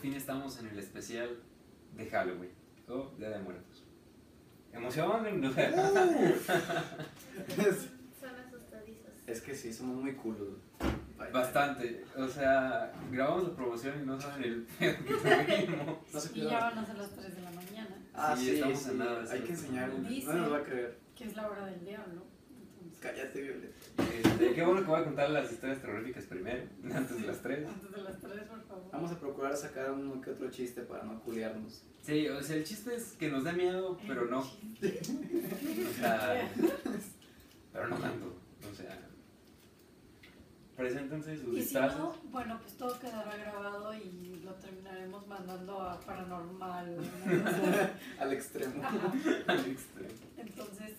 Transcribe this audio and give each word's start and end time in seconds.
fin 0.00 0.14
estamos 0.14 0.58
en 0.60 0.68
el 0.68 0.78
especial 0.78 1.28
de 1.96 2.06
Halloween 2.06 2.50
o 2.88 3.10
Día 3.18 3.30
de 3.30 3.38
Muertos. 3.40 3.84
Emoción, 4.72 5.40
¿no? 5.40 5.50
Son 5.52 5.60
asustadizos. 8.38 9.10
Es 9.26 9.40
que 9.40 9.54
sí, 9.54 9.72
somos 9.72 9.96
muy 10.02 10.14
culos. 10.14 10.58
Bastante. 11.32 12.04
O 12.16 12.26
sea, 12.28 12.92
grabamos 13.10 13.48
la 13.48 13.54
promoción 13.54 14.02
y 14.02 14.06
no 14.06 14.20
saben 14.20 14.42
el 14.44 14.66
tuvimos. 14.66 15.98
No 16.12 16.20
Y 16.34 16.40
ya 16.48 16.60
van 16.60 16.78
a 16.78 16.86
ser 16.86 16.96
las 16.96 17.10
3 17.10 17.36
de 17.36 17.42
la 17.42 17.50
mañana, 17.50 17.96
Ah, 18.14 18.34
Sí, 18.36 18.44
sí, 18.46 18.54
estamos 18.54 18.78
sí, 18.78 18.90
en 18.90 18.98
nada, 18.98 19.24
Hay 19.30 19.40
que 19.40 19.52
enseñar. 19.52 19.88
No 19.90 20.32
nos 20.32 20.52
va 20.52 20.56
a 20.58 20.62
creer. 20.62 20.98
que 21.14 21.24
es 21.24 21.36
la 21.36 21.48
hora 21.48 21.66
del 21.66 21.84
diablo. 21.84 22.22
Cállate, 23.00 23.40
Violet. 23.40 23.72
Este, 24.22 24.52
qué 24.52 24.62
bueno 24.62 24.82
que 24.82 24.86
voy 24.88 25.00
a 25.00 25.04
contar 25.04 25.30
las 25.30 25.50
historias 25.50 25.80
terroríficas 25.80 26.24
primero, 26.24 26.64
antes 26.94 27.20
de 27.20 27.26
las 27.26 27.40
tres. 27.40 27.66
Antes 27.66 27.90
de 27.90 28.02
las 28.02 28.20
3, 28.20 28.42
por 28.44 28.62
favor. 28.64 28.90
Vamos 28.92 29.12
a 29.12 29.18
procurar 29.18 29.56
sacar 29.56 29.90
uno 29.92 30.20
que 30.20 30.30
otro 30.30 30.50
chiste 30.50 30.82
para 30.82 31.04
no 31.04 31.20
culiarnos. 31.20 31.82
Sí, 32.02 32.28
o 32.28 32.42
sea, 32.42 32.56
el 32.56 32.64
chiste 32.64 32.94
es 32.94 33.12
que 33.12 33.30
nos 33.30 33.44
dé 33.44 33.52
miedo, 33.52 33.98
pero 34.06 34.26
no. 34.26 34.40
O 34.40 35.92
sea, 35.98 36.50
pero 37.72 37.88
no 37.88 37.96
tanto. 37.96 38.36
O 38.70 38.74
sea, 38.74 38.98
preséntense 40.76 41.36
sus 41.36 41.48
Y 41.48 41.52
si 41.52 41.56
disfraces. 41.60 41.98
no, 41.98 42.14
bueno, 42.30 42.58
pues 42.60 42.74
todo 42.76 42.98
quedará 42.98 43.34
grabado 43.36 43.94
y 43.94 44.40
lo 44.44 44.52
terminaremos 44.54 45.26
mandando 45.26 45.80
a 45.80 45.98
Paranormal. 46.00 46.96
¿no? 46.96 47.02
Al 48.22 48.32
extremo. 48.32 48.82
Ajá. 48.84 49.12
al 49.46 49.66
extremo. 49.66 50.10
Entonces. 50.36 50.92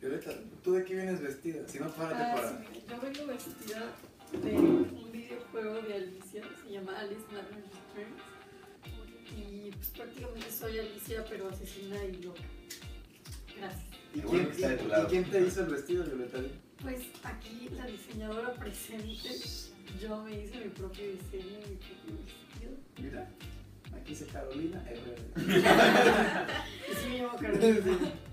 Violeta, 0.00 0.30
¿tú 0.62 0.72
de 0.74 0.84
qué 0.84 0.94
vienes 0.94 1.20
vestida? 1.20 1.66
Si 1.68 1.78
no, 1.78 1.88
párate 1.90 2.22
Ah, 2.22 2.34
para. 2.34 2.48
sí, 2.50 2.54
mira, 2.70 2.96
yo 2.96 3.00
vengo 3.00 3.26
vestida 3.32 3.92
de 4.32 4.52
un 4.52 5.10
videojuego 5.12 5.82
de 5.82 5.94
Alicia, 5.94 6.42
se 6.64 6.70
llama 6.72 6.98
Alice 6.98 7.22
Madness 7.32 7.64
Returns. 7.94 8.22
Y 9.36 9.70
pues 9.72 9.88
prácticamente 9.88 10.50
soy 10.52 10.78
Alicia, 10.78 11.24
pero 11.28 11.48
asesina 11.48 12.04
y 12.04 12.22
loca. 12.22 12.42
Gracias. 13.58 13.84
¿Y 14.14 14.20
quién, 14.20 14.26
bueno 14.26 14.48
que 14.48 14.54
está 14.54 14.68
de 14.68 14.76
tu 14.76 14.84
y- 14.84 14.88
lado. 14.88 15.04
y 15.06 15.10
quién 15.10 15.24
te 15.30 15.40
hizo 15.46 15.60
el 15.62 15.70
vestido, 15.70 16.04
Violeta? 16.04 16.38
Pues 16.82 17.02
aquí 17.24 17.68
la 17.72 17.86
diseñadora 17.86 18.52
presente, 18.54 19.30
yo 20.00 20.22
me 20.22 20.42
hice 20.44 20.58
mi 20.58 20.68
propio 20.70 21.04
diseño, 21.10 21.58
mi 21.68 21.76
propio 21.76 22.16
vestido. 22.22 22.72
Mira, 22.98 23.28
aquí 23.94 24.10
dice 24.10 24.26
Carolina. 24.26 24.84
Y 25.36 25.40
sí 26.94 27.08
me 27.08 27.18
llamo 27.18 27.38
Carolina, 27.38 28.12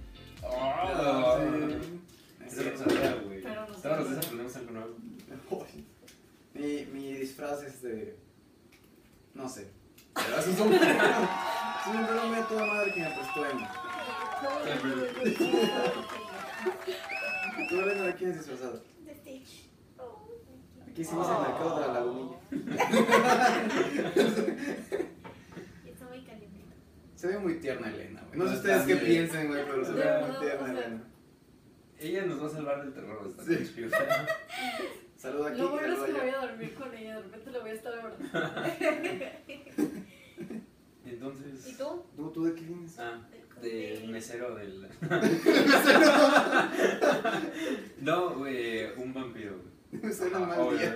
Oh, 0.46 1.38
Sí. 1.40 2.60
Eso 2.60 2.62
no 2.70 2.78
sabía, 2.78 3.16
güey. 3.26 3.42
Pero 3.42 3.62
no 3.68 3.76
Todos 3.76 4.00
los 4.00 4.10
días 4.10 4.26
sabía. 4.26 4.44
aprendemos 4.44 4.56
algo 4.56 4.72
nuevo. 4.72 4.94
Mi, 6.54 6.86
mi 6.94 7.14
disfraz 7.14 7.64
es 7.64 7.82
de. 7.82 8.16
No 9.34 9.50
sé. 9.50 9.72
Pero 10.14 10.38
es 10.38 10.46
un 10.48 10.54
Es 10.54 10.60
un 10.60 10.68
broma 12.08 12.38
de 12.38 12.44
toda 12.44 12.66
madre 12.68 12.94
que 12.94 13.00
me 13.02 13.10
prestó 13.10 13.46
Emma. 13.50 13.72
¿Tú, 17.70 17.76
Elena, 17.80 18.04
de 18.04 18.16
quién 18.16 18.30
es 18.32 18.38
disfrazada? 18.38 18.80
De 19.06 19.16
Stitch. 19.16 19.70
Oh, 19.98 20.20
Aquí 20.84 20.94
dice 21.02 21.12
el 21.12 21.18
mercado 21.18 21.80
de 21.80 21.88
la 21.88 21.94
lagunilla. 21.94 22.38
y 25.86 25.90
está 25.90 26.06
muy 26.08 26.22
caliente. 26.22 26.60
Se 27.24 27.30
ve 27.30 27.40
muy 27.40 27.54
tierna 27.54 27.88
Elena, 27.88 28.22
güey. 28.28 28.38
No 28.38 28.50
sé 28.50 28.56
ustedes 28.58 28.82
qué 28.84 28.98
piensen, 28.98 29.48
güey, 29.48 29.64
pero 29.64 29.86
se 29.86 29.94
De 29.94 30.04
ve 30.04 30.26
muy 30.28 30.40
tierna 30.42 30.72
Elena. 30.72 31.04
Ella 31.98 32.26
nos 32.26 32.44
va 32.44 32.48
a 32.48 32.50
salvar 32.50 32.84
del 32.84 32.94
terror 32.94 33.26
esta 33.26 33.44
Sí. 33.46 33.56
Saluda 35.16 35.48
aquí 35.52 35.58
Lo 35.58 35.70
bueno 35.70 35.94
es 35.94 36.00
que 36.02 36.12
voy 36.20 36.30
a 36.30 36.40
dormir 36.42 36.74
con 36.74 36.94
ella, 36.94 37.16
de 37.16 37.22
repente 37.22 37.52
le 37.52 37.60
voy 37.62 37.70
a 37.70 37.74
estar 37.76 37.94
abrazando. 37.98 38.30
Entonces. 41.06 41.68
¿Y 41.70 41.78
tú? 41.78 42.04
¿Tú, 42.18 42.30
¿Tú 42.32 42.44
de 42.44 42.56
qué 42.56 42.62
vienes? 42.62 43.00
Ah, 43.00 43.22
Del 43.62 44.10
mesero 44.10 44.56
del. 44.56 44.90
no, 48.02 48.36
güey, 48.36 48.92
un 49.02 49.14
vampiro. 49.14 49.56
güey. 49.92 50.04
Me 50.04 50.12
suena 50.12 50.40
Ah, 50.40 50.42
mal 50.42 50.78
día. 50.78 50.94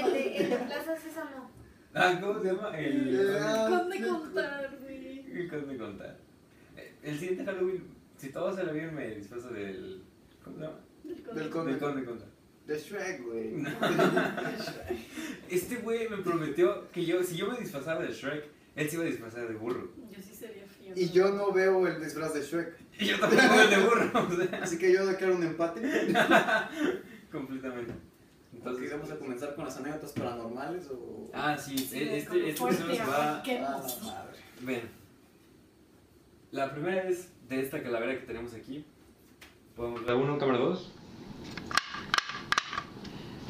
El 0.00 0.12
de, 0.12 0.36
el 0.38 0.50
de 0.50 0.56
Plaza 0.56 0.96
Sésamo. 0.96 1.54
Ah, 1.98 2.18
¿cómo 2.20 2.38
se 2.40 2.48
llama? 2.48 2.78
El. 2.78 3.38
Ah, 3.40 3.66
Conde 3.70 4.06
contar, 4.06 4.78
güey. 4.82 5.24
El 5.32 5.48
conde 5.48 5.76
contar. 5.78 6.18
El 7.02 7.18
siguiente 7.18 7.44
Halloween, 7.44 7.84
si 8.18 8.28
todo 8.30 8.54
sale 8.54 8.72
bien, 8.72 8.94
me 8.94 9.14
disfrazo 9.14 9.48
del. 9.48 10.02
¿Cómo 10.44 10.56
se 10.58 10.62
llama? 10.64 10.78
Del 11.04 11.50
conde. 11.50 11.70
Del 11.72 11.80
conde 11.80 12.04
contar. 12.04 12.28
De 12.66 12.78
Shrek, 12.78 13.22
güey. 13.24 13.54
Este 15.48 15.76
güey 15.76 16.08
me 16.08 16.18
prometió 16.18 16.90
que 16.90 17.04
yo, 17.06 17.22
si 17.22 17.36
yo 17.36 17.50
me 17.50 17.58
disfrazara 17.60 18.02
de 18.02 18.12
Shrek, 18.12 18.44
él 18.74 18.90
se 18.90 18.96
iba 18.96 19.04
a 19.04 19.08
disfrazar 19.08 19.48
de 19.48 19.54
burro. 19.54 19.88
Yo 20.10 20.20
sí 20.20 20.34
sería 20.34 20.66
frío. 20.66 20.92
Y 20.96 21.08
yo 21.10 21.30
no 21.30 21.52
veo 21.52 21.86
el 21.86 22.02
disfraz 22.02 22.34
de 22.34 22.42
Shrek. 22.42 22.74
Y 22.98 23.06
yo 23.06 23.18
tampoco 23.20 23.60
el 23.60 23.70
de 23.70 23.78
burro, 23.78 24.26
o 24.28 24.36
sea, 24.36 24.60
Así 24.62 24.78
que 24.78 24.92
yo 24.92 25.06
declaro 25.06 25.36
un 25.36 25.44
empate. 25.44 25.80
completamente. 27.32 27.92
Entonces, 28.56 28.90
¿vamos 28.92 29.10
a 29.10 29.18
comenzar 29.18 29.54
con 29.54 29.64
las 29.64 29.76
anécdotas 29.76 30.12
paranormales 30.12 30.88
o...? 30.90 31.30
Ah, 31.32 31.56
sí, 31.56 31.76
Sí, 31.78 31.98
e- 31.98 32.18
este, 32.18 32.48
este 32.48 32.50
episodio 32.50 32.94
se 32.96 33.04
va. 33.04 33.30
arranquemos. 33.32 33.98
Ah, 34.02 34.04
madre. 34.06 34.38
Ven. 34.60 34.90
La 36.52 36.72
primera 36.72 37.08
es 37.08 37.28
de 37.48 37.60
esta 37.60 37.82
calavera 37.82 38.18
que 38.18 38.26
tenemos 38.26 38.54
aquí. 38.54 38.84
Podemos 39.76 40.04
ver 40.04 40.14
uno, 40.16 40.38
cámara 40.38 40.58
dos. 40.58 40.92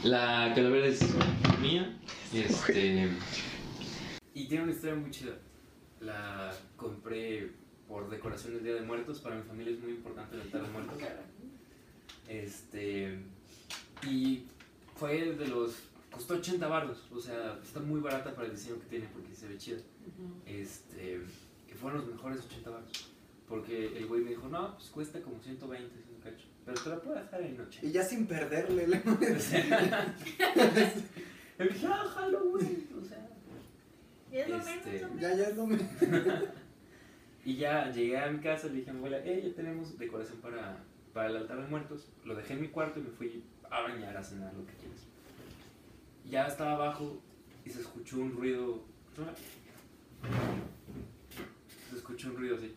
La 0.02 0.52
calavera 0.54 0.86
es 0.86 1.00
mía. 1.60 1.96
Este. 2.32 3.08
Y 4.34 4.48
tiene 4.48 4.64
una 4.64 4.72
historia 4.72 4.96
muy 4.96 5.10
chida. 5.10 5.34
La 6.00 6.52
compré 6.76 7.52
por 7.88 8.10
decoración 8.10 8.54
del 8.54 8.64
Día 8.64 8.74
de 8.74 8.82
Muertos. 8.82 9.20
Para 9.20 9.36
mi 9.36 9.42
familia 9.42 9.72
es 9.74 9.80
muy 9.80 9.92
importante 9.92 10.34
el 10.36 10.42
altar 10.42 10.62
de 10.62 10.68
muertos. 10.68 10.98
Este. 12.28 13.18
Y 14.06 14.44
fue 14.96 15.32
de 15.34 15.48
los. 15.48 15.74
Costó 16.10 16.34
80 16.34 16.66
baros. 16.66 17.06
O 17.12 17.20
sea, 17.20 17.58
está 17.62 17.80
muy 17.80 18.00
barata 18.00 18.34
para 18.34 18.46
el 18.46 18.52
diseño 18.54 18.78
que 18.80 18.86
tiene 18.86 19.06
porque 19.12 19.34
se 19.34 19.48
ve 19.48 19.58
chida 19.58 19.78
este, 20.46 21.20
que 21.68 21.74
fueron 21.74 22.00
los 22.00 22.10
mejores 22.10 22.40
80 22.46 22.70
baros. 22.70 23.10
Porque 23.48 23.96
el 23.96 24.06
güey 24.06 24.22
me 24.22 24.30
dijo, 24.30 24.48
no, 24.48 24.74
pues 24.76 24.88
cuesta 24.90 25.20
como 25.20 25.38
120, 25.40 25.86
es 26.00 26.08
un 26.08 26.20
cacho. 26.20 26.46
Pero 26.64 26.80
te 26.82 26.88
la 26.90 27.00
puedo 27.00 27.16
dejar 27.16 27.42
en 27.42 27.56
noche. 27.58 27.80
Y 27.82 27.92
ya 27.92 28.02
sin 28.02 28.26
perderle, 28.26 28.88
le- 28.88 28.96
Y 31.58 31.62
dije, 31.62 31.86
ah, 31.86 32.04
Halloween. 32.14 32.88
O 33.00 33.04
sea. 33.04 33.28
Y 34.32 34.36
es 34.38 34.48
lo 34.48 34.56
Este, 34.58 34.90
menos, 34.90 35.10
menos. 35.10 35.20
ya, 35.20 35.34
ya 35.36 35.48
es 35.48 35.56
lo 35.56 35.66
mismo. 35.66 35.88
Y 37.44 37.56
ya 37.58 37.92
llegué 37.92 38.18
a 38.18 38.28
mi 38.28 38.40
casa, 38.40 38.66
le 38.66 38.74
dije 38.78 38.90
a 38.90 38.92
mi 38.92 38.98
abuela, 38.98 39.20
hey, 39.22 39.40
ya 39.46 39.54
tenemos 39.54 39.96
decoración 39.96 40.38
para, 40.40 40.82
para 41.14 41.28
el 41.30 41.36
altar 41.36 41.62
de 41.62 41.68
muertos. 41.68 42.08
Lo 42.24 42.34
dejé 42.34 42.54
en 42.54 42.62
mi 42.62 42.68
cuarto 42.70 42.98
y 42.98 43.04
me 43.04 43.10
fui 43.10 43.44
a 43.70 43.82
bañar, 43.82 44.16
a 44.16 44.22
cenar, 44.22 44.52
lo 44.54 44.66
que 44.66 44.74
quieras. 44.74 45.00
Ya 46.24 46.46
estaba 46.46 46.72
abajo 46.72 47.20
y 47.64 47.70
se 47.70 47.80
escuchó 47.80 48.18
un 48.18 48.32
ruido. 48.32 48.84
Se 51.90 51.96
escuchó 51.96 52.28
un 52.28 52.36
ruido 52.36 52.56
así. 52.56 52.76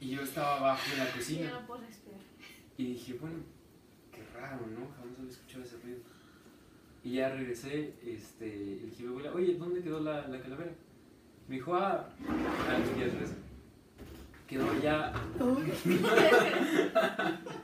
Y 0.00 0.10
yo 0.10 0.22
estaba 0.22 0.56
abajo 0.58 0.82
en 0.92 0.98
la 0.98 1.12
cocina. 1.12 1.66
Y 2.76 2.84
dije, 2.92 3.14
bueno, 3.14 3.38
qué 4.12 4.22
raro, 4.34 4.66
¿no? 4.66 4.88
Jamás 4.96 5.18
había. 5.18 5.45
Y 7.06 7.12
ya 7.12 7.28
regresé, 7.28 7.94
este, 8.04 8.46
le 8.46 8.86
dije 8.86 9.06
a 9.06 9.10
abuela, 9.10 9.32
oye, 9.32 9.54
¿dónde 9.54 9.80
quedó 9.80 10.00
la, 10.00 10.26
la 10.26 10.40
calavera? 10.40 10.72
Me 11.46 11.54
dijo, 11.54 11.76
ah, 11.76 12.08
ah, 12.28 12.78
ni 12.80 12.84
siquiera 12.84 13.12
regresa. 13.12 13.36
Quedó 14.48 14.68
allá. 14.68 15.12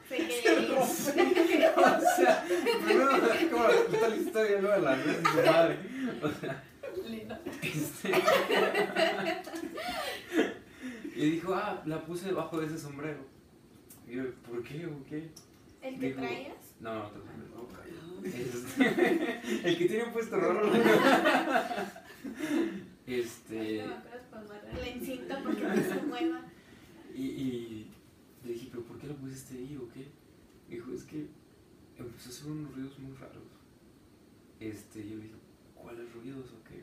Se 0.08 0.20
o 0.70 0.86
sea, 0.86 2.44
primero 2.84 3.10
como 3.50 4.08
la 4.08 4.16
historia, 4.16 4.60
luego 4.60 4.80
la 4.80 4.96
de 4.96 5.14
su 5.16 5.22
madre. 5.44 5.78
O 6.22 6.30
sea, 6.38 6.62
este. 7.62 8.12
Y 11.16 11.30
dijo, 11.30 11.52
ah, 11.52 11.82
la 11.84 12.00
puse 12.06 12.26
debajo 12.26 12.60
de 12.60 12.66
ese 12.66 12.78
sombrero. 12.78 13.24
Y 14.06 14.14
yo, 14.14 14.22
¿por 14.48 14.62
qué 14.62 14.86
o 14.86 15.04
qué? 15.04 15.32
¿El 15.82 15.98
que 15.98 16.12
traías? 16.12 16.76
No, 16.78 16.94
no, 16.94 17.06
otro 17.06 17.22
sombrero. 17.22 17.52
Este, 18.24 19.40
el 19.68 19.78
que 19.78 19.86
tiene 19.86 20.04
puesto 20.12 20.36
raro. 20.36 20.70
Este. 23.06 23.86
La 23.86 24.88
encinta 24.88 25.42
porque 25.42 25.62
no 25.62 25.74
se 25.74 26.02
mueva. 26.06 26.40
Y, 27.14 27.22
y 27.22 27.90
le 28.44 28.52
dije, 28.52 28.68
¿pero 28.70 28.84
por 28.84 28.98
qué 28.98 29.06
lo 29.06 29.16
pusiste 29.16 29.56
ahí 29.56 29.76
o 29.76 29.88
qué? 29.92 30.06
Me 30.68 30.76
dijo, 30.76 30.92
es 30.92 31.04
que 31.04 31.26
empezó 31.98 32.28
a 32.28 32.32
hacer 32.32 32.50
unos 32.50 32.74
ruidos 32.74 32.98
muy 32.98 33.14
raros. 33.16 33.42
este, 34.60 35.08
yo 35.08 35.16
le 35.16 35.24
dije, 35.24 35.34
¿cuáles 35.74 36.12
ruidos 36.14 36.52
o 36.52 36.64
qué? 36.64 36.82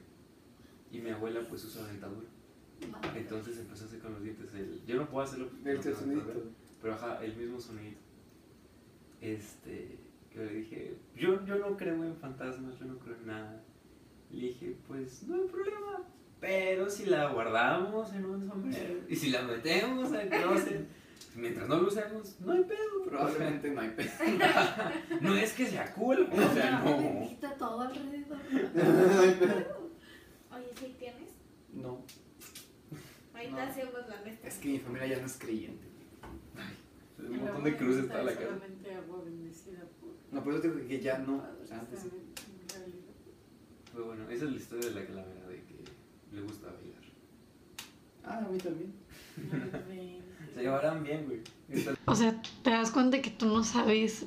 Y 0.96 1.02
mi 1.02 1.10
abuela 1.10 1.42
pues 1.48 1.64
usa 1.66 1.88
dentadura. 1.88 2.28
Entonces 3.16 3.58
empezó 3.58 3.84
a 3.84 3.88
hacer 3.88 4.00
con 4.00 4.14
los 4.14 4.24
dientes 4.24 4.54
el... 4.54 4.82
Yo 4.86 4.96
no 4.96 5.10
puedo 5.10 5.26
hacerlo. 5.26 5.50
El 5.66 5.78
no 5.78 5.84
sonidito. 5.84 6.44
Pero 6.82 6.94
ajá, 6.94 7.24
el 7.24 7.36
mismo 7.36 7.60
sonidito. 7.60 8.00
Este, 9.22 9.98
yo 10.40 10.46
le 10.46 10.54
dije, 10.60 10.98
yo, 11.16 11.46
yo 11.46 11.56
no 11.58 11.76
creo 11.78 12.04
en 12.04 12.16
fantasmas, 12.16 12.78
yo 12.80 12.86
no 12.86 12.98
creo 13.00 13.16
en 13.16 13.28
nada. 13.28 13.62
Le 14.32 14.48
dije, 14.48 14.76
pues 14.88 15.24
no 15.24 15.36
hay 15.36 15.48
problema. 15.48 16.04
Pero 16.40 16.90
si 16.90 17.06
la 17.08 17.32
guardamos 17.34 18.14
en 18.14 18.26
un 18.26 18.48
sombrero 18.48 19.02
y 19.10 19.16
si 19.16 19.30
la 19.30 19.42
metemos 19.42 20.14
al 20.14 20.30
closet, 20.30 20.88
mientras 21.36 21.68
no 21.68 21.82
lo 21.82 21.88
usemos, 21.90 22.40
no 22.40 22.54
hay 22.54 22.64
pedo. 22.64 23.04
Probablemente 23.06 23.70
no 23.72 23.82
hay 23.82 23.90
pedo. 23.90 24.10
No 25.22 25.36
es 25.36 25.52
que 25.54 25.66
sea 25.68 25.94
cool, 25.94 26.30
o 26.32 26.54
sea, 26.54 26.80
no. 26.80 27.28
Quita 27.28 27.54
todo 27.58 27.82
alrededor. 27.82 28.38
No 28.52 29.20
hay 29.22 29.32
pedo. 29.36 29.90
Oye, 30.52 30.68
¿sí 30.80 30.96
tienes? 30.98 31.30
No, 31.74 32.02
Ahorita 33.34 33.66
No. 33.66 33.72
hacemos 33.72 34.08
la 34.10 34.22
mezcla. 34.24 34.48
es 34.48 34.58
que 34.58 34.70
mi 34.70 34.80
familia 34.80 35.08
ya 35.08 35.20
no 35.20 35.26
es 35.26 35.38
creyente. 35.38 35.88
Un 37.20 37.38
montón 37.38 37.64
de 37.66 37.76
cruces 37.76 38.08
toda 38.08 38.24
la 38.24 38.34
casa. 38.34 38.46
Solamente 38.46 38.94
agua 38.96 39.22
bendecida 39.26 39.80
No, 40.32 40.44
por 40.44 40.54
eso 40.54 40.62
te 40.62 40.72
digo 40.72 40.88
que 40.88 41.00
ya 41.00 41.18
no. 41.20 41.44
Antes 41.72 42.02
sí. 42.02 42.10
Pero 43.92 44.06
bueno, 44.06 44.30
esa 44.30 44.46
es 44.46 44.52
la 44.52 44.58
historia 44.58 44.90
de 44.90 44.96
la 44.96 45.06
calavera, 45.06 45.48
de 45.48 45.56
que 45.64 45.84
le 46.36 46.42
gusta 46.42 46.68
bailar. 46.68 47.04
Ah, 48.24 48.46
a 48.46 48.50
mí 48.50 48.58
también. 48.58 48.94
Se 50.54 50.62
llevarán 50.62 51.04
bien, 51.04 51.26
güey. 51.26 51.42
O 52.06 52.16
sea, 52.16 52.42
te 52.64 52.70
das 52.70 52.92
cuenta 52.92 53.22
que 53.22 53.30
tú 53.30 53.48
no 53.48 53.64
sabes 53.64 54.26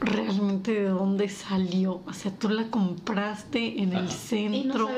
realmente 0.00 0.72
de 0.72 0.88
dónde 0.88 1.28
salió. 1.28 2.02
O 2.06 2.12
sea, 2.12 2.32
tú 2.32 2.48
la 2.48 2.70
compraste 2.70 3.80
en 3.82 3.92
el 3.92 4.10
centro 4.10 4.90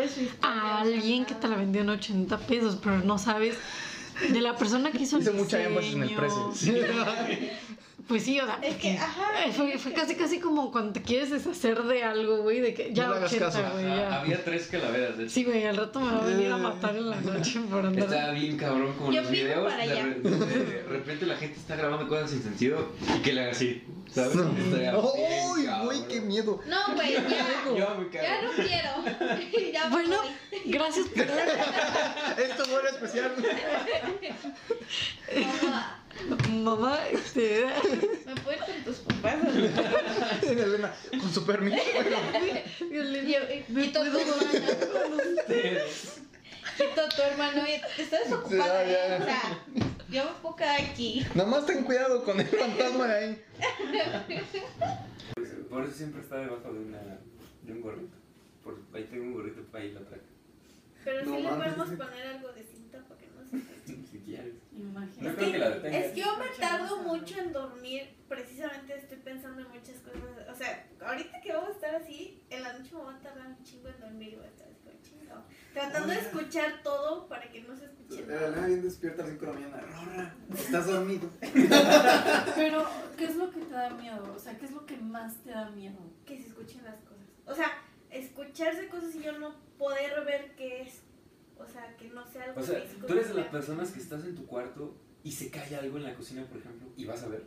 a 0.42 0.80
alguien 0.80 1.24
que 1.24 1.34
te 1.34 1.48
la 1.48 1.56
vendió 1.56 1.82
en 1.82 1.90
80 1.90 2.38
pesos, 2.40 2.78
pero 2.82 2.98
no 2.98 3.18
sabes 3.18 3.56
de 4.32 4.40
la 4.40 4.56
persona 4.56 4.90
que 4.90 5.02
hizo 5.02 5.16
el 5.16 5.22
Hice 5.22 5.32
mucha 5.32 5.62
énfasis 5.62 5.94
en 5.94 6.02
el 6.02 6.14
precio. 6.14 6.52
Pues 8.08 8.22
sí, 8.24 8.40
o 8.40 8.46
sea, 8.46 8.58
Es 8.62 8.76
que, 8.76 8.96
ajá. 8.96 9.26
fue, 9.54 9.76
fue 9.76 9.92
casi 9.92 10.14
casi 10.14 10.40
como 10.40 10.72
cuando 10.72 10.94
te 10.94 11.02
quieres 11.02 11.30
deshacer 11.30 11.82
de 11.82 12.02
algo, 12.02 12.38
güey, 12.38 12.60
de 12.60 12.72
que 12.72 12.90
ya 12.94 13.04
No 13.04 13.10
le 13.12 13.16
hagas 13.18 13.32
80, 13.32 13.46
caso. 13.46 13.62
güey, 13.74 13.84
ya. 13.86 14.20
había 14.20 14.42
tres 14.44 14.66
calaveras, 14.68 15.18
de 15.18 15.24
hecho. 15.24 15.34
Sí, 15.34 15.44
güey, 15.44 15.66
al 15.66 15.76
rato 15.76 16.00
me 16.00 16.10
va 16.12 16.22
a 16.22 16.26
venir 16.26 16.50
a 16.50 16.56
matar 16.56 16.96
en 16.96 17.10
la 17.10 17.20
noche 17.20 17.60
por 17.70 17.84
andar. 17.84 18.04
Está 18.04 18.30
bien 18.30 18.56
cabrón 18.56 18.94
como 18.94 19.12
Yo 19.12 19.20
los 19.20 19.30
videos. 19.30 19.70
para 19.70 19.84
De, 19.84 19.92
allá. 19.92 20.02
re- 20.04 20.20
de 20.20 20.82
repente 20.88 21.26
la 21.26 21.36
gente 21.36 21.58
está 21.60 21.76
grabando 21.76 22.08
cosas 22.08 22.30
sin 22.30 22.42
sentido 22.42 22.88
y 23.14 23.18
que 23.20 23.32
le 23.34 23.42
haga 23.42 23.50
así. 23.52 23.84
¿Sabes? 24.10 24.36
¡Uy, 24.36 25.68
güey, 25.84 26.08
qué 26.08 26.22
miedo! 26.22 26.62
No, 26.66 26.94
güey, 26.94 27.12
ya. 27.12 27.28
Yo 27.66 27.74
me 27.74 28.10
Ya 28.10 28.40
no 28.42 28.50
quiero. 28.56 29.70
Ya 29.72 29.88
Bueno, 29.90 30.16
voy. 30.16 30.28
gracias 30.72 31.06
por 31.08 31.22
Esto 32.42 32.64
fue 32.64 32.80
especial. 32.88 33.32
Mamá, 36.26 36.76
mamá, 36.76 37.08
este, 37.10 37.66
¿me 38.26 38.34
puedes 38.42 38.60
con 38.62 38.84
tus 38.84 38.96
papás? 38.96 39.36
Elena, 40.42 40.94
con 41.10 41.32
su 41.32 41.46
permiso. 41.46 41.76
Y, 42.80 43.74
quito 43.74 44.00
tu 44.00 44.18
hermano. 44.18 45.18
Quito 46.76 47.08
tu 47.14 47.22
hermano. 47.22 47.62
Oye, 47.62 47.80
estás 47.98 48.32
ocupada. 48.32 48.84
Ya, 48.84 48.90
ya. 48.90 49.16
¿eh? 49.16 49.18
O 49.20 49.24
sea, 49.24 49.40
yo 50.10 50.24
me 50.24 50.30
puedo 50.42 50.56
quedar 50.56 50.80
aquí. 50.80 51.26
Nomás 51.34 51.66
ten 51.66 51.84
cuidado 51.84 52.24
con 52.24 52.40
el 52.40 52.46
fantasma 52.46 53.06
de 53.08 53.14
ahí. 53.14 53.44
Por 55.68 55.84
eso 55.84 55.92
siempre 55.92 56.22
está 56.22 56.36
debajo 56.36 56.72
de, 56.72 56.80
una, 56.80 57.00
de 57.62 57.72
un 57.72 57.80
gorrito. 57.80 58.16
Por, 58.64 58.78
ahí 58.94 59.04
tengo 59.04 59.24
un 59.24 59.34
gorrito, 59.34 59.60
ahí 59.72 59.92
lo 59.92 60.00
traje. 60.00 60.22
Pero 61.04 61.24
No 61.24 61.36
sí 61.36 61.42
le 61.42 61.48
podemos 61.48 61.88
poner 61.88 62.26
algo 62.26 62.52
de 62.52 62.62
cinta 62.64 62.98
para 63.06 63.20
que 63.20 63.26
no 63.28 63.44
se 63.44 63.58
Si 64.10 64.18
quieres. 64.18 64.54
No 64.78 64.90
Imagínate. 64.90 65.36
creo 65.36 65.52
que 65.52 65.58
la 65.58 65.70
detenga. 65.70 65.98
Es 65.98 66.12
que 66.12 66.20
yo 66.20 66.38
me 66.38 66.46
tardo 66.58 66.98
mucho 66.98 67.38
en 67.40 67.52
dormir, 67.52 68.16
precisamente 68.28 68.96
estoy 68.96 69.18
pensando 69.18 69.62
en 69.62 69.68
muchas 69.68 69.96
cosas. 70.00 70.48
O 70.50 70.54
sea, 70.54 70.86
ahorita 71.04 71.40
que 71.40 71.52
vamos 71.52 71.70
a 71.70 71.72
estar 71.72 71.94
así, 71.96 72.42
en 72.48 72.62
la 72.62 72.72
noche 72.74 72.90
me 72.94 73.02
voy 73.02 73.14
a 73.14 73.18
tardar 73.18 73.46
un 73.48 73.64
chingo 73.64 73.88
en 73.88 74.00
dormir 74.00 74.32
y 74.34 74.36
voy 74.36 74.44
a 74.46 74.48
estar 74.48 74.68
así 74.68 74.76
como 74.84 75.00
chingado. 75.02 75.44
Tratando 75.72 76.08
de 76.08 76.20
escuchar 76.20 76.82
todo 76.82 77.28
para 77.28 77.50
que 77.50 77.62
no 77.62 77.76
se 77.76 77.86
escuche 77.86 78.24
nada. 78.26 78.66
bien 78.66 78.82
despierta 78.82 79.22
a 79.22 79.26
las 79.26 79.34
5 79.34 79.46
de 79.46 79.52
la 79.52 79.58
mañana. 79.58 79.80
Rorra, 79.82 80.34
estás 80.56 80.86
dormido. 80.86 81.28
Pero, 82.54 82.86
¿qué 83.16 83.24
es 83.24 83.36
lo 83.36 83.50
que 83.50 83.60
te 83.60 83.72
da 83.72 83.90
miedo? 83.90 84.32
O 84.34 84.38
sea, 84.38 84.56
¿qué 84.58 84.66
es 84.66 84.70
lo 84.72 84.86
que 84.86 84.96
más 84.96 85.34
te 85.42 85.50
da 85.50 85.70
miedo? 85.70 85.98
Que 86.24 86.40
se 86.40 86.48
escuchen 86.48 86.84
las 86.84 86.96
cosas. 87.02 87.26
O 87.46 87.54
sea, 87.54 87.70
escucharse 88.10 88.88
cosas 88.88 89.14
y 89.14 89.22
yo 89.22 89.38
no 89.38 89.54
poder 89.76 90.24
ver 90.24 90.54
qué 90.56 90.82
es. 90.82 91.02
O 91.58 91.66
sea, 91.66 91.96
que 91.96 92.08
no 92.08 92.26
sea 92.26 92.44
algo 92.44 92.60
O 92.60 92.62
sea, 92.64 92.80
físico. 92.80 93.06
tú 93.06 93.12
eres 93.14 93.28
de 93.28 93.34
las 93.34 93.44
sea- 93.44 93.52
personas 93.52 93.90
que 93.90 93.98
estás 94.00 94.24
en 94.24 94.34
tu 94.34 94.46
cuarto 94.46 94.96
y 95.22 95.32
se 95.32 95.50
cae 95.50 95.74
algo 95.76 95.96
en 95.98 96.04
la 96.04 96.14
cocina, 96.14 96.44
por 96.46 96.58
ejemplo, 96.58 96.88
y 96.96 97.04
vas 97.04 97.22
a 97.22 97.28
ver. 97.28 97.46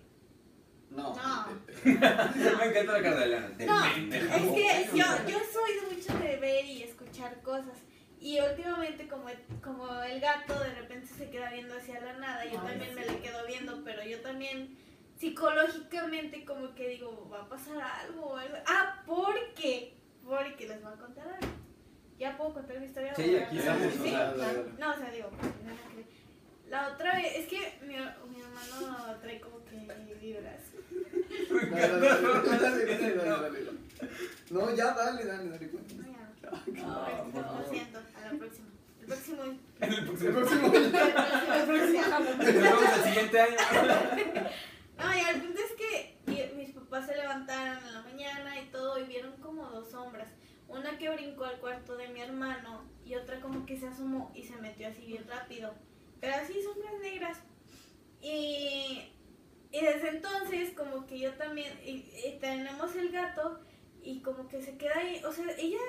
No. 0.90 1.16
No. 1.16 1.46
Me 1.86 1.92
encanta 1.94 2.92
la 2.92 3.02
cara 3.02 3.20
de 3.22 3.30
de 3.56 3.66
No, 3.66 3.82
pendeja. 3.96 4.36
Es 4.36 4.90
que 4.92 4.98
yo, 4.98 5.06
yo 5.30 5.38
soy 5.54 5.76
de 5.90 5.96
mucho 5.96 6.14
de 6.20 6.36
ver 6.38 6.66
y 6.66 6.84
escuchar 6.84 7.42
cosas. 7.42 7.78
Y 8.20 8.40
últimamente 8.40 9.08
como, 9.08 9.26
como 9.64 10.04
el 10.04 10.20
gato 10.20 10.54
de 10.60 10.76
repente 10.76 11.08
se 11.08 11.30
queda 11.30 11.50
viendo 11.52 11.76
hacia 11.76 12.02
la 12.02 12.14
nada, 12.20 12.44
yo 12.46 12.60
Ay, 12.62 12.68
también 12.68 12.94
me 12.94 13.06
le 13.06 13.20
quedo 13.20 13.48
viendo, 13.48 13.82
pero 13.86 14.04
yo 14.04 14.20
también 14.22 14.78
psicológicamente 15.18 16.46
como 16.46 16.74
que 16.76 16.90
digo, 16.90 17.30
va 17.32 17.42
a 17.44 17.50
pasar 17.50 17.80
algo 17.82 18.36
algo. 18.36 18.56
Ah, 18.68 19.02
porque, 19.06 19.96
porque 20.24 20.68
les 20.68 20.84
voy 20.84 20.94
a 20.94 20.98
contar 20.98 21.28
algo. 21.28 21.48
¿Ya 22.22 22.38
puedo 22.38 22.54
contar 22.54 22.80
mi 22.80 22.86
historia? 22.86 23.16
Sí, 23.16 23.36
¿O 23.36 23.44
aquí 23.44 23.58
estamos, 23.58 23.94
¿Sí? 23.94 24.14
No, 24.78 24.92
o 24.92 24.98
sea, 24.98 25.10
digo, 25.12 25.30
creen. 25.32 26.06
La 26.70 26.88
otra 26.90 27.16
vez, 27.16 27.36
es 27.36 27.48
que 27.48 27.58
mi, 27.82 27.96
mi 27.96 28.42
hermano 28.42 29.18
trae 29.22 29.42
como 29.42 29.66
que 29.66 30.16
vibras. 30.22 30.62
Dale, 31.50 31.66
dale, 31.72 32.00
dale, 32.00 32.86
dale, 32.86 33.16
dale, 33.16 33.26
dale. 33.26 33.72
No, 34.52 34.76
ya 34.76 34.94
dale, 34.94 35.26
dale, 35.26 35.50
dale. 35.50 35.70
No, 35.72 36.04
ya. 36.12 36.52
No, 36.84 37.26
Lo 37.26 37.32
por 37.32 37.44
favor. 37.44 37.66
siento, 37.72 37.98
a 38.00 38.32
la 38.32 38.38
próxima. 38.40 38.68
El 39.02 39.06
próximo. 39.08 39.44
El 39.82 39.94
El 39.94 40.06
próximo. 40.06 40.32
próximo. 40.32 40.66
El 40.76 40.92
próximo. 41.66 42.04
El 42.46 43.04
siguiente 43.04 43.40
año. 43.42 43.58
No, 45.02 45.18
y 45.18 45.20
el 45.20 45.42
punto 45.42 45.60
es 45.60 45.72
que 45.74 46.18
mi- 46.28 46.64
mis 46.64 46.76
papás 46.76 47.08
se 47.08 47.18
levantaron 47.18 47.84
en 47.88 47.94
la 47.96 48.02
mañana 48.04 48.60
y 48.60 48.66
todo 48.68 49.00
y 49.00 49.04
vieron 49.06 49.32
como 49.38 49.64
dos 49.72 49.90
sombras. 49.90 50.28
Una 50.72 50.98
que 50.98 51.10
brincó 51.10 51.44
al 51.44 51.60
cuarto 51.60 51.98
de 51.98 52.08
mi 52.08 52.22
hermano 52.22 52.90
y 53.06 53.16
otra 53.16 53.42
como 53.42 53.66
que 53.66 53.78
se 53.78 53.88
asomó 53.88 54.32
y 54.34 54.44
se 54.44 54.56
metió 54.56 54.88
así 54.88 55.06
bien 55.06 55.28
rápido. 55.28 55.74
Pero 56.22 56.36
así 56.36 56.62
sombras 56.62 56.98
negras. 57.02 57.38
Y, 58.22 59.12
y 59.72 59.82
desde 59.82 60.10
entonces 60.10 60.72
como 60.74 61.06
que 61.06 61.20
yo 61.20 61.34
también, 61.34 61.78
y, 61.86 62.04
tenemos 62.40 62.96
el 62.96 63.12
gato 63.12 63.60
y 64.02 64.22
como 64.22 64.48
que 64.48 64.62
se 64.62 64.78
queda 64.78 64.98
ahí, 64.98 65.22
o 65.26 65.32
sea, 65.32 65.46
ella, 65.58 65.80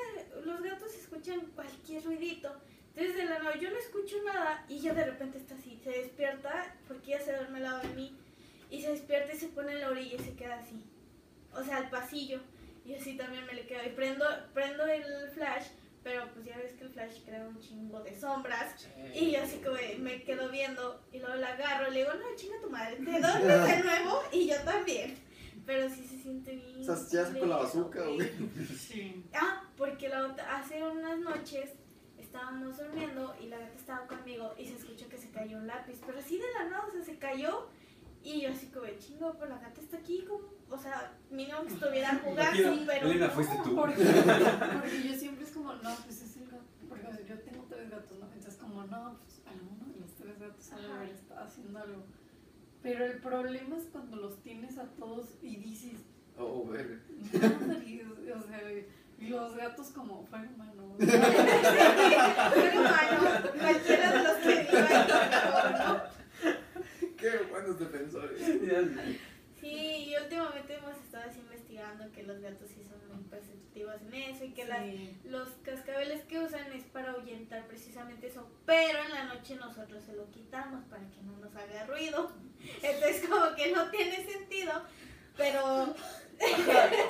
los 0.44 0.60
gatos 0.62 0.94
escuchan 0.94 1.40
cualquier 1.54 2.02
ruidito. 2.04 2.52
Entonces 2.94 3.16
de 3.16 3.24
la 3.24 3.38
nada 3.38 3.56
yo 3.56 3.70
no 3.70 3.78
escucho 3.78 4.16
nada 4.24 4.64
y 4.68 4.78
ella 4.78 4.94
de 4.94 5.04
repente 5.04 5.38
está 5.38 5.54
así, 5.54 5.80
se 5.82 5.90
despierta 5.90 6.76
porque 6.88 7.14
ella 7.14 7.24
se 7.24 7.36
duerme 7.36 7.58
al 7.58 7.64
lado 7.64 7.80
de 7.82 7.94
mí 7.94 8.18
y 8.68 8.82
se 8.82 8.90
despierta 8.90 9.32
y 9.32 9.38
se 9.38 9.48
pone 9.48 9.72
en 9.72 9.80
la 9.80 9.90
orilla 9.90 10.16
y 10.16 10.24
se 10.24 10.34
queda 10.34 10.56
así. 10.56 10.84
O 11.54 11.62
sea, 11.62 11.76
al 11.76 11.90
pasillo. 11.90 12.40
Y 12.84 12.94
así 12.94 13.16
también 13.16 13.46
me 13.46 13.54
le 13.54 13.66
quedo. 13.66 13.84
Y 13.84 13.90
prendo, 13.90 14.24
prendo 14.54 14.84
el 14.86 15.30
flash, 15.32 15.66
pero 16.02 16.28
pues 16.32 16.44
ya 16.44 16.56
ves 16.56 16.72
que 16.72 16.84
el 16.84 16.90
flash 16.90 17.22
crea 17.24 17.46
un 17.46 17.58
chingo 17.60 18.00
de 18.02 18.18
sombras. 18.18 18.88
Y 19.14 19.30
yo 19.30 19.42
así 19.42 19.58
como 19.58 19.76
me 20.00 20.22
quedo 20.22 20.48
viendo 20.50 21.00
y 21.12 21.18
luego 21.20 21.36
la 21.36 21.52
agarro 21.52 21.90
y 21.90 21.94
le 21.94 22.00
digo, 22.00 22.12
no, 22.14 22.36
chinga 22.36 22.60
tu 22.60 22.70
madre, 22.70 22.96
te 22.96 23.20
duermes 23.20 23.76
de 23.76 23.82
nuevo 23.84 24.22
y 24.32 24.48
yo 24.48 24.56
también. 24.62 25.16
Pero 25.64 25.88
sí 25.88 26.04
se 26.04 26.18
siente 26.18 26.56
bien. 26.56 26.90
O 26.90 26.96
sea, 26.96 27.24
ya 27.24 27.38
con 27.38 27.48
la 27.48 27.58
bazooka, 27.58 28.04
güey. 28.04 28.30
Sí. 28.76 29.24
Ah, 29.32 29.62
porque 29.76 30.08
la 30.08 30.26
otra, 30.26 30.56
hace 30.56 30.82
unas 30.82 31.20
noches 31.20 31.70
estábamos 32.18 32.78
durmiendo 32.78 33.36
y 33.40 33.46
la 33.46 33.58
gata 33.58 33.74
estaba 33.76 34.06
conmigo 34.06 34.54
y 34.58 34.66
se 34.66 34.74
escuchó 34.74 35.08
que 35.08 35.18
se 35.18 35.30
cayó 35.30 35.58
un 35.58 35.66
lápiz, 35.66 36.00
pero 36.04 36.18
así 36.18 36.38
de 36.38 36.50
la 36.54 36.64
nada, 36.64 36.86
o 36.88 36.90
sea, 36.90 37.04
se 37.04 37.18
cayó 37.18 37.68
y 38.24 38.40
yo 38.40 38.50
así 38.50 38.66
como, 38.68 38.86
chingo, 38.98 39.34
pero 39.38 39.50
la 39.50 39.58
gata 39.58 39.80
está 39.80 39.96
aquí, 39.98 40.24
como, 40.28 40.44
o 40.70 40.78
sea, 40.78 41.12
mínimo 41.30 41.62
que 41.62 41.74
estuviera 41.74 42.20
jugando, 42.22 42.84
pero 42.86 43.06
Elena, 43.06 43.26
no. 43.26 43.32
fuiste 43.32 43.56
tú. 43.64 43.74
Porque, 43.74 44.04
porque 44.04 45.02
yo 45.08 45.14
siempre 45.14 45.44
es 45.44 45.50
como, 45.52 45.74
no, 45.74 45.94
pues 46.04 46.22
es 46.22 46.36
el 46.36 46.46
gato. 46.46 46.62
Porque 46.88 47.06
o 47.06 47.14
sea, 47.14 47.26
yo 47.26 47.38
tengo 47.40 47.64
tres 47.68 47.90
gatos, 47.90 48.18
¿no? 48.18 48.26
Entonces, 48.26 48.56
como, 48.56 48.84
no, 48.84 49.18
pues 49.24 49.42
alguno 49.46 49.92
de 49.92 50.00
los 50.00 50.10
tres 50.14 50.38
gatos 50.38 50.70
de 50.70 50.92
haber 50.92 51.10
estado 51.10 51.44
haciendo 51.44 51.78
algo. 51.78 52.04
Pero 52.82 53.04
el 53.04 53.18
problema 53.18 53.76
es 53.76 53.84
cuando 53.84 54.16
los 54.16 54.42
tienes 54.42 54.78
a 54.78 54.84
todos 54.84 55.28
y 55.42 55.56
dices, 55.56 56.00
Oh, 56.38 56.66
verga. 56.66 56.98
madre, 57.66 58.06
o 58.34 58.42
sea, 58.42 58.60
los 59.18 59.56
gatos 59.56 59.88
como 59.88 60.24
fueron 60.26 60.54
humanos. 60.54 60.96
Pero 60.98 62.80
humano, 62.80 63.20
cualquiera 63.58 64.12
de 64.12 64.22
los 64.22 64.36
que 64.38 64.68
viva 64.70 64.88
ahí, 64.88 65.74
¿no? 65.78 66.21
Qué 67.22 67.38
buenos 67.48 67.78
defensores. 67.78 68.42
Sí, 69.60 70.08
y 70.08 70.16
últimamente 70.20 70.74
hemos 70.74 70.96
estado 70.96 71.30
así 71.30 71.38
investigando 71.38 72.10
que 72.10 72.24
los 72.24 72.40
gatos 72.40 72.68
sí 72.68 72.82
son 72.82 72.98
muy 73.14 73.22
perceptivos 73.30 73.62
hacen 73.94 74.12
eso 74.12 74.44
y 74.44 74.50
que 74.50 74.66
las 74.66 74.82
los 75.24 75.48
cascabeles 75.62 76.24
que 76.24 76.40
usan 76.40 76.72
es 76.72 76.82
para 76.86 77.12
ahuyentar 77.12 77.66
precisamente 77.68 78.26
eso, 78.26 78.50
pero 78.66 78.98
en 79.04 79.12
la 79.12 79.24
noche 79.32 79.54
nosotros 79.54 80.02
se 80.04 80.14
lo 80.14 80.28
quitamos 80.30 80.84
para 80.86 81.08
que 81.10 81.22
no 81.22 81.36
nos 81.38 81.54
haga 81.54 81.86
ruido. 81.86 82.32
Entonces 82.82 83.28
como 83.28 83.54
que 83.54 83.70
no 83.70 83.88
tiene 83.92 84.26
sentido, 84.26 84.82
pero 85.36 85.94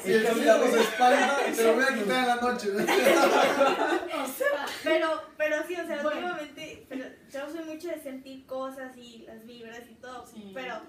Si 0.02 0.12
el 0.12 0.26
cigarro 0.26 0.70
se 0.70 0.80
espanta, 0.80 1.38
te 1.54 1.64
lo 1.64 1.74
voy 1.74 1.84
a 1.84 1.94
quitar 1.94 2.18
en 2.20 2.26
la 2.28 2.36
noche. 2.36 2.68
O 2.70 4.26
sea, 4.26 4.66
pero 4.84 5.22
pero 5.36 5.56
sí, 5.66 5.74
o 5.74 5.86
sea, 5.86 6.02
Bueno. 6.02 6.18
últimamente 6.20 6.86
pero 6.88 7.04
yo 7.32 7.50
soy 7.50 7.64
mucho 7.64 7.88
de 7.88 8.00
sentir 8.02 8.46
cosas 8.46 8.96
y 8.96 9.24
las 9.26 9.44
vibras 9.46 9.80
y 9.90 9.94
todo, 9.94 10.26
Sí. 10.26 10.50
pero 10.54 10.80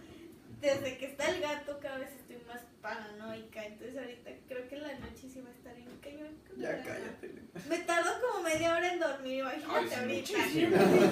desde 0.59 0.97
que 0.97 1.05
está 1.07 1.27
el 1.29 1.41
gato 1.41 1.79
cada 1.81 1.97
vez 1.99 2.09
estoy 2.13 2.37
más 2.47 2.61
paranoica, 2.81 3.65
entonces 3.65 3.97
ahorita 3.97 4.31
creo 4.47 4.67
que 4.67 4.75
en 4.75 4.81
la 4.83 4.93
noche 4.99 5.29
sí 5.31 5.41
va 5.41 5.49
a 5.49 5.53
estar 5.53 5.75
en 5.77 5.85
cañón. 6.01 6.37
Ya 6.57 6.71
la- 6.73 6.83
cállate. 6.83 7.31
Me 7.69 7.77
tardo 7.79 8.09
como 8.21 8.43
media 8.43 8.75
hora 8.75 8.93
en 8.93 8.99
dormir, 8.99 9.39
imagínate 9.39 9.95
ahorita. 9.95 10.31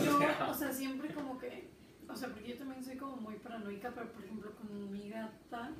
yo, 0.03 0.19
o 0.49 0.53
sea, 0.53 0.71
siempre 0.73 1.13
como 1.13 1.37
que, 1.39 1.69
o 2.09 2.15
sea, 2.15 2.29
porque 2.29 2.49
yo 2.49 2.57
también 2.57 2.83
soy 2.83 2.97
como 2.97 3.15
muy 3.17 3.35
paranoica, 3.35 3.91
pero 3.93 4.11
por 4.11 4.23
ejemplo 4.23 4.53
con 4.55 4.91
mi 4.91 5.09
gata, 5.09 5.71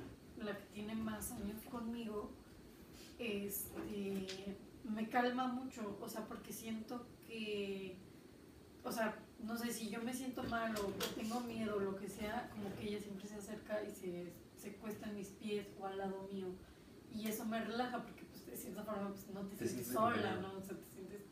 la 0.42 0.56
que 0.56 0.64
tiene 0.66 0.94
más 0.94 1.32
años 1.32 1.60
conmigo, 1.70 2.30
este, 3.18 4.56
me 4.84 5.08
calma 5.08 5.46
mucho, 5.48 5.98
o 6.00 6.08
sea, 6.08 6.24
porque 6.26 6.52
siento 6.52 7.06
que, 7.26 7.96
o 8.84 8.92
sea, 8.92 9.16
no 9.42 9.56
sé, 9.56 9.72
si 9.72 9.90
yo 9.90 10.02
me 10.02 10.14
siento 10.14 10.42
mal 10.44 10.74
o, 10.76 10.86
o 10.86 11.14
tengo 11.16 11.40
miedo 11.40 11.76
o 11.76 11.80
lo 11.80 11.96
que 11.96 12.08
sea, 12.08 12.48
como 12.50 12.74
que 12.76 12.88
ella 12.88 13.00
siempre 13.00 13.28
se 13.28 13.36
acerca 13.36 13.82
y 13.82 13.90
se, 13.90 14.32
se 14.56 14.72
cuesta 14.74 15.08
en 15.08 15.16
mis 15.16 15.28
pies 15.28 15.66
o 15.80 15.86
al 15.86 15.98
lado 15.98 16.28
mío. 16.32 16.46
Y 17.12 17.26
eso 17.26 17.44
me 17.44 17.62
relaja 17.62 18.02
porque 18.02 18.22
pues 18.24 18.46
de 18.46 18.56
cierta 18.56 18.84
forma 18.84 19.10
pues, 19.10 19.28
no 19.34 19.40
te, 19.40 19.56
Te 19.56 19.66
sientes 19.66 19.88
sientes 19.88 19.92
sola. 19.92 20.36
¿no? 20.36 20.58
O 20.58 20.62
sea, 20.62 20.76
te 20.76 20.86
sientes 20.86 21.22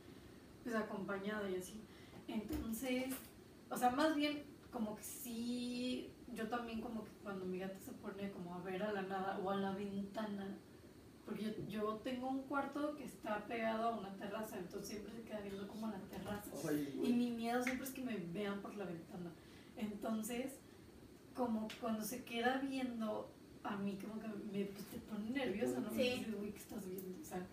pues 0.62 0.75
acompañada 0.75 1.49
y 1.49 1.57
así. 1.57 1.81
Entonces, 2.29 3.14
o 3.71 3.76
sea, 3.76 3.90
más 3.90 4.14
bien 4.14 4.43
como 4.73 4.97
que 4.97 5.02
sí, 5.02 6.11
yo 6.34 6.49
también 6.49 6.80
como 6.80 7.04
que 7.04 7.10
cuando 7.22 7.44
mi 7.44 7.58
gata 7.58 7.78
se 7.78 7.92
pone 7.92 8.30
como 8.30 8.54
a 8.54 8.58
ver 8.60 8.82
a 8.82 8.92
la 8.92 9.02
nada 9.02 9.38
o 9.42 9.50
a 9.50 9.56
la 9.56 9.72
ventana, 9.72 10.56
porque 11.25 11.44
yo, 11.44 11.50
yo 11.68 11.94
tengo 12.02 12.28
un 12.28 12.42
cuarto 12.42 12.96
que 12.96 13.04
está 13.04 13.44
pegado 13.46 13.88
a 13.88 13.99
una 13.99 14.14
terraza, 14.16 14.58
entonces 14.58 14.88
siempre 14.88 15.12
se 15.14 15.22
queda 15.22 15.40
viendo 15.40 15.68
como 15.68 15.87
a 15.87 15.90
la 15.90 15.99
terraza. 15.99 16.50
Ay, 16.68 17.00
Y 17.04 17.12
mi 17.12 17.30
miedo 17.30 17.62
siempre 17.62 17.87
es 17.87 17.92
que 17.92 18.02
me 18.02 18.16
vean 18.16 18.60
por 18.60 18.76
la 18.76 18.84
ventana. 18.84 19.30
Entonces, 19.76 20.52
como 21.34 21.68
cuando 21.80 22.04
se 22.04 22.25
queda 22.25 22.58
viendo 22.58 23.30
a 23.62 23.76
mí, 23.76 23.99
como 24.00 24.20
que 24.20 24.28
me 24.28 24.64
pues, 24.66 24.87
te 24.87 24.99
pone 24.99 25.30
nerviosa, 25.30 25.80
¿no? 25.80 25.90
Sí. 25.90 25.96
Me 25.96 26.02
dices, 26.02 26.34
uy, 26.40 26.50
¿qué 26.50 26.58
estás 26.58 26.87
viendo? 26.87 27.20
O 27.20 27.25
sea, 27.25 27.46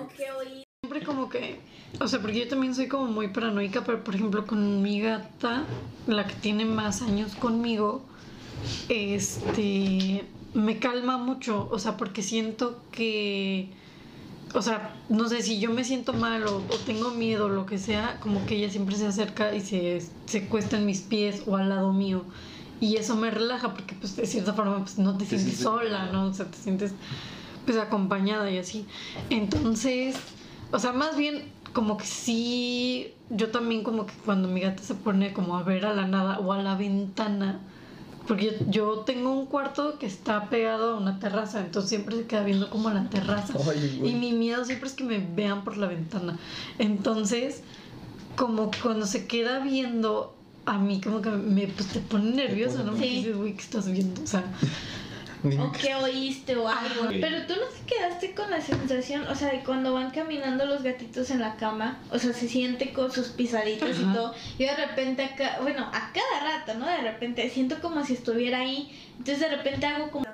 O 0.00 0.08
que 0.08 0.30
oí 0.32 0.67
Siempre 0.88 1.06
como 1.06 1.28
que, 1.28 1.60
o 2.00 2.08
sea, 2.08 2.22
porque 2.22 2.38
yo 2.38 2.48
también 2.48 2.74
soy 2.74 2.88
como 2.88 3.08
muy 3.08 3.28
paranoica, 3.28 3.84
pero 3.84 4.02
por 4.02 4.14
ejemplo 4.14 4.46
con 4.46 4.80
mi 4.80 5.02
gata, 5.02 5.64
la 6.06 6.26
que 6.26 6.32
tiene 6.32 6.64
más 6.64 7.02
años 7.02 7.34
conmigo, 7.34 8.00
este, 8.88 10.24
me 10.54 10.78
calma 10.78 11.18
mucho, 11.18 11.68
o 11.70 11.78
sea, 11.78 11.98
porque 11.98 12.22
siento 12.22 12.80
que, 12.90 13.68
o 14.54 14.62
sea, 14.62 14.94
no 15.10 15.28
sé, 15.28 15.42
si 15.42 15.60
yo 15.60 15.70
me 15.70 15.84
siento 15.84 16.14
mal 16.14 16.44
o, 16.44 16.56
o 16.56 16.76
tengo 16.86 17.10
miedo 17.10 17.46
o 17.46 17.48
lo 17.50 17.66
que 17.66 17.76
sea, 17.76 18.18
como 18.20 18.46
que 18.46 18.56
ella 18.56 18.70
siempre 18.70 18.96
se 18.96 19.08
acerca 19.08 19.54
y 19.54 19.60
se, 19.60 20.02
se 20.24 20.46
cuesta 20.46 20.78
en 20.78 20.86
mis 20.86 21.02
pies 21.02 21.42
o 21.46 21.56
al 21.56 21.68
lado 21.68 21.92
mío. 21.92 22.24
Y 22.80 22.96
eso 22.96 23.14
me 23.14 23.30
relaja 23.30 23.74
porque 23.74 23.94
pues 23.94 24.16
de 24.16 24.24
cierta 24.24 24.54
forma 24.54 24.78
pues 24.78 24.96
no 24.96 25.18
te, 25.18 25.24
Te 25.24 25.36
sientes 25.36 25.58
sientes 25.58 25.62
sola. 25.62 26.10
¿no? 26.12 26.28
O 26.28 26.32
sea, 26.32 26.46
te 26.46 26.56
sientes 26.56 26.94
pues 27.66 27.76
acompañada 27.76 28.50
y 28.50 28.56
así. 28.56 28.86
Entonces, 29.28 30.16
o 30.70 30.78
sea, 30.78 30.92
más 30.92 31.16
bien 31.16 31.42
como 31.72 31.96
que 31.96 32.06
sí, 32.06 33.12
yo 33.30 33.50
también 33.50 33.82
como 33.82 34.06
que 34.06 34.14
cuando 34.24 34.48
mi 34.48 34.60
gata 34.60 34.82
se 34.82 34.94
pone 34.94 35.32
como 35.32 35.56
a 35.56 35.62
ver 35.62 35.86
a 35.86 35.94
la 35.94 36.06
nada 36.06 36.38
o 36.38 36.52
a 36.52 36.62
la 36.62 36.76
ventana, 36.76 37.60
porque 38.26 38.46
yo, 38.46 38.70
yo 38.70 38.98
tengo 39.00 39.32
un 39.32 39.46
cuarto 39.46 39.98
que 39.98 40.06
está 40.06 40.50
pegado 40.50 40.94
a 40.94 40.98
una 40.98 41.18
terraza, 41.18 41.60
entonces 41.60 41.88
siempre 41.88 42.16
se 42.16 42.26
queda 42.26 42.42
viendo 42.42 42.68
como 42.68 42.88
a 42.88 42.94
la 42.94 43.08
terraza. 43.08 43.54
Ay, 43.70 44.02
Y 44.04 44.14
mi 44.14 44.32
miedo 44.32 44.64
siempre 44.64 44.88
es 44.88 44.94
que 44.94 45.04
me 45.04 45.18
vean 45.18 45.64
por 45.64 45.78
la 45.78 45.86
ventana. 45.86 46.38
Entonces, 46.78 47.62
como 48.36 48.70
que 48.70 48.78
cuando 48.80 49.06
se 49.06 49.26
queda 49.26 49.60
viendo 49.60 50.34
a 50.66 50.78
mí, 50.78 51.00
como 51.00 51.22
que 51.22 51.30
me 51.30 51.66
pues, 51.68 51.88
te 51.88 52.00
pone 52.00 52.30
nerviosa, 52.32 52.82
¿no? 52.82 52.92
Sí. 52.92 52.98
Porque 52.98 53.08
dices, 53.08 53.36
güey, 53.36 53.54
¿qué 53.54 53.62
estás 53.62 53.90
viendo? 53.90 54.22
O 54.22 54.26
sea, 54.26 54.44
o 55.60 55.72
que 55.72 55.94
oíste 55.94 56.56
o 56.56 56.68
algo. 56.68 57.08
Pero 57.08 57.46
tú 57.46 57.54
no 57.54 57.66
te 57.66 57.94
quedaste 57.94 58.34
con 58.34 58.50
la 58.50 58.60
sensación, 58.60 59.26
o 59.26 59.34
sea, 59.34 59.52
de 59.52 59.62
cuando 59.64 59.94
van 59.94 60.10
caminando 60.10 60.66
los 60.66 60.82
gatitos 60.82 61.30
en 61.30 61.40
la 61.40 61.56
cama, 61.56 61.98
o 62.10 62.18
sea, 62.18 62.32
se 62.32 62.48
siente 62.48 62.92
con 62.92 63.10
sus 63.10 63.28
pisaditas 63.28 63.98
y 63.98 64.04
todo. 64.12 64.34
Y 64.58 64.64
de 64.64 64.74
repente 64.74 65.22
acá, 65.24 65.58
bueno, 65.62 65.84
a 65.92 66.12
cada 66.12 66.58
rato, 66.58 66.74
¿no? 66.74 66.86
De 66.86 66.98
repente 67.02 67.48
siento 67.50 67.80
como 67.80 68.04
si 68.04 68.14
estuviera 68.14 68.60
ahí. 68.60 68.90
Entonces 69.18 69.40
de 69.40 69.56
repente 69.56 69.86
hago 69.86 70.10
como 70.10 70.26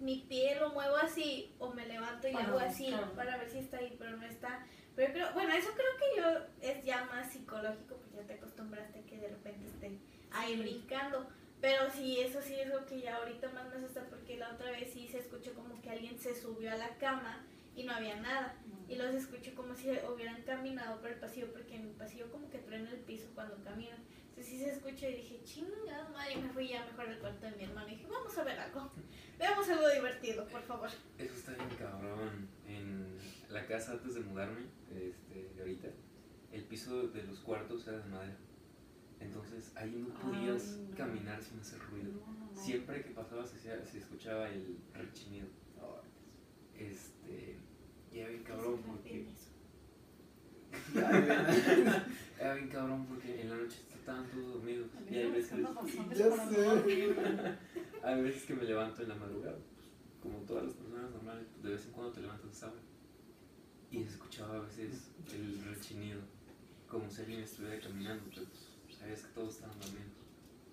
mi 0.00 0.18
pie 0.28 0.56
lo 0.58 0.70
muevo 0.70 0.96
así 0.96 1.54
o 1.58 1.70
me 1.72 1.86
levanto 1.86 2.26
y 2.26 2.32
Para 2.32 2.46
hago 2.46 2.58
así 2.58 2.92
para 3.14 3.36
ver 3.36 3.48
si 3.48 3.58
está 3.58 3.78
ahí, 3.78 3.94
pero 3.98 4.16
no 4.16 4.26
está. 4.26 4.66
Pero 4.96 5.12
creo, 5.12 5.32
bueno, 5.32 5.54
eso 5.54 5.68
creo 5.74 5.86
que 5.98 6.20
yo 6.20 6.68
es 6.68 6.84
ya 6.84 7.04
más 7.04 7.32
psicológico 7.32 7.96
porque 7.96 8.16
ya 8.16 8.26
te 8.26 8.34
acostumbraste 8.34 8.98
a 8.98 9.02
que 9.04 9.16
de 9.16 9.28
repente 9.28 9.66
estén 9.66 10.00
ahí 10.32 10.54
Sí. 10.54 10.60
brincando. 10.60 11.26
Pero 11.62 11.88
sí, 11.92 12.18
eso 12.18 12.42
sí 12.42 12.56
es 12.56 12.68
lo 12.68 12.84
que 12.86 13.00
ya 13.00 13.18
ahorita 13.18 13.48
más 13.50 13.68
me 13.70 13.76
asusta 13.76 14.04
porque 14.10 14.36
la 14.36 14.50
otra 14.50 14.72
vez 14.72 14.92
sí 14.92 15.06
se 15.06 15.20
escuchó 15.20 15.54
como 15.54 15.80
que 15.80 15.90
alguien 15.90 16.18
se 16.18 16.34
subió 16.34 16.72
a 16.72 16.76
la 16.76 16.98
cama 16.98 17.46
y 17.76 17.84
no 17.84 17.92
había 17.92 18.16
nada. 18.16 18.56
Y 18.88 18.96
los 18.96 19.14
escucho 19.14 19.54
como 19.54 19.72
si 19.76 19.88
hubieran 20.12 20.42
caminado 20.42 21.00
por 21.00 21.10
el 21.10 21.20
pasillo 21.20 21.52
porque 21.52 21.76
en 21.76 21.82
el 21.82 21.92
pasillo 21.92 22.28
como 22.32 22.50
que 22.50 22.58
truena 22.58 22.90
el 22.90 22.98
piso 22.98 23.28
cuando 23.36 23.62
caminan. 23.62 24.00
Entonces 24.30 24.46
sí 24.52 24.58
se 24.58 24.70
escucha 24.70 25.08
y 25.08 25.14
dije, 25.14 25.40
chingada 25.44 26.08
madre, 26.08 26.36
me 26.38 26.48
fui 26.48 26.66
ya 26.66 26.84
mejor 26.84 27.08
al 27.08 27.18
cuarto 27.20 27.46
de 27.46 27.52
mi 27.52 27.62
hermano 27.62 27.86
y 27.86 27.90
dije, 27.92 28.06
vamos 28.10 28.36
a 28.36 28.42
ver 28.42 28.58
algo. 28.58 28.90
Veamos 29.38 29.68
algo 29.68 29.88
divertido, 29.88 30.44
por 30.48 30.62
favor. 30.62 30.88
Eso 31.16 31.34
está 31.34 31.52
bien 31.52 31.68
cabrón. 31.78 32.48
En 32.66 33.18
la 33.50 33.64
casa 33.66 33.92
antes 33.92 34.14
de 34.14 34.20
mudarme, 34.20 34.62
este, 34.90 35.60
ahorita, 35.60 35.88
el 36.50 36.64
piso 36.64 37.06
de 37.06 37.22
los 37.22 37.38
cuartos 37.38 37.86
era 37.86 37.98
de 37.98 38.08
madera. 38.08 38.36
Entonces 39.22 39.72
ahí 39.76 40.04
no 40.06 40.14
podías 40.14 40.76
Ay, 40.78 40.86
no. 40.90 40.96
caminar 40.96 41.42
sin 41.42 41.60
hacer 41.60 41.78
ruido. 41.90 42.12
no, 42.12 42.32
no, 42.32 42.52
no. 42.52 42.60
Siempre 42.60 43.02
que 43.02 43.10
pasabas 43.10 43.50
se, 43.50 43.98
escuchaba 43.98 44.48
el 44.48 44.78
rechinido. 44.92 45.46
Este, 46.76 47.56
y 48.12 48.18
era 48.18 48.30
bien 48.30 48.42
cabrón 48.42 48.82
porque 48.84 49.26
era 52.40 52.54
bien 52.54 52.68
cabrón 52.68 53.06
porque 53.06 53.42
en 53.42 53.50
la 53.50 53.56
noche 53.56 53.78
estaban 53.94 54.26
todos 54.30 54.54
dormidos 54.54 54.88
y 55.08 55.14
hay 55.14 55.30
veces, 55.30 55.52
hay 58.02 58.22
veces 58.22 58.44
que 58.44 58.54
me 58.54 58.64
levanto 58.64 59.02
en 59.02 59.08
la 59.08 59.14
madrugada, 59.14 59.58
pues, 59.76 59.90
como 60.20 60.38
todas 60.40 60.64
las 60.64 60.72
personas 60.74 61.10
normales, 61.12 61.46
pues, 61.52 61.62
de 61.62 61.70
vez 61.70 61.86
en 61.86 61.92
cuando 61.92 62.12
te 62.12 62.20
levantas 62.20 62.62
hora. 62.64 62.72
Y 63.92 64.02
se 64.02 64.10
escuchaba 64.10 64.56
a 64.56 64.60
veces 64.60 65.10
el 65.32 65.62
rechinido, 65.64 66.20
como 66.88 67.08
si 67.08 67.20
alguien 67.20 67.40
estuviera 67.40 67.78
caminando, 67.78 68.24
pero 68.30 68.46
pues, 68.46 68.71
sabías 69.02 69.22
que 69.22 69.32
todos 69.34 69.54
estaban 69.56 69.78
durmiendo. 69.80 70.12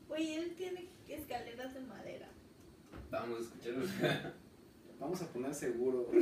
Oye, 0.10 0.36
él 0.38 0.56
tiene 0.56 0.88
escaleras 1.08 1.74
de 1.74 1.80
madera. 1.82 2.30
Vamos 3.12 3.40
a 3.40 3.42
escucharlo. 3.42 3.86
Vamos 5.00 5.22
a 5.22 5.28
poner 5.28 5.54
seguro. 5.54 6.10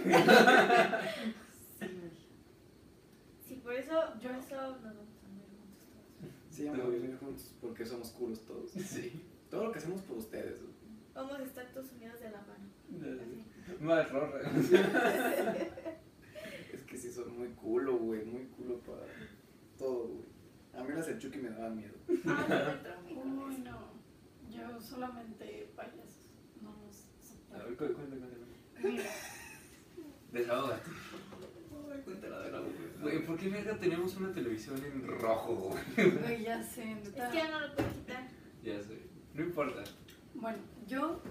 Sí, 1.79 1.85
güey. 1.85 2.11
Sí, 3.47 3.55
por 3.63 3.73
eso, 3.73 3.91
Yo- 4.19 4.29
por 4.29 4.39
eso 4.39 4.55
nos 4.55 4.81
vamos 4.81 5.07
a 5.23 5.29
morir 5.29 5.59
juntos 5.61 5.85
todos. 5.91 6.25
Sí, 6.49 6.65
vamos 6.65 6.85
a 6.85 6.89
vivir 6.89 7.17
juntos 7.19 7.53
porque 7.61 7.85
somos 7.85 8.09
culos 8.09 8.41
todos. 8.47 8.71
sí. 8.71 9.21
Todo 9.51 9.65
lo 9.65 9.71
que 9.71 9.77
hacemos 9.77 10.01
por 10.01 10.17
ustedes. 10.17 10.59
güey. 10.59 10.73
Vamos 11.13 11.39
a 11.39 11.43
estar 11.43 11.71
todos 11.71 11.91
unidos 11.91 12.19
de 12.19 12.29
la 12.31 12.41
mano. 12.41 12.65
Así. 13.21 13.45
Más 13.83 14.11
rorra. 14.11 14.41
Es 16.73 16.81
que 16.83 16.97
sí, 16.97 17.11
son 17.11 17.37
muy 17.37 17.49
culo, 17.49 17.97
güey. 17.97 18.25
Muy 18.25 18.45
culo 18.47 18.79
para 18.79 19.05
todo, 19.77 20.07
güey. 20.07 20.25
A 20.77 20.83
mí 20.83 20.93
las 20.93 21.07
del 21.07 21.17
Chucky 21.19 21.39
me 21.39 21.49
daban 21.49 21.75
miedo. 21.75 21.95
Ah, 22.27 22.75
Uy, 23.09 23.57
no. 23.59 23.87
Yo 24.49 24.79
solamente 24.81 25.71
payasos. 25.75 26.29
No 26.61 26.71
los 26.85 27.51
A 27.53 27.63
ver, 27.63 27.75
cu- 27.77 27.93
cuenta, 27.93 28.15
cuenta. 28.17 28.37
Mira, 28.83 29.03
Desahógate. 30.31 30.89
Ay, 31.93 32.01
cuéntala 32.03 32.39
de 32.41 32.51
nuevo, 32.51 32.65
güey. 32.65 33.01
Güey, 33.15 33.25
¿por 33.25 33.37
qué 33.37 33.49
verga 33.49 33.77
tenemos 33.79 34.15
una 34.17 34.31
televisión 34.33 34.77
en 34.83 35.07
rojo, 35.07 35.53
güey? 35.95 36.11
güey, 36.11 36.43
ya 36.43 36.61
sé, 36.63 36.91
Es 36.91 37.03
neta. 37.05 37.29
que 37.31 37.37
ya 37.37 37.49
no 37.51 37.59
lo 37.61 37.75
puedo 37.75 37.89
quitar. 37.89 38.27
Ya 38.63 38.81
sé. 38.81 38.99
No 39.33 39.43
importa. 39.43 39.83
Bueno, 40.35 40.57
yo 40.87 41.21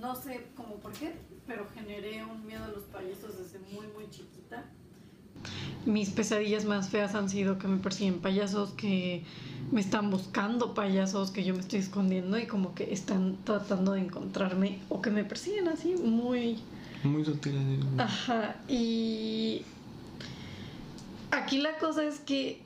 no 0.00 0.14
sé 0.14 0.46
cómo 0.54 0.76
por 0.80 0.92
qué, 0.92 1.14
pero 1.46 1.66
generé 1.74 2.24
un 2.24 2.44
miedo 2.46 2.64
a 2.64 2.68
los 2.68 2.84
payasos 2.84 3.38
desde 3.38 3.58
muy, 3.60 3.86
muy 3.88 4.10
chiquita. 4.10 4.64
Mis 5.86 6.10
pesadillas 6.10 6.64
más 6.64 6.88
feas 6.88 7.14
han 7.14 7.28
sido 7.28 7.58
que 7.58 7.68
me 7.68 7.78
persiguen 7.78 8.20
payasos, 8.20 8.70
que 8.72 9.22
me 9.70 9.80
están 9.80 10.10
buscando 10.10 10.74
payasos, 10.74 11.30
que 11.30 11.44
yo 11.44 11.54
me 11.54 11.60
estoy 11.60 11.80
escondiendo 11.80 12.38
y 12.38 12.46
como 12.46 12.74
que 12.74 12.92
están 12.92 13.36
tratando 13.44 13.92
de 13.92 14.00
encontrarme 14.00 14.80
o 14.88 15.02
que 15.02 15.10
me 15.10 15.24
persiguen 15.24 15.68
así 15.68 15.94
muy 15.94 16.58
Muy 17.02 17.24
sutil. 17.24 17.80
Ajá, 17.98 18.56
y 18.68 19.62
aquí 21.30 21.58
la 21.58 21.76
cosa 21.78 22.04
es 22.04 22.20
que 22.20 22.62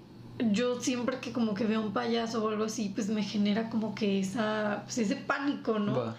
yo 0.52 0.80
siempre 0.80 1.18
que 1.18 1.32
como 1.32 1.54
que 1.54 1.64
veo 1.64 1.80
un 1.80 1.92
payaso 1.92 2.44
o 2.44 2.48
algo 2.48 2.64
así, 2.64 2.92
pues 2.94 3.08
me 3.08 3.22
genera 3.22 3.70
como 3.70 3.94
que 3.94 4.20
esa, 4.20 4.82
pues 4.84 4.98
ese 4.98 5.16
pánico, 5.16 5.78
¿no? 5.78 6.14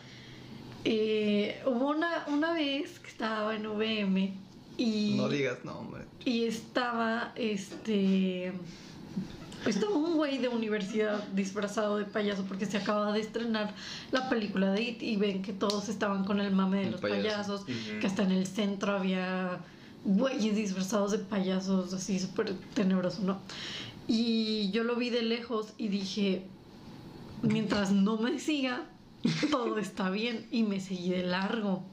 Eh, 0.86 1.62
hubo 1.66 1.90
una, 1.90 2.26
una 2.28 2.54
vez 2.54 3.00
que 3.00 3.08
estaba 3.10 3.56
en 3.56 3.66
VM 3.66 4.34
y, 4.80 5.16
No 5.18 5.28
digas 5.30 5.64
nombre. 5.66 6.04
y 6.26 6.46
estaba 6.46 7.34
este 7.36 8.54
estaba 9.66 9.94
un 9.94 10.16
güey 10.16 10.38
de 10.38 10.48
universidad 10.48 11.22
disfrazado 11.34 11.98
de 11.98 12.06
payaso 12.06 12.44
porque 12.44 12.66
se 12.66 12.78
acababa 12.78 13.12
de 13.12 13.20
estrenar 13.20 13.76
la 14.12 14.30
película 14.30 14.72
de 14.72 14.82
It 14.82 15.04
y 15.04 15.18
ven 15.18 15.42
que 15.42 15.52
todos 15.52 15.90
estaban 15.90 16.24
con 16.24 16.40
el 16.40 16.52
mame 16.54 16.78
de 16.80 16.84
El 16.86 16.92
los 16.94 17.02
payaso. 17.02 17.66
payasos, 17.66 17.66
que 18.00 18.08
hasta 18.08 18.24
en 18.24 18.32
el 18.32 18.48
centro 18.48 18.94
había 18.94 19.60
güeyes 20.06 20.56
disfrazados 20.56 21.12
de 21.12 21.20
payasos 21.20 21.94
así 21.94 22.20
súper 22.20 22.54
tenebroso, 22.74 23.22
¿no? 23.24 23.40
Y 24.08 24.72
yo 24.72 24.86
lo 24.86 24.96
vi 24.96 25.10
de 25.10 25.24
lejos 25.24 25.74
y 25.78 25.90
dije, 25.90 26.44
mientras 27.42 27.92
no 27.92 28.16
me 28.18 28.40
siga, 28.40 28.86
todo 29.52 29.78
está 29.80 30.10
bien. 30.10 30.48
Y 30.52 30.64
me 30.64 30.80
seguí 30.80 31.10
de 31.10 31.24
largo. 31.24 31.84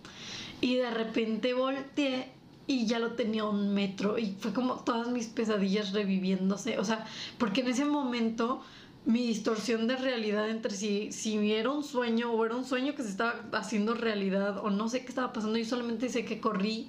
Y 0.61 0.77
de 0.77 0.91
repente 0.91 1.53
volteé 1.53 2.31
y 2.67 2.87
ya 2.87 2.99
lo 2.99 3.13
tenía 3.13 3.45
un 3.45 3.73
metro. 3.75 4.19
Y 4.19 4.37
fue 4.41 4.53
como 4.53 4.77
todas 4.77 5.09
mis 5.09 5.27
pesadillas 5.27 5.93
reviviéndose. 5.93 6.79
O 6.79 6.85
sea, 6.85 7.05
porque 7.39 7.61
en 7.61 7.69
ese 7.69 7.85
momento 7.85 8.63
mi 9.05 9.25
distorsión 9.27 9.87
de 9.87 9.97
realidad 9.97 10.49
entre 10.51 10.75
si, 10.75 11.13
si 11.13 11.53
era 11.53 11.71
un 11.71 11.85
sueño 11.85 12.33
o 12.33 12.45
era 12.45 12.57
un 12.57 12.65
sueño 12.65 12.95
que 12.97 13.03
se 13.05 13.11
estaba 13.11 13.45
haciendo 13.53 13.95
realidad 13.95 14.59
o 14.65 14.71
no 14.71 14.89
sé 14.89 15.03
qué 15.03 15.09
estaba 15.09 15.33
pasando. 15.33 15.57
Yo 15.59 15.65
solamente 15.65 16.09
sé 16.09 16.25
que 16.25 16.41
corrí. 16.41 16.89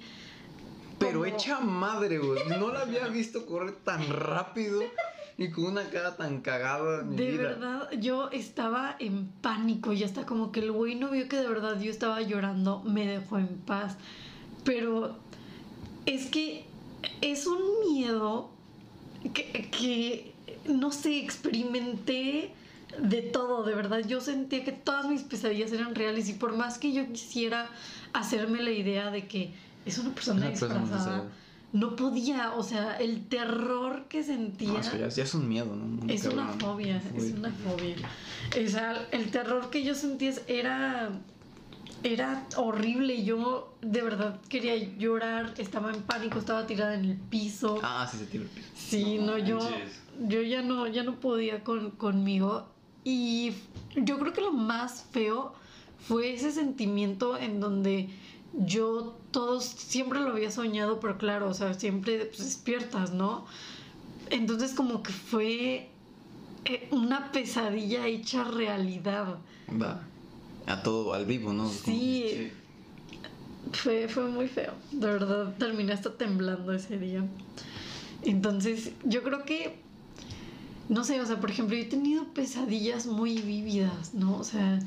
Pero 0.98 1.20
como- 1.20 1.26
hecha 1.26 1.60
madre, 1.60 2.18
güey. 2.18 2.40
No 2.58 2.72
la 2.72 2.80
había 2.80 3.06
visto 3.06 3.46
correr 3.46 3.72
tan 3.84 4.08
rápido 4.08 4.82
y 5.36 5.50
con 5.52 5.66
una 5.66 5.84
cara 5.90 6.16
tan 6.16 6.40
cagada 6.40 7.04
mi 7.04 7.14
De 7.14 7.30
vida. 7.30 7.42
verdad, 7.44 7.90
yo 8.00 8.28
estaba 8.32 8.96
en 8.98 9.28
pánico 9.40 9.92
y 9.92 10.02
hasta 10.02 10.26
como 10.26 10.50
que 10.50 10.58
el 10.58 10.72
güey 10.72 10.96
no 10.96 11.10
vio 11.10 11.28
que 11.28 11.36
de 11.36 11.46
verdad 11.46 11.78
yo 11.80 11.92
estaba 11.92 12.20
llorando, 12.22 12.82
me 12.82 13.06
dejó 13.06 13.38
en 13.38 13.46
paz. 13.58 13.96
Pero 14.64 15.16
es 16.08 16.26
que 16.26 16.64
es 17.20 17.46
un 17.46 17.60
miedo 17.92 18.50
que, 19.34 19.68
que, 19.70 20.32
no 20.66 20.90
sé, 20.90 21.18
experimenté 21.18 22.52
de 22.98 23.22
todo, 23.22 23.62
de 23.64 23.74
verdad. 23.74 24.00
Yo 24.06 24.20
sentía 24.20 24.64
que 24.64 24.72
todas 24.72 25.06
mis 25.06 25.22
pesadillas 25.22 25.72
eran 25.72 25.94
reales 25.94 26.28
y 26.28 26.32
por 26.32 26.56
más 26.56 26.78
que 26.78 26.92
yo 26.92 27.06
quisiera 27.12 27.70
hacerme 28.12 28.62
la 28.62 28.70
idea 28.70 29.10
de 29.10 29.26
que 29.26 29.52
es 29.84 29.98
una 29.98 30.14
persona 30.14 30.40
Una 30.40 30.50
disfrazada, 30.50 31.24
no 31.72 31.96
podía, 31.96 32.54
o 32.54 32.62
sea, 32.62 32.96
el 32.96 33.26
terror 33.26 34.06
que 34.08 34.22
sentía... 34.22 34.68
No, 34.68 34.78
eso 34.78 34.96
ya, 34.96 35.08
ya 35.08 35.22
es 35.22 35.34
un 35.34 35.46
miedo, 35.46 35.76
¿no? 35.76 36.10
Es 36.10 36.24
una 36.24 36.46
cabrón. 36.46 36.60
fobia, 36.60 37.02
es 37.14 37.34
una 37.34 37.50
fobia. 37.50 37.96
O 38.64 38.68
sea, 38.68 39.06
el 39.12 39.30
terror 39.30 39.68
que 39.68 39.84
yo 39.84 39.94
sentía 39.94 40.32
era, 40.46 41.10
era 42.02 42.46
horrible. 42.56 43.24
Yo 43.24 43.74
de 43.80 44.02
verdad 44.02 44.40
quería 44.48 44.76
llorar, 44.76 45.54
estaba 45.58 45.92
en 45.92 46.02
pánico, 46.02 46.38
estaba 46.38 46.66
tirada 46.66 46.94
en 46.94 47.04
el 47.04 47.16
piso. 47.16 47.80
Ah, 47.82 48.08
sí, 48.10 48.18
se 48.18 48.26
tiró. 48.26 48.44
Sí, 48.74 49.18
no, 49.18 49.38
yo, 49.38 49.58
yo 50.26 50.42
ya 50.42 50.62
no, 50.62 50.86
ya 50.86 51.02
no 51.02 51.20
podía 51.20 51.64
con, 51.64 51.90
conmigo. 51.92 52.66
Y 53.04 53.52
yo 53.96 54.18
creo 54.18 54.32
que 54.32 54.40
lo 54.40 54.52
más 54.52 55.06
feo 55.10 55.54
fue 55.98 56.34
ese 56.34 56.52
sentimiento 56.52 57.36
en 57.38 57.60
donde 57.60 58.08
yo 58.54 59.16
todos 59.30 59.64
siempre 59.64 60.20
lo 60.20 60.30
había 60.30 60.50
soñado, 60.50 61.00
pero 61.00 61.18
claro, 61.18 61.48
o 61.48 61.54
sea, 61.54 61.74
siempre 61.74 62.26
pues, 62.26 62.38
despiertas, 62.38 63.12
¿no? 63.12 63.46
Entonces 64.30 64.74
como 64.74 65.02
que 65.02 65.12
fue 65.12 65.88
eh, 66.64 66.88
una 66.90 67.30
pesadilla 67.32 68.06
hecha 68.06 68.44
realidad. 68.44 69.38
Va. 69.70 70.07
A 70.68 70.82
todo, 70.82 71.14
al 71.14 71.24
vivo, 71.24 71.52
¿no? 71.54 71.68
Sí, 71.68 72.50
fue, 73.72 74.06
fue 74.08 74.24
muy 74.26 74.48
feo. 74.48 74.74
De 74.92 75.06
verdad, 75.06 75.54
terminé 75.58 75.94
hasta 75.94 76.12
temblando 76.14 76.72
ese 76.74 76.98
día. 76.98 77.24
Entonces, 78.22 78.92
yo 79.04 79.22
creo 79.22 79.44
que, 79.44 79.76
no 80.90 81.04
sé, 81.04 81.20
o 81.22 81.26
sea, 81.26 81.40
por 81.40 81.50
ejemplo, 81.50 81.74
yo 81.74 81.82
he 81.82 81.86
tenido 81.86 82.24
pesadillas 82.34 83.06
muy 83.06 83.40
vívidas, 83.40 84.12
¿no? 84.12 84.36
O 84.36 84.44
sea, 84.44 84.78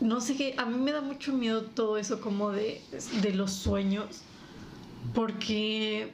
no 0.00 0.20
sé 0.20 0.36
qué, 0.36 0.54
a 0.58 0.64
mí 0.66 0.78
me 0.78 0.90
da 0.90 1.00
mucho 1.00 1.32
miedo 1.32 1.62
todo 1.62 1.96
eso 1.96 2.20
como 2.20 2.50
de, 2.50 2.80
de 3.22 3.34
los 3.34 3.52
sueños, 3.52 4.22
porque, 5.14 6.12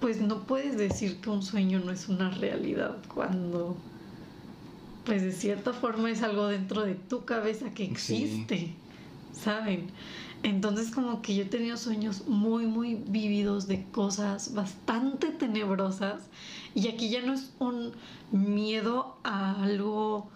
pues 0.00 0.20
no 0.20 0.46
puedes 0.46 0.76
decir 0.76 1.20
que 1.22 1.30
un 1.30 1.42
sueño 1.42 1.80
no 1.80 1.90
es 1.90 2.08
una 2.08 2.30
realidad 2.30 2.98
cuando, 3.14 3.76
pues 5.04 5.22
de 5.22 5.32
cierta 5.32 5.72
forma 5.72 6.10
es 6.10 6.22
algo 6.22 6.46
dentro 6.48 6.82
de 6.82 6.94
tu 6.94 7.24
cabeza 7.24 7.72
que 7.74 7.84
Sí. 7.96 8.22
existe, 8.24 8.74
¿saben? 9.32 9.88
Entonces 10.42 10.90
como 10.90 11.22
que 11.22 11.34
yo 11.34 11.42
he 11.42 11.46
tenido 11.46 11.76
sueños 11.76 12.26
muy, 12.26 12.66
muy 12.66 12.96
vívidos 12.96 13.66
de 13.66 13.84
cosas 13.92 14.52
bastante 14.54 15.28
tenebrosas 15.28 16.22
y 16.74 16.88
aquí 16.88 17.08
ya 17.08 17.22
no 17.22 17.32
es 17.32 17.50
un 17.58 17.92
miedo 18.30 19.16
a 19.24 19.62
algo, 19.62 20.28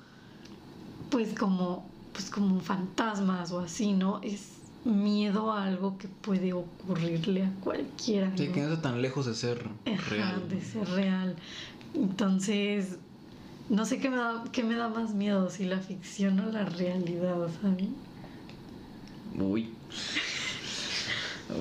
pues 1.11 1.35
como, 1.39 1.87
pues 2.13 2.31
como 2.31 2.61
fantasmas 2.61 3.53
o 3.53 3.61
así, 3.61 3.93
¿no? 3.93 4.21
Es 4.23 4.53
miedo 4.85 5.53
a 5.53 5.65
algo 5.65 5.99
que 5.99 6.09
puede 6.09 6.53
ocurrirle 6.55 7.45
a 7.45 7.51
cualquiera. 7.61 8.33
Sí, 8.37 8.47
¿no? 8.49 8.55
que 8.55 8.61
no 8.63 8.69
está 8.71 8.83
tan 8.83 9.03
lejos 9.03 9.27
de 9.27 9.35
ser 9.35 9.69
Ajá, 9.87 10.09
real. 10.11 10.49
de 10.49 10.61
ser 10.63 10.89
real. 10.89 11.37
Entonces, 11.95 12.99
no 13.69 13.85
sé 13.85 13.99
qué 13.99 14.09
me 14.09 14.17
da, 14.17 14.45
qué 14.53 14.63
me 14.63 14.75
da 14.75 14.89
más 14.89 15.15
miedo, 15.15 15.51
si 15.51 15.65
la 15.65 15.79
ficción 15.79 16.41
o 16.41 16.51
la 16.51 16.65
realidad, 16.65 17.49
¿saben? 17.61 17.95
Uy. 19.39 19.75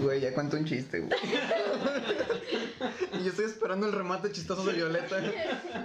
Güey, 0.02 0.22
ya 0.22 0.34
cuento 0.34 0.58
un 0.58 0.66
chiste, 0.66 1.00
güey. 1.00 1.12
y 3.20 3.24
yo 3.24 3.30
estoy 3.30 3.46
esperando 3.46 3.88
el 3.88 3.94
remate 3.94 4.32
chistoso 4.32 4.66
de 4.66 4.74
Violeta. 4.74 5.22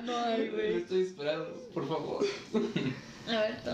No 0.05 0.17
hay, 0.17 0.51
Lo 0.51 0.63
estoy 0.63 1.03
esperando, 1.03 1.55
por 1.73 1.87
favor. 1.87 2.25
A 3.29 3.31
ver, 3.31 3.63
tú. 3.63 3.71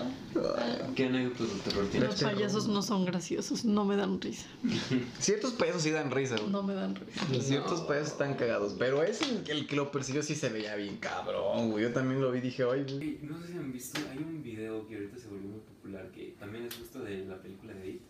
¿Qué 0.95 1.05
anécdotas 1.05 1.47
de 1.53 1.59
terror 1.61 1.85
tienes? 1.89 2.09
Los 2.09 2.23
payasos 2.31 2.67
no 2.67 2.81
son 2.83 3.05
graciosos, 3.05 3.65
no 3.65 3.83
me 3.83 3.95
dan 3.95 4.21
risa. 4.21 4.47
Ciertos 5.19 5.53
payasos 5.53 5.81
sí 5.81 5.91
dan 5.91 6.11
risa, 6.11 6.37
güey. 6.37 6.49
No 6.49 6.61
me 6.61 6.73
dan 6.75 6.95
risa. 6.95 7.25
Ciertos 7.41 7.81
payasos 7.81 8.11
están 8.13 8.35
cagados. 8.35 8.75
Pero 8.77 9.01
ese, 9.03 9.25
el, 9.25 9.49
el 9.49 9.67
que 9.67 9.75
lo 9.75 9.91
persiguió 9.91 10.21
sí 10.21 10.35
se 10.35 10.49
veía 10.49 10.75
bien 10.75 10.97
cabrón, 10.97 11.71
güey. 11.71 11.83
Yo 11.83 11.93
también 11.93 12.21
lo 12.21 12.31
vi 12.31 12.39
y 12.39 12.41
dije, 12.41 12.63
ay, 12.63 12.83
güey. 12.83 13.01
Ey, 13.01 13.19
No 13.23 13.41
sé 13.41 13.47
si 13.47 13.57
han 13.57 13.71
visto, 13.71 13.99
hay 14.11 14.17
un 14.19 14.43
video 14.43 14.87
que 14.87 14.95
ahorita 14.95 15.17
se 15.17 15.27
volvió 15.27 15.49
muy 15.49 15.59
popular 15.61 16.11
que 16.11 16.35
también 16.39 16.65
es 16.65 16.75
justo 16.75 16.99
de 16.99 17.25
la 17.25 17.41
película 17.41 17.73
de 17.73 17.89
It, 17.89 18.01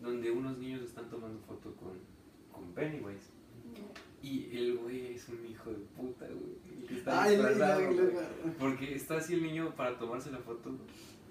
donde 0.00 0.30
unos 0.30 0.58
niños 0.58 0.82
están 0.82 1.10
tomando 1.10 1.40
foto 1.40 1.74
con, 1.74 1.98
con 2.52 2.72
Pennywise. 2.74 3.34
Y 4.22 4.56
el 4.56 4.78
güey 4.78 5.14
es 5.14 5.28
un 5.28 5.44
hijo 5.46 5.70
de 5.70 5.76
puta, 5.96 6.26
güey. 6.26 6.56
y 6.82 6.86
que 6.86 6.94
está 6.98 7.22
Ay, 7.22 7.36
disfrazado, 7.36 7.84
güey. 7.84 7.96
le- 7.96 8.12
Porque 8.58 8.94
está 8.94 9.16
así 9.18 9.34
el 9.34 9.42
niño 9.42 9.74
para 9.76 9.96
tomarse 9.98 10.30
la 10.30 10.38
foto 10.38 10.76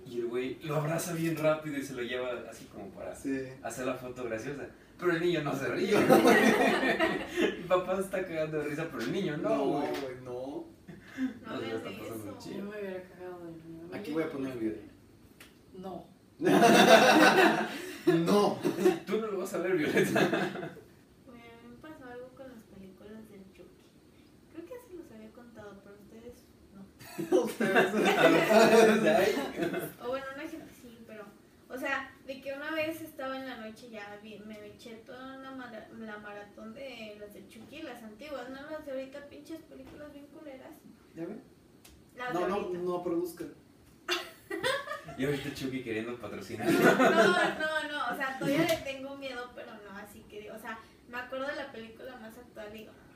y 0.06 0.19
el 0.19 0.28
güey 0.28 0.60
lo 0.63 0.76
abraza 0.76 1.13
bien 1.13 1.36
rápido 1.36 1.78
y 1.78 1.84
se 1.84 1.93
lo 1.93 2.04
lleva 2.04 2.30
así 2.50 2.65
como 2.65 2.89
para 2.91 3.15
Sí. 3.15 3.38
hacer 3.63 3.86
la 3.88 3.95
foto 3.95 4.24
graciosa. 4.24 4.67
Pero 5.00 5.12
el 5.12 5.19
niño 5.21 5.41
no 5.43 5.54
se 5.56 5.67
ríe. 5.67 5.93
el 5.98 7.63
papá 7.67 7.95
se 7.98 8.02
está 8.04 8.24
cagando 8.26 8.60
de 8.60 8.63
risa, 8.69 8.88
pero 8.89 9.02
el 9.04 9.12
niño 9.12 9.36
no, 9.38 9.65
güey. 9.65 9.88
no. 10.24 10.65
No 11.17 11.52
No, 11.52 11.60
se 11.60 11.67
la 11.67 11.74
hagas 11.74 11.74
está 11.86 11.89
pasando 12.00 12.30
eso. 12.30 12.38
chido. 12.39 12.58
Yo 12.58 12.63
me 12.65 12.69
hubiera 12.80 13.04
cagado 13.10 13.45
de 13.45 13.52
miedo. 13.69 13.88
Aquí 13.93 14.12
voy 14.12 14.24
a 14.24 14.30
poner 14.32 14.52
el 14.54 14.60
video. 14.60 14.78
No. 15.78 16.06
No. 18.06 18.60
Tú 19.08 19.17
no 19.19 19.28
lo 19.28 19.39
vas 19.39 19.54
a 19.54 19.58
ver, 19.60 19.78
Violeta. 19.78 20.19
Oye, 21.28 21.41
a 21.41 21.63
mí 21.63 21.69
me 21.71 21.76
pasó 21.82 22.06
algo 22.06 22.28
con 22.36 22.48
las 22.48 22.62
películas 22.74 23.28
del 23.32 23.41
Chucky. 23.54 23.86
Creo 24.54 24.65
que 24.65 24.74
ya 24.74 24.88
se 24.88 24.93
los 24.95 25.12
había 25.12 25.32
contado, 25.32 25.82
pero 25.84 25.95
ustedes 25.95 26.43
no. 26.74 26.86
O 30.04 30.08
bueno, 30.10 30.25
una 30.36 30.47
gente 30.47 30.71
sí, 30.82 31.04
pero. 31.08 31.23
O 31.69 31.78
sea, 31.78 32.12
de 32.25 32.41
que 32.41 32.54
una 32.54 32.71
vez 32.71 33.01
estaba 33.01 33.38
en 33.38 33.47
la 33.47 33.58
noche 33.58 33.89
ya 33.89 34.17
vi- 34.21 34.39
me 34.45 34.65
eché 34.67 34.95
toda 35.06 35.38
una 35.39 35.51
mara- 35.51 35.88
la 35.97 36.17
maratón 36.17 36.73
de 36.73 37.17
las 37.19 37.34
de 37.34 37.47
Chucky, 37.47 37.82
las 37.82 38.01
antiguas, 38.04 38.49
no 38.49 38.69
las 38.69 38.86
de 38.86 38.91
ahorita, 38.91 39.28
pinches 39.28 39.62
películas 39.63 40.12
bien 40.13 40.28
culeras. 40.28 40.71
¿Ya 41.15 41.25
ven? 41.25 41.41
Las 42.15 42.34
No, 42.34 42.39
de 42.41 42.47
no, 42.47 42.56
ahorita. 42.56 42.80
no 42.80 43.04
produzcan. 43.04 43.54
Y 45.17 45.25
ahorita 45.25 45.54
Chucky 45.54 45.84
queriendo 45.84 46.17
patrocinar. 46.19 46.67
No, 46.71 46.82
no, 46.82 47.91
no, 47.91 48.13
o 48.13 48.17
sea, 48.17 48.38
todavía 48.39 48.63
le 48.67 48.78
tengo 48.78 49.15
miedo, 49.17 49.51
pero 49.56 49.71
no, 49.73 49.97
así 49.97 50.19
que 50.30 50.41
digo, 50.41 50.56
o 50.56 50.60
sea, 50.60 50.78
me 51.10 51.17
acuerdo 51.17 51.47
de 51.47 51.56
la 51.56 51.71
película 51.71 52.15
más 52.17 52.38
actual 52.38 52.67
y 52.75 52.80
digo, 52.80 52.91
no, 52.91 53.14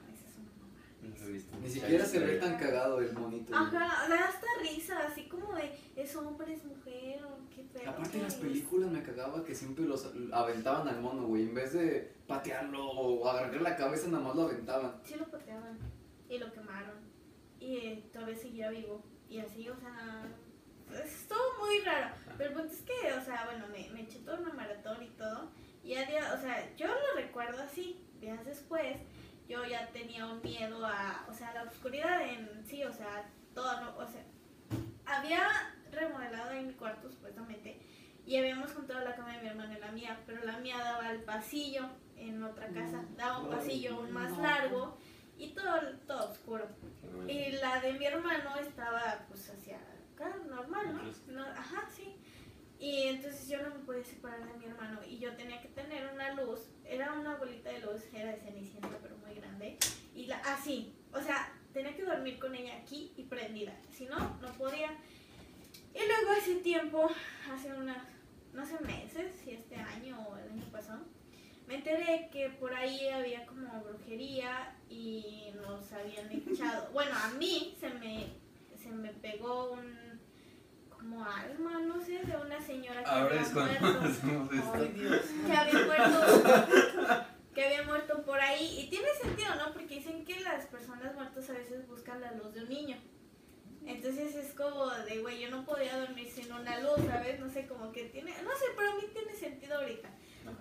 no, 1.02 1.14
es 1.14 1.22
lo 1.22 1.28
he 1.28 1.32
visto. 1.32 1.58
Ni 1.62 1.70
siquiera 1.70 2.06
se 2.06 2.20
ve 2.20 2.38
tan 2.38 2.58
cagado 2.58 3.00
el 3.00 3.14
monito. 3.14 3.56
Ajá, 3.56 4.08
da 4.10 4.26
hasta 4.26 4.48
risa, 4.62 5.00
así 5.08 5.28
como 5.28 5.54
de, 5.54 5.78
es 5.96 6.16
hombre, 6.16 6.54
es 6.54 6.64
mujer, 6.66 7.22
qué 7.56 7.64
pedo. 7.74 7.90
Aparte 7.90 8.18
en 8.18 8.24
las 8.24 8.36
es? 8.36 8.40
películas 8.40 8.92
me 8.92 9.04
cagaba 9.04 9.44
que 9.44 9.56
siempre 9.56 9.86
los 9.86 10.10
aventaban 10.32 10.88
al 10.88 11.02
mono, 11.02 11.28
güey. 11.28 11.44
En 11.44 11.54
vez 11.54 11.74
de 11.74 12.14
patearlo 12.28 12.86
o 12.86 13.28
agarrar 13.28 13.62
la 13.62 13.76
cabeza, 13.76 14.08
nada 14.08 14.24
más 14.24 14.36
lo 14.36 14.44
aventaban. 14.44 14.96
Sí 15.04 15.16
lo 15.16 15.26
pateaban 15.30 15.78
y 16.30 16.38
lo 16.38 16.52
quemaron 16.52 17.10
y 17.60 17.76
eh, 17.78 18.10
todavía 18.14 18.36
seguía 18.36 18.70
vivo 18.70 19.04
y 19.30 19.40
así, 19.40 19.68
o 19.70 19.76
sea, 19.78 20.24
estuvo 21.04 21.66
muy 21.66 21.80
raro. 21.80 22.16
Pero 22.38 22.50
el 22.52 22.56
punto 22.56 22.74
es 22.74 22.82
que, 22.82 23.14
o 23.14 23.24
sea, 23.24 23.46
bueno, 23.46 23.66
me, 23.68 23.90
me 23.94 24.02
eché 24.04 24.20
toda 24.20 24.40
una 24.40 24.54
maratón 24.54 25.04
y 25.04 25.10
todo 25.10 25.50
y 25.84 25.96
a 25.96 26.06
día, 26.06 26.34
o 26.38 26.42
sea, 26.42 26.76
yo 26.76 26.88
lo 26.88 27.16
recuerdo 27.16 27.62
así, 27.62 28.00
días 28.20 28.44
después, 28.46 28.98
yo 29.50 29.66
ya 29.66 29.88
tenía 29.88 30.28
un 30.28 30.42
miedo 30.44 30.86
a, 30.86 31.26
o 31.28 31.34
sea, 31.34 31.52
la 31.54 31.64
oscuridad 31.64 32.22
en 32.22 32.64
sí, 32.66 32.84
o 32.84 32.94
sea, 32.94 33.28
todo, 33.56 33.82
no, 33.82 33.98
o 33.98 34.08
sea, 34.08 34.24
había 35.06 35.42
remodelado 35.92 36.52
ahí 36.52 36.64
mi 36.64 36.74
cuarto 36.74 37.10
supuestamente 37.10 37.82
y 38.28 38.38
habíamos 38.38 38.72
juntado 38.72 39.04
la 39.04 39.16
cama 39.16 39.34
de 39.34 39.42
mi 39.42 39.48
hermano 39.48 39.74
y 39.76 39.80
la 39.80 39.92
mía, 39.92 40.20
pero 40.28 40.46
la 40.46 40.60
mía 40.60 40.78
daba 40.78 41.08
al 41.08 41.22
pasillo 41.22 41.90
en 42.16 42.44
otra 42.44 42.68
casa, 42.68 43.04
daba 43.18 43.40
un 43.40 43.50
pasillo 43.50 43.96
aún 43.96 44.12
más 44.12 44.38
largo 44.38 44.96
y 45.36 45.48
todo, 45.50 45.80
todo 46.06 46.30
oscuro. 46.30 46.68
Y 47.28 47.54
la 47.54 47.82
de 47.82 47.94
mi 47.94 48.06
hermano 48.06 48.56
estaba 48.58 49.26
pues 49.28 49.50
hacia 49.50 49.80
acá, 50.14 50.36
normal, 50.48 50.94
¿no? 50.94 51.34
no 51.34 51.44
ajá, 51.44 51.90
sí. 51.90 52.16
Y 52.80 53.04
entonces 53.08 53.50
yo 53.50 53.62
no 53.62 53.76
me 53.76 53.84
podía 53.84 54.06
separar 54.06 54.48
de 54.48 54.58
mi 54.58 54.66
hermano 54.66 55.02
y 55.06 55.20
yo 55.20 55.36
tenía 55.36 55.62
que 55.62 55.68
tener 55.68 56.10
una 56.14 56.34
luz, 56.34 56.62
era 56.86 57.12
una 57.12 57.36
bolita 57.36 57.70
de 57.70 57.80
luz, 57.80 58.02
era 58.14 58.32
de 58.32 58.40
cenicienta 58.40 58.98
pero 59.02 59.18
muy 59.18 59.36
grande, 59.36 59.78
y 60.16 60.28
la 60.28 60.38
así, 60.38 60.96
o 61.14 61.22
sea, 61.22 61.52
tenía 61.74 61.94
que 61.94 62.04
dormir 62.04 62.40
con 62.40 62.56
ella 62.56 62.78
aquí 62.78 63.12
y 63.18 63.24
prendida, 63.24 63.76
si 63.92 64.06
no, 64.06 64.18
no 64.40 64.54
podía. 64.54 64.92
Y 65.94 66.00
luego 66.00 66.32
hace 66.40 66.56
tiempo, 66.56 67.10
hace 67.52 67.74
unas, 67.74 67.98
no 68.54 68.66
sé, 68.66 68.80
meses, 68.80 69.34
si 69.44 69.52
este 69.52 69.76
año 69.76 70.18
o 70.30 70.38
el 70.38 70.50
año 70.50 70.66
pasado, 70.72 71.04
me 71.68 71.76
enteré 71.76 72.30
que 72.32 72.50
por 72.50 72.74
ahí 72.74 73.10
había 73.10 73.46
como 73.46 73.84
brujería 73.84 74.76
y 74.90 75.52
nos 75.56 75.92
habían 75.92 76.32
echado, 76.32 76.90
bueno, 76.94 77.12
a 77.14 77.32
mí 77.32 77.76
se 77.78 77.90
me, 77.90 78.28
se 78.78 78.90
me 78.90 79.10
pegó 79.10 79.74
un 79.74 80.09
como 81.00 81.24
alma, 81.24 81.80
no 81.80 82.00
sé, 82.02 82.20
de 82.26 82.36
una 82.36 82.62
señora 82.62 83.04
que 83.04 83.10
Ahora 83.10 83.30
había 83.30 83.42
es 83.42 83.50
cuando 83.50 83.80
muerto 83.80 84.06
hacemos 84.06 84.54
esto. 84.54 84.74
Ay, 84.74 84.88
Dios. 84.90 85.22
que 85.46 85.54
había 85.54 85.86
muerto 85.86 87.26
que 87.56 87.66
había 87.66 87.84
muerto 87.84 88.24
por 88.24 88.40
ahí. 88.40 88.80
Y 88.80 88.90
tiene 88.90 89.08
sentido 89.22 89.56
no 89.56 89.74
porque 89.74 89.96
dicen 89.96 90.26
que 90.26 90.40
las 90.42 90.66
personas 90.66 91.16
muertas 91.16 91.50
a 91.50 91.54
veces 91.54 91.88
buscan 91.88 92.22
la 92.22 92.34
luz 92.34 92.54
de 92.54 92.64
un 92.64 92.70
niño. 92.70 92.98
Entonces 93.86 94.36
es 94.36 94.54
como 94.54 94.90
de 94.90 95.20
güey 95.20 95.40
yo 95.42 95.50
no 95.50 95.66
podía 95.66 95.98
dormir 95.98 96.30
sin 96.30 96.52
una 96.52 96.80
luz 96.80 97.00
sabes 97.08 97.40
no 97.40 97.50
sé 97.50 97.66
como 97.66 97.92
que 97.92 98.04
tiene 98.06 98.32
no 98.44 98.52
sé 98.52 98.66
pero 98.78 98.92
a 98.92 98.96
mí 98.96 99.04
tiene 99.14 99.34
sentido 99.34 99.78
ahorita. 99.78 100.10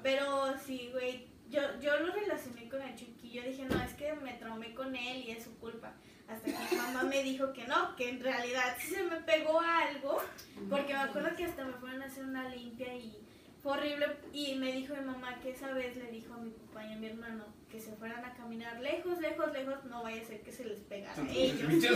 Pero 0.02 0.54
sí 0.64 0.88
güey 0.92 1.27
yo 1.50 1.60
yo 1.80 1.98
lo 2.00 2.12
relacioné 2.12 2.68
con 2.68 2.82
el 2.82 2.94
chiquillo 2.94 3.42
dije 3.42 3.64
no 3.64 3.80
es 3.82 3.94
que 3.94 4.12
me 4.14 4.34
traumé 4.34 4.74
con 4.74 4.94
él 4.94 5.24
y 5.26 5.30
es 5.30 5.44
su 5.44 5.56
culpa 5.58 5.92
hasta 6.28 6.44
que 6.44 6.74
mi 6.74 6.76
mamá 6.82 7.04
me 7.04 7.22
dijo 7.22 7.52
que 7.52 7.66
no 7.66 7.96
que 7.96 8.08
en 8.10 8.20
realidad 8.20 8.76
sí 8.78 8.88
se 8.94 9.02
me 9.02 9.16
pegó 9.16 9.60
algo 9.60 10.22
porque 10.68 10.92
me 10.92 11.00
acuerdo 11.00 11.34
que 11.36 11.44
hasta 11.44 11.64
me 11.64 11.72
fueron 11.74 12.02
a 12.02 12.06
hacer 12.06 12.24
una 12.24 12.48
limpia 12.48 12.94
y 12.94 13.27
fue 13.62 13.72
horrible. 13.72 14.06
Y 14.32 14.54
me 14.56 14.72
dijo 14.72 14.94
mi 14.94 15.04
mamá 15.04 15.40
que 15.40 15.50
esa 15.50 15.72
vez 15.72 15.96
le 15.96 16.10
dijo 16.10 16.34
a 16.34 16.38
mi 16.38 16.50
papá 16.50 16.84
y 16.86 16.92
a 16.92 16.96
mi 16.96 17.06
hermano 17.06 17.44
que 17.70 17.80
se 17.80 17.92
fueran 17.92 18.24
a 18.24 18.34
caminar 18.34 18.80
lejos, 18.80 19.20
lejos, 19.20 19.52
lejos. 19.52 19.84
No 19.84 20.02
vaya 20.02 20.22
a 20.22 20.24
ser 20.24 20.40
que 20.40 20.52
se 20.52 20.64
les 20.64 20.80
pegara 20.80 21.22
a 21.22 21.30
ellos. 21.30 21.60
Yo 21.80 21.90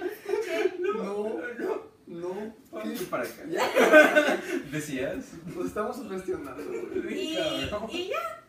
no 0.00 0.06
escuché. 0.06 0.74
No, 0.80 1.82
no. 2.06 2.54
Ponte 2.70 3.04
para 3.04 3.24
acá. 3.24 3.42
¿Decías? 4.70 5.32
Nos 5.54 5.66
estamos 5.66 5.96
sugestionando. 5.96 6.62
Y, 7.10 7.34
ya. 7.34 8.42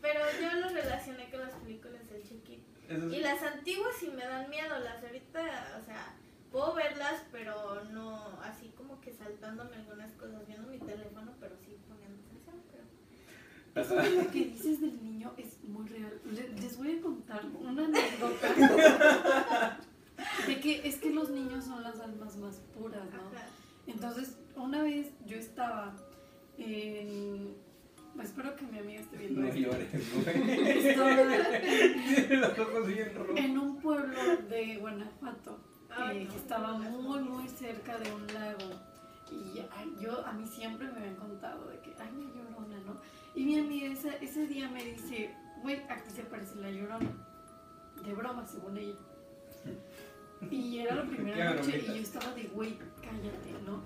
Pero 0.00 0.20
yo 0.40 0.60
lo 0.60 0.68
relacioné 0.70 1.30
con 1.30 1.40
las 1.40 1.52
películas 1.52 2.08
del 2.08 2.22
chiquito. 2.22 2.64
Y 2.88 3.20
las 3.20 3.42
antiguas 3.42 3.94
sí 3.98 4.10
me 4.14 4.24
dan 4.24 4.48
miedo. 4.48 4.78
Las 4.78 5.02
ahorita, 5.04 5.78
o 5.80 5.84
sea, 5.84 6.14
puedo 6.50 6.74
verlas, 6.74 7.22
pero 7.32 7.84
no 7.92 8.18
así 8.42 8.72
como 8.76 9.00
que 9.00 9.12
saltándome 9.12 9.76
algunas 9.76 10.12
cosas, 10.12 10.46
viendo 10.46 10.68
mi 10.68 10.78
teléfono, 10.78 11.32
pero 11.40 11.56
sí 11.58 11.76
poniendo 11.88 12.18
atención. 12.22 12.56
Pero... 12.70 13.82
Eso 13.86 13.94
de 13.96 14.22
lo 14.24 14.30
que 14.30 14.44
dices 14.46 14.80
del 14.80 15.02
niño 15.02 15.32
es 15.36 15.62
muy 15.64 15.86
real. 15.88 16.20
Le- 16.32 16.48
Les 16.60 16.76
voy 16.76 16.98
a 16.98 17.00
contar 17.02 17.44
una 17.46 17.84
anécdota 17.84 18.48
de 20.46 20.60
que 20.60 20.86
es 20.88 20.96
que 20.96 21.10
los 21.10 21.30
niños 21.30 21.64
son 21.64 21.82
las 21.82 22.00
almas 22.00 22.36
más 22.36 22.56
puras, 22.76 23.04
¿no? 23.12 23.20
Ajá. 23.36 23.46
Entonces, 23.86 24.36
una 24.56 24.82
vez 24.82 25.08
yo 25.26 25.36
estaba 25.36 25.96
en... 26.58 27.54
Espero 28.20 28.54
que 28.56 28.64
mi 28.66 28.78
amiga 28.78 29.00
esté 29.00 29.16
viendo 29.16 29.40
No 29.40 29.46
esto. 29.48 29.60
llores, 29.60 29.88
güey. 30.24 30.78
Estaba 30.88 31.10
los 32.48 32.58
ojos 32.58 32.86
bien 32.86 33.14
rojos. 33.14 33.36
en 33.36 33.58
un 33.58 33.76
pueblo 33.80 34.36
de 34.48 34.76
Guanajuato 34.76 35.58
eh, 35.98 36.24
no, 36.24 36.30
que 36.30 36.36
estaba 36.36 36.72
muy, 36.74 37.20
muy 37.20 37.48
cerca 37.48 37.98
de 37.98 38.12
un 38.12 38.26
lago. 38.28 38.70
Y 39.30 39.60
ay, 39.76 39.96
yo, 40.00 40.26
a 40.26 40.32
mí 40.32 40.46
siempre 40.46 40.90
me 40.90 40.98
habían 40.98 41.16
contado 41.16 41.68
de 41.68 41.78
que, 41.80 41.94
ay, 41.98 42.10
la 42.12 42.42
llorona, 42.42 42.80
¿no? 42.80 43.00
Y 43.34 43.44
mi 43.44 43.58
amiga 43.58 43.92
ese, 43.92 44.18
ese 44.20 44.46
día 44.46 44.68
me 44.68 44.84
dice, 44.84 45.34
güey, 45.62 45.82
aquí 45.88 46.10
se 46.10 46.22
parece 46.24 46.56
la 46.56 46.70
llorona. 46.70 47.10
De 48.04 48.14
broma, 48.14 48.46
según 48.46 48.76
ella. 48.76 48.96
Y 50.50 50.78
era 50.78 50.94
la 50.94 51.04
primera 51.04 51.54
noche 51.54 51.82
y 51.82 51.86
yo 51.86 51.94
estaba 51.96 52.32
de, 52.32 52.44
güey, 52.44 52.78
cállate, 53.02 53.52
¿no? 53.66 53.82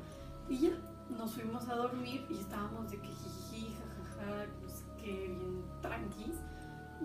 Y 0.48 0.58
ya, 0.58 0.70
nos 1.10 1.34
fuimos 1.34 1.68
a 1.68 1.74
dormir 1.74 2.24
y 2.30 2.38
estábamos 2.38 2.90
de 2.90 3.00
que 3.00 3.08
jiji, 3.08 3.74
jajaja, 3.74 4.46
no 4.62 4.68
sé 4.68 4.84
qué, 4.96 5.28
bien 5.36 5.64
tranquis. 5.82 6.36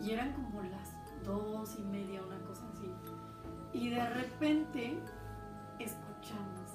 Y 0.04 0.12
eran 0.12 0.34
como 0.34 0.62
las 0.62 0.94
dos 1.26 1.76
y 1.80 1.84
media, 1.84 2.22
una 2.22 2.40
cosa 2.42 2.64
así. 2.74 2.92
Y 3.74 3.90
de 3.90 4.10
repente 4.10 4.98
escuchamos, 5.80 6.70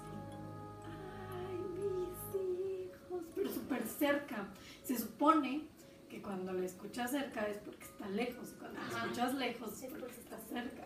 ay, 1.30 1.58
mis 1.82 2.40
hijos, 2.40 3.22
pero 3.34 3.50
súper 3.52 3.86
cerca. 3.86 4.46
Se 4.84 4.96
supone 4.98 5.62
que 6.08 6.22
cuando 6.22 6.52
la 6.52 6.64
escuchas 6.64 7.10
cerca 7.10 7.46
es 7.48 7.58
porque 7.58 7.84
está 7.84 8.08
lejos, 8.08 8.52
y 8.52 8.58
cuando 8.58 8.78
la 8.80 8.86
Ajá. 8.86 9.02
escuchas 9.04 9.34
lejos 9.34 9.82
es 9.82 9.92
porque 9.92 10.14
está 10.14 10.38
cerca. 10.48 10.84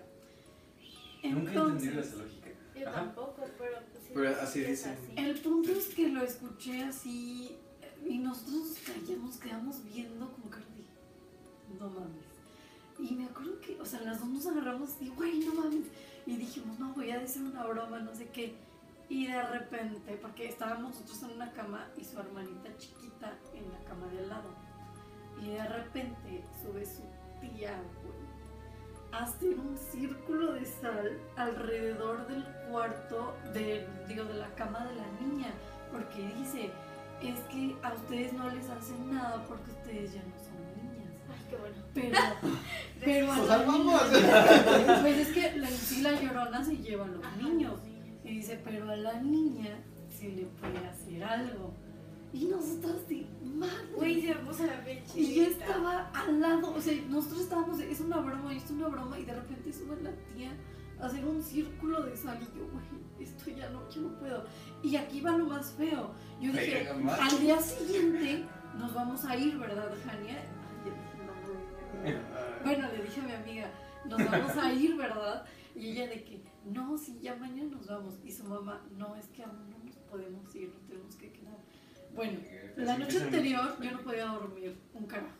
Nunca 1.24 1.52
he 1.52 1.56
entendido 1.56 2.00
esa 2.00 2.16
lógica. 2.16 2.48
Yo 2.78 2.88
Ajá. 2.88 3.00
tampoco, 3.00 3.44
pero 3.58 3.76
pues 3.92 4.04
sí. 4.04 4.10
Pero 4.14 4.30
así 4.40 4.60
es 4.62 4.68
dicen. 4.68 4.92
así. 4.92 5.12
El 5.16 5.40
punto 5.40 5.72
es 5.72 5.86
que 5.88 6.08
lo 6.08 6.22
escuché 6.22 6.82
así 6.84 7.56
y 8.06 8.18
nosotros 8.18 8.76
nos 9.20 9.36
quedamos 9.36 9.84
viendo 9.84 10.30
como 10.32 10.48
que 10.50 10.58
de, 10.58 11.78
no 11.78 11.90
mames. 11.90 12.24
Y 12.98 13.14
me 13.14 13.26
acuerdo 13.26 13.60
que, 13.60 13.80
o 13.80 13.84
sea, 13.84 14.00
las 14.00 14.20
dos 14.20 14.28
nos 14.28 14.46
agarramos 14.46 14.90
y, 15.00 15.08
güey, 15.10 15.38
no 15.40 15.54
mames. 15.54 15.84
Y 16.26 16.36
dijimos, 16.36 16.78
no, 16.78 16.92
voy 16.94 17.10
a 17.10 17.18
decir 17.18 17.42
una 17.42 17.64
broma, 17.64 18.00
no 18.00 18.14
sé 18.14 18.28
qué. 18.28 18.54
Y 19.08 19.26
de 19.28 19.42
repente, 19.42 20.18
porque 20.20 20.48
estábamos 20.48 20.92
nosotros 20.92 21.22
en 21.22 21.36
una 21.36 21.52
cama 21.52 21.86
y 21.96 22.04
su 22.04 22.18
hermanita 22.18 22.76
chiquita 22.76 23.38
en 23.54 23.70
la 23.72 23.78
cama 23.88 24.06
de 24.08 24.18
al 24.18 24.28
lado. 24.28 24.50
Y 25.40 25.50
de 25.50 25.64
repente 25.64 26.44
sube 26.60 26.84
su 26.84 27.02
tía, 27.40 27.80
güey. 28.02 28.18
Hace 29.12 29.48
un 29.54 29.78
círculo 29.78 30.52
de 30.52 30.66
sal 30.66 31.18
alrededor 31.36 32.26
del 32.26 32.44
cuarto, 32.68 33.34
de, 33.54 33.88
digo, 34.06 34.24
de 34.24 34.34
la 34.34 34.54
cama 34.54 34.84
de 34.84 34.96
la 34.96 35.06
niña. 35.20 35.54
Porque 35.90 36.28
dice, 36.36 36.70
es 37.22 37.40
que 37.50 37.74
a 37.82 37.94
ustedes 37.94 38.32
no 38.34 38.50
les 38.50 38.68
hacen 38.68 39.14
nada 39.14 39.42
porque 39.46 39.70
ustedes 39.70 40.12
ya 40.12 40.22
no 40.22 40.38
son 40.38 40.47
qué 41.48 41.56
bueno. 41.56 41.76
Pero, 41.94 42.16
pero 43.04 43.32
a 43.32 43.36
¡Nos 43.36 43.48
la 43.48 43.56
salvamos! 43.58 44.02
niña- 44.12 44.98
pues 45.02 45.16
es 45.18 45.28
que 45.28 45.56
la, 45.58 45.68
en 45.68 45.76
sí 45.76 46.02
la 46.02 46.20
llorona 46.20 46.64
se 46.64 46.76
lleva 46.76 47.04
a 47.04 47.08
los 47.08 47.24
Ajá, 47.24 47.36
niños. 47.36 47.80
sí. 47.84 47.94
Y 48.24 48.34
dice, 48.36 48.60
pero 48.64 48.90
a 48.90 48.96
la 48.96 49.20
niña 49.22 49.78
se 50.16 50.28
le 50.30 50.42
puede 50.46 50.78
hacer 50.86 51.24
algo. 51.24 51.72
Y 52.32 52.44
nosotros 52.44 53.08
de 53.08 53.26
madre. 53.42 53.72
Güey, 53.96 54.20
se 54.20 54.28
me 54.28 54.34
puso 54.40 54.66
la 54.66 54.84
piel 54.84 55.02
Y 55.14 55.34
yo 55.34 55.42
estaba 55.44 56.10
al 56.10 56.40
lado, 56.40 56.74
o 56.74 56.80
sea, 56.80 56.94
nosotros 57.08 57.40
estábamos 57.40 57.78
de, 57.78 57.90
es 57.90 58.00
una 58.00 58.18
broma, 58.18 58.52
y 58.52 58.58
es 58.58 58.70
una 58.70 58.88
broma, 58.88 59.18
y 59.18 59.24
de 59.24 59.32
repente 59.34 59.72
sube 59.72 59.96
la 60.02 60.10
tía 60.36 60.52
a 61.00 61.06
hacer 61.06 61.24
un 61.24 61.42
círculo 61.42 62.02
de 62.02 62.14
sal, 62.18 62.38
y 62.42 62.58
yo, 62.58 62.66
güey, 62.70 62.84
esto 63.26 63.50
ya 63.50 63.70
no, 63.70 63.88
yo 63.88 64.02
no 64.02 64.18
puedo. 64.18 64.44
Y 64.82 64.96
aquí 64.96 65.22
va 65.22 65.30
lo 65.38 65.46
más 65.46 65.72
feo. 65.72 66.10
Yo 66.38 66.52
dije, 66.52 66.86
al 66.88 67.40
día 67.40 67.58
siguiente 67.62 68.44
nos 68.78 68.92
vamos 68.92 69.24
a 69.24 69.34
ir, 69.34 69.56
¿verdad, 69.56 69.88
Jania? 70.04 70.36
Dije 73.08 73.20
a 73.20 73.24
mi 73.24 73.32
amiga, 73.32 73.70
nos 74.04 74.18
vamos 74.30 74.56
a 74.56 74.72
ir, 74.72 74.96
¿verdad? 74.96 75.44
Y 75.74 75.90
ella 75.90 76.08
de 76.08 76.24
que, 76.24 76.42
no, 76.64 76.96
sí, 76.98 77.18
ya 77.20 77.36
mañana 77.36 77.70
nos 77.70 77.86
vamos. 77.86 78.14
Y 78.24 78.32
su 78.32 78.44
mamá, 78.44 78.84
no, 78.96 79.16
es 79.16 79.26
que 79.28 79.42
aún 79.44 79.70
no 79.70 79.78
nos 79.84 79.96
podemos 80.10 80.54
ir, 80.54 80.68
nos 80.74 80.86
tenemos 80.86 81.14
que 81.16 81.32
quedar. 81.32 81.58
Bueno, 82.14 82.38
la 82.76 82.92
Así 82.92 83.02
noche 83.02 83.22
anterior 83.22 83.76
yo 83.80 83.90
no 83.92 84.00
podía 84.00 84.26
dormir 84.26 84.76
un 84.94 85.06
carajo. 85.06 85.36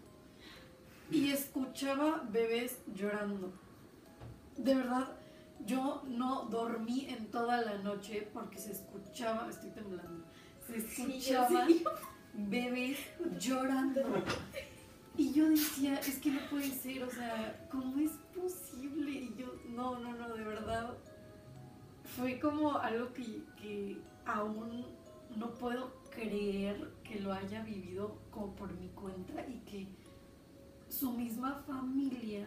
Y 1.10 1.30
escuchaba 1.30 2.22
bebés 2.30 2.78
llorando. 2.94 3.52
De 4.56 4.74
verdad, 4.74 5.08
Yo 5.66 6.02
no 6.06 6.44
dormí 6.44 7.06
en 7.08 7.32
toda 7.32 7.60
la 7.62 7.78
noche 7.78 8.28
porque 8.32 8.58
se 8.58 8.70
escuchaba, 8.72 9.48
estoy 9.50 9.70
temblando, 9.70 10.24
se 10.64 10.80
Sí, 10.80 11.20
sí. 11.20 11.84
bebés 12.34 12.98
llorando. 13.40 14.02
Y 15.18 15.32
yo 15.32 15.50
decía, 15.50 15.98
es 15.98 16.20
que 16.20 16.30
no 16.30 16.38
puede 16.48 16.70
ser, 16.70 17.02
o 17.02 17.10
sea, 17.10 17.66
¿cómo 17.72 17.98
es 17.98 18.12
posible? 18.32 19.10
Y 19.10 19.34
yo, 19.36 19.52
no, 19.70 19.98
no, 19.98 20.12
no, 20.12 20.32
de 20.32 20.44
verdad, 20.44 20.96
fue 22.16 22.38
como 22.38 22.78
algo 22.78 23.12
que, 23.12 23.42
que 23.60 24.00
aún 24.24 24.86
no 25.36 25.50
puedo 25.54 25.92
creer 26.10 26.92
que 27.02 27.18
lo 27.18 27.32
haya 27.32 27.64
vivido 27.64 28.16
como 28.30 28.54
por 28.54 28.72
mi 28.74 28.90
cuenta 28.90 29.44
y 29.48 29.58
que 29.68 29.88
su 30.88 31.10
misma 31.12 31.64
familia, 31.66 32.46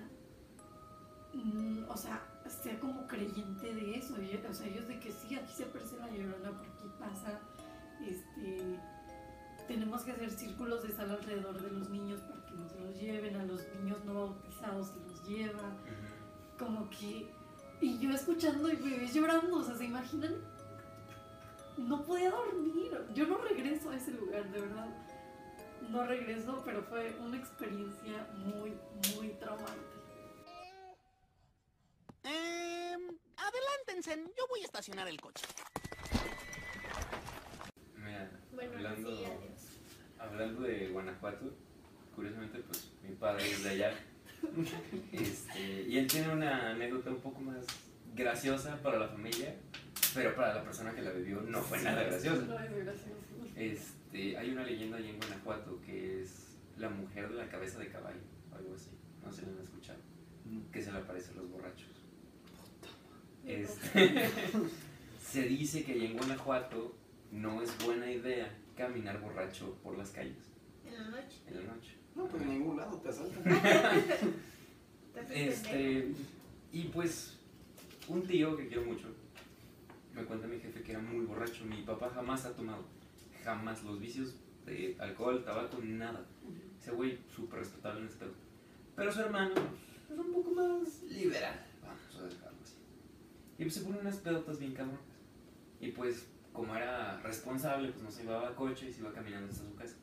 mm, 1.33 1.89
o 1.89 1.97
sea, 1.97 2.25
sea 2.63 2.79
como 2.79 3.05
creyente 3.05 3.75
de 3.75 3.95
eso. 3.95 4.15
O 4.49 4.53
sea, 4.53 4.67
ellos 4.67 4.87
de 4.87 4.97
que 4.97 5.11
sí, 5.11 5.35
aquí 5.35 5.51
se 5.51 5.65
aparece 5.65 5.97
la 5.97 6.09
llorona, 6.09 6.51
por 6.51 6.67
aquí 6.67 6.87
pasa, 6.97 7.37
este, 8.01 8.79
tenemos 9.67 10.03
que 10.03 10.11
hacer 10.13 10.31
círculos 10.31 10.83
de 10.83 10.93
sal 10.93 11.11
alrededor 11.11 11.61
de 11.61 11.69
los 11.69 11.89
niños 11.89 12.21
que 12.51 12.57
nos 12.57 12.75
los 12.75 12.99
lleven, 13.01 13.35
a 13.35 13.45
los 13.45 13.61
niños 13.75 14.03
no 14.05 14.13
bautizados 14.13 14.87
se 14.87 14.99
los 14.99 15.27
lleva, 15.27 15.71
como 16.59 16.89
que, 16.89 17.31
y 17.79 17.99
yo 17.99 18.11
escuchando 18.11 18.69
y 18.69 18.75
bebés 18.75 19.13
llorando, 19.13 19.57
o 19.57 19.63
sea, 19.63 19.75
¿se 19.75 19.85
imaginan? 19.85 20.35
No 21.77 22.03
podía 22.03 22.29
dormir, 22.31 22.91
yo 23.13 23.25
no 23.27 23.37
regreso 23.37 23.89
a 23.89 23.95
ese 23.95 24.11
lugar, 24.11 24.51
de 24.51 24.61
verdad. 24.61 24.87
No 25.89 26.05
regreso, 26.05 26.61
pero 26.63 26.83
fue 26.83 27.17
una 27.19 27.37
experiencia 27.37 28.27
muy, 28.35 28.77
muy 29.15 29.29
traumante. 29.39 29.73
Eh, 32.23 32.95
adelántense, 33.35 34.31
yo 34.37 34.47
voy 34.47 34.61
a 34.61 34.65
estacionar 34.65 35.07
el 35.07 35.19
coche. 35.19 35.43
Mira, 37.95 38.29
Bueno, 38.51 38.73
hablando, 38.75 39.15
sí, 39.17 39.25
hablando 40.19 40.61
de 40.61 40.89
Guanajuato, 40.89 41.53
curiosamente, 42.15 42.59
pues 42.59 42.89
mi 43.07 43.15
padre 43.15 43.49
es 43.51 43.63
de 43.63 43.69
allá. 43.69 43.93
Este, 45.11 45.83
y 45.87 45.97
él 45.99 46.07
tiene 46.07 46.33
una 46.33 46.71
anécdota 46.71 47.11
un 47.11 47.19
poco 47.21 47.41
más 47.41 47.63
graciosa 48.15 48.81
para 48.81 48.97
la 48.97 49.07
familia, 49.07 49.55
pero 50.13 50.33
para 50.35 50.55
la 50.55 50.63
persona 50.63 50.93
que 50.93 51.01
la 51.01 51.11
vivió 51.11 51.41
no 51.41 51.61
fue 51.61 51.81
nada 51.81 52.03
graciosa. 52.03 52.41
No 52.45 52.59
es 52.59 52.75
gracioso. 52.85 53.15
Este, 53.55 54.37
hay 54.37 54.49
una 54.49 54.63
leyenda 54.63 54.97
allí 54.97 55.09
en 55.09 55.17
Guanajuato 55.17 55.79
que 55.85 56.21
es 56.23 56.57
la 56.77 56.89
mujer 56.89 57.29
de 57.29 57.35
la 57.35 57.47
cabeza 57.49 57.77
de 57.79 57.89
caballo, 57.89 58.19
o 58.51 58.55
algo 58.55 58.73
así. 58.75 58.89
No 59.23 59.31
sé 59.31 59.41
si 59.41 59.45
lo 59.47 59.57
han 59.57 59.63
escuchado. 59.63 59.99
Que 60.71 60.81
se 60.81 60.91
le 60.91 60.97
aparece 60.97 61.31
a 61.31 61.35
los 61.35 61.49
borrachos. 61.49 61.87
Este, 63.45 64.29
se 65.23 65.43
dice 65.43 65.83
que 65.83 65.93
allí 65.93 66.05
en 66.07 66.17
Guanajuato 66.17 66.95
no 67.31 67.61
es 67.61 67.77
buena 67.85 68.09
idea 68.11 68.49
caminar 68.75 69.19
borracho 69.21 69.77
por 69.83 69.97
las 69.97 70.09
calles 70.11 70.37
En 70.85 70.93
la 70.95 71.09
noche. 71.09 71.37
en 71.47 71.55
la 71.55 71.73
noche. 71.73 71.95
No, 72.21 72.27
pues 72.27 72.43
en 72.43 72.49
ningún 72.49 72.77
lado 72.77 72.97
te 72.97 73.09
asaltan. 73.09 73.43
Este, 75.29 76.11
y 76.71 76.83
pues, 76.85 77.37
un 78.07 78.25
tío 78.25 78.57
que 78.57 78.67
quiero 78.67 78.83
mucho, 78.83 79.07
me 80.13 80.23
cuenta 80.23 80.47
mi 80.47 80.59
jefe 80.59 80.81
que 80.81 80.91
era 80.91 81.01
muy 81.01 81.25
borracho. 81.25 81.63
Mi 81.65 81.83
papá 81.83 82.09
jamás 82.09 82.45
ha 82.45 82.55
tomado, 82.55 82.83
jamás 83.43 83.83
los 83.83 83.99
vicios 83.99 84.35
de 84.65 84.95
alcohol, 84.99 85.43
tabaco, 85.43 85.79
nada. 85.83 86.25
Ese 86.79 86.91
güey 86.91 87.19
súper 87.33 87.59
respetable 87.59 88.01
en 88.01 88.07
este 88.07 88.25
pedo. 88.25 88.33
Pero 88.95 89.11
su 89.11 89.21
hermano 89.21 89.53
es 90.11 90.17
un 90.17 90.33
poco 90.33 90.51
más 90.51 91.03
liberal, 91.03 91.65
vamos 91.81 92.15
a 92.19 92.23
dejarlo 92.23 92.57
así. 92.61 92.75
Y 93.57 93.63
pues 93.63 93.73
se 93.75 93.81
pone 93.81 93.99
unas 93.99 94.17
pedotas 94.17 94.59
bien 94.59 94.73
cabronas. 94.73 95.01
Y 95.79 95.91
pues, 95.91 96.27
como 96.51 96.75
era 96.75 97.21
responsable, 97.21 97.91
pues 97.91 98.03
no 98.03 98.11
se 98.11 98.23
llevaba 98.23 98.49
a 98.49 98.55
coche 98.55 98.89
y 98.89 98.93
se 98.93 99.01
iba 99.01 99.13
caminando 99.13 99.51
hasta 99.51 99.65
su 99.65 99.75
casa. 99.75 99.95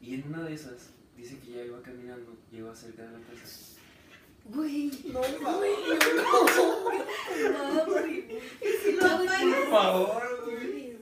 Y 0.00 0.14
en 0.14 0.28
una 0.28 0.42
de 0.42 0.54
esas, 0.54 0.95
dice 1.16 1.38
que 1.38 1.52
ya 1.52 1.62
iba 1.64 1.80
caminando, 1.82 2.36
llegó 2.50 2.74
cerca 2.74 3.02
de 3.02 3.12
la 3.12 3.18
casa. 3.26 3.72
Güey, 4.44 4.90
No, 5.12 5.20
madre. 5.42 5.74
Si 8.82 8.92
lo 8.92 9.04
apagas, 9.04 9.42
Por 9.42 9.70
favor, 9.70 10.42
güey. 10.44 10.96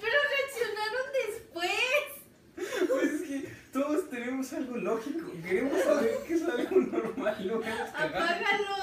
pero 0.00 0.16
reaccionaron 0.30 1.06
después. 1.26 2.86
Pues 2.88 3.04
es 3.12 3.22
que 3.22 3.36
todos 3.72 4.08
tenemos 4.10 4.52
algo 4.52 4.76
lógico. 4.76 5.32
Queremos 5.42 5.82
saber 5.82 6.18
que 6.26 6.34
es 6.34 6.42
algo 6.44 6.76
normal 6.78 7.46
no. 7.48 7.56
Apágalo. 7.56 8.74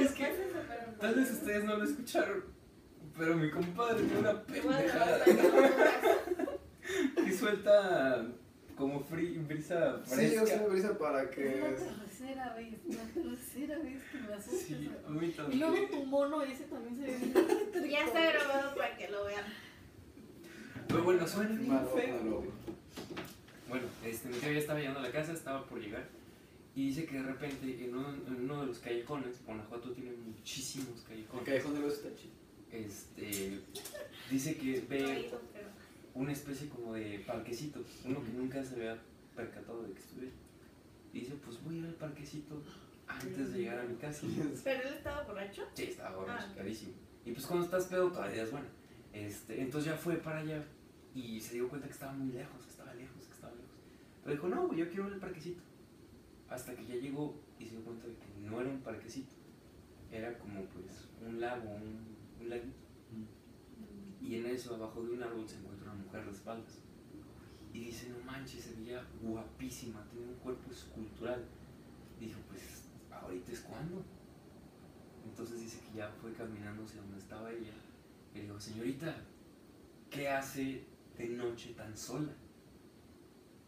Es 0.00 0.10
que 0.12 0.26
tal 1.00 1.14
vez 1.14 1.30
ustedes 1.30 1.64
no 1.64 1.76
lo 1.76 1.84
escucharon, 1.84 2.44
pero 3.16 3.36
mi 3.36 3.50
compadre 3.50 4.02
tiene 4.02 4.18
una 4.18 4.42
pendejada 4.42 5.24
que 7.14 7.32
suelta 7.38 8.26
como 8.82 9.00
fri- 9.06 9.46
brisa 9.46 10.02
Sí, 10.04 10.10
yo 10.34 10.44
fresca. 10.44 10.58
soy 10.58 10.70
brisa 10.72 10.98
para 10.98 11.22
Es 11.22 11.28
la 11.28 11.34
que. 11.34 11.42
tercera 11.44 12.54
vez, 12.54 12.72
la 12.88 13.04
tercera 13.22 13.78
vez 13.78 14.02
que 14.10 14.18
me 14.18 14.34
asustas. 14.34 14.60
Sí, 14.60 14.90
a 15.06 15.10
mí 15.10 15.26
Y 15.26 15.30
también. 15.30 15.60
luego 15.60 15.86
tu 15.88 16.04
mono 16.04 16.42
ese 16.42 16.64
también 16.64 16.96
se 16.96 17.02
ve 17.02 17.16
bien 17.16 17.90
Ya 17.90 18.04
está 18.06 18.32
grabado 18.32 18.74
para 18.76 18.96
que 18.96 19.08
lo 19.08 19.24
vean. 19.24 19.44
Pero 20.88 21.04
bueno, 21.04 21.26
suena 21.28 21.50
bien 21.56 21.68
Malo, 21.72 21.88
feo. 21.90 22.16
malo. 22.16 22.44
Bueno, 23.68 23.86
este, 24.04 24.28
mi 24.28 24.36
tío 24.38 24.52
ya 24.52 24.58
estaba 24.58 24.78
llegando 24.80 25.00
a 25.00 25.02
la 25.04 25.12
casa, 25.12 25.32
estaba 25.32 25.64
por 25.64 25.80
llegar. 25.80 26.06
Y 26.74 26.88
dice 26.88 27.04
que 27.06 27.16
de 27.16 27.22
repente 27.22 27.84
en 27.84 27.94
uno, 27.96 28.14
en 28.26 28.34
uno 28.44 28.60
de 28.62 28.66
los 28.66 28.78
callejones, 28.80 29.44
Guanajuato 29.46 29.92
tiene 29.92 30.12
muchísimos 30.12 31.00
El 31.02 31.06
callejones. 31.08 31.44
callejón 31.44 31.74
de 31.74 31.80
los 31.80 31.92
está 31.94 32.08
chido. 32.14 32.32
Este, 32.72 33.60
dice 34.30 34.56
que 34.56 34.82
ve 34.88 35.30
una 36.14 36.32
especie 36.32 36.68
como 36.68 36.94
de 36.94 37.22
parquecito, 37.26 37.82
uno 38.04 38.22
que 38.22 38.32
nunca 38.32 38.62
se 38.62 38.74
había 38.74 38.98
percatado 39.34 39.82
de 39.82 39.92
que 39.92 40.00
estuviera. 40.00 40.32
Y 41.12 41.20
dice, 41.20 41.34
pues 41.44 41.62
voy 41.62 41.76
a 41.76 41.78
ir 41.80 41.86
al 41.86 41.94
parquecito 41.94 42.62
antes 43.06 43.52
de 43.52 43.58
llegar 43.58 43.78
a 43.78 43.84
mi 43.84 43.96
casa. 43.96 44.26
¿Pero 44.64 44.88
él 44.88 44.94
estaba 44.98 45.22
borracho? 45.24 45.62
Sí, 45.74 45.84
estaba 45.84 46.16
borracho, 46.16 46.46
Ah, 46.48 46.52
clarísimo. 46.54 46.92
Y 47.24 47.32
pues 47.32 47.46
cuando 47.46 47.64
estás 47.64 47.86
pedo 47.86 48.10
todavía 48.10 48.42
es 48.42 48.50
bueno. 48.50 48.66
Este, 49.12 49.60
entonces 49.60 49.92
ya 49.92 49.96
fue 49.96 50.16
para 50.16 50.38
allá 50.38 50.64
y 51.14 51.40
se 51.40 51.54
dio 51.54 51.68
cuenta 51.68 51.86
que 51.86 51.92
estaba 51.92 52.12
muy 52.12 52.32
lejos, 52.32 52.62
que 52.62 52.70
estaba 52.70 52.94
lejos, 52.94 53.24
que 53.26 53.32
estaba 53.34 53.52
lejos. 53.52 53.70
Pero 54.24 54.34
dijo, 54.34 54.48
no, 54.48 54.74
yo 54.74 54.88
quiero 54.88 55.04
ver 55.04 55.12
el 55.14 55.20
parquecito. 55.20 55.62
Hasta 56.48 56.74
que 56.74 56.86
ya 56.86 56.94
llegó 56.96 57.34
y 57.58 57.66
se 57.66 57.72
dio 57.72 57.84
cuenta 57.84 58.06
de 58.06 58.14
que 58.14 58.26
no 58.40 58.60
era 58.60 58.70
un 58.70 58.80
parquecito. 58.80 59.32
Era 60.10 60.38
como 60.38 60.64
pues 60.66 61.08
un 61.26 61.40
lago, 61.40 61.70
un, 61.70 62.16
un 62.40 62.50
laguito. 62.50 62.76
Y 64.20 64.36
en 64.36 64.46
eso, 64.46 64.74
abajo 64.76 65.02
de 65.02 65.10
un 65.10 65.22
árbol, 65.22 65.48
se 65.48 65.56
encuentra 65.56 65.81
una 65.92 66.04
mujer 66.04 66.24
de 66.24 66.32
espaldas. 66.32 66.78
Y 67.72 67.84
dice, 67.86 68.10
no 68.10 68.24
manches, 68.24 68.64
se 68.64 68.74
veía 68.74 69.02
guapísima, 69.22 70.04
tenía 70.10 70.26
un 70.28 70.34
cuerpo 70.34 70.70
escultural. 70.70 71.44
Dijo, 72.20 72.38
pues, 72.48 72.88
ahorita 73.10 73.52
es 73.52 73.60
cuando. 73.60 74.04
Entonces 75.24 75.60
dice 75.60 75.80
que 75.80 75.98
ya 75.98 76.08
fue 76.20 76.32
caminando 76.32 76.84
hacia 76.84 77.00
donde 77.00 77.18
estaba 77.18 77.50
ella. 77.50 77.72
Y 78.34 78.38
le 78.38 78.42
dijo, 78.44 78.60
señorita, 78.60 79.16
¿qué 80.10 80.28
hace 80.28 80.84
de 81.16 81.28
noche 81.28 81.72
tan 81.74 81.96
sola? 81.96 82.32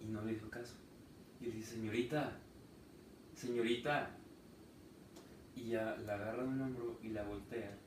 Y 0.00 0.06
no 0.06 0.22
le 0.22 0.32
hizo 0.32 0.50
caso. 0.50 0.74
Y 1.40 1.46
le 1.46 1.52
dice, 1.52 1.76
señorita, 1.76 2.38
señorita. 3.34 4.10
Y 5.54 5.68
ya 5.68 5.96
la 6.04 6.14
agarra 6.14 6.42
de 6.42 6.48
un 6.48 6.60
hombro 6.60 6.98
y 7.02 7.08
la 7.10 7.22
voltea. 7.24 7.78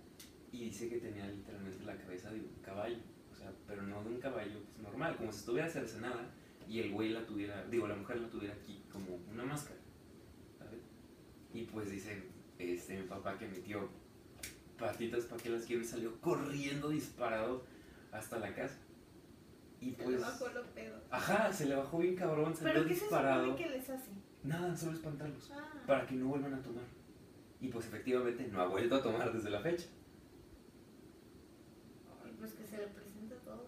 Y 0.51 0.65
dice 0.65 0.89
que 0.89 0.97
tenía 0.97 1.27
literalmente 1.27 1.83
la 1.83 1.97
cabeza 1.97 2.31
de 2.31 2.39
un 2.39 2.55
caballo. 2.63 2.97
Sea, 3.47 3.55
pero 3.67 3.83
no 3.83 4.03
de 4.03 4.09
un 4.09 4.19
caballo 4.19 4.59
pues, 4.73 4.81
normal, 4.87 5.15
como 5.17 5.31
si 5.31 5.39
estuviera 5.39 5.69
cercenada 5.69 6.29
y 6.67 6.79
el 6.79 6.91
güey 6.91 7.09
la 7.09 7.25
tuviera, 7.25 7.63
digo, 7.65 7.87
la 7.87 7.95
mujer 7.95 8.19
la 8.19 8.29
tuviera 8.29 8.53
aquí 8.53 8.83
como 8.91 9.15
una 9.31 9.43
máscara. 9.45 9.79
¿sabes? 10.57 10.81
Y 11.53 11.63
pues 11.63 11.89
dice 11.91 12.23
este, 12.59 12.97
mi 12.99 13.07
papá 13.07 13.37
que 13.37 13.47
metió 13.47 13.89
patitas 14.77 15.25
para 15.25 15.41
que 15.41 15.49
las 15.49 15.63
quiero 15.63 15.81
y 15.81 15.85
salió 15.85 16.19
corriendo 16.21 16.89
disparado 16.89 17.63
hasta 18.11 18.37
la 18.39 18.53
casa. 18.53 18.77
Y 19.79 19.91
Se 19.91 19.97
le 19.99 20.03
pues. 20.05 20.21
bajó 20.21 20.47
lo 20.49 20.63
pedo. 20.73 20.99
Ajá, 21.11 21.53
se 21.53 21.67
le 21.67 21.75
bajó 21.75 21.99
bien 21.99 22.15
cabrón, 22.15 22.55
salió 22.55 22.73
¿Pero 22.73 22.85
qué 22.87 22.93
disparado. 22.95 23.55
que 23.55 23.69
les 23.69 23.89
hace? 23.89 24.09
Nada, 24.43 24.75
solo 24.75 24.93
espantarlos. 24.93 25.51
Ah. 25.53 25.71
Para 25.85 26.05
que 26.07 26.15
no 26.15 26.27
vuelvan 26.27 26.53
a 26.55 26.61
tomar. 26.61 26.83
Y 27.61 27.67
pues 27.69 27.85
efectivamente 27.87 28.47
no 28.51 28.61
ha 28.61 28.67
vuelto 28.67 28.95
a 28.95 29.01
tomar 29.03 29.31
desde 29.31 29.49
la 29.49 29.59
fecha. 29.61 29.85
Ay, 32.23 32.33
Pues 32.39 32.53
que 32.53 32.65
se 32.65 32.77
le 32.77 32.87
presenta 32.87 33.35
todo. 33.45 33.67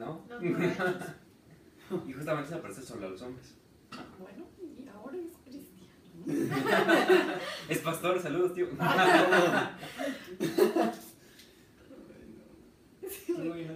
¿No? 0.00 0.24
Los 0.30 0.42
y 2.08 2.12
justamente 2.14 2.48
se 2.48 2.54
aparece 2.54 2.80
solo 2.80 3.06
a 3.06 3.10
los 3.10 3.20
hombres. 3.20 3.54
Bueno, 4.18 4.46
y 4.58 4.88
ahora 4.88 5.18
es 5.18 5.36
cristiano. 5.44 5.90
Es 7.68 7.78
pastor, 7.80 8.18
saludos, 8.18 8.54
tío. 8.54 8.68
No 8.70 8.78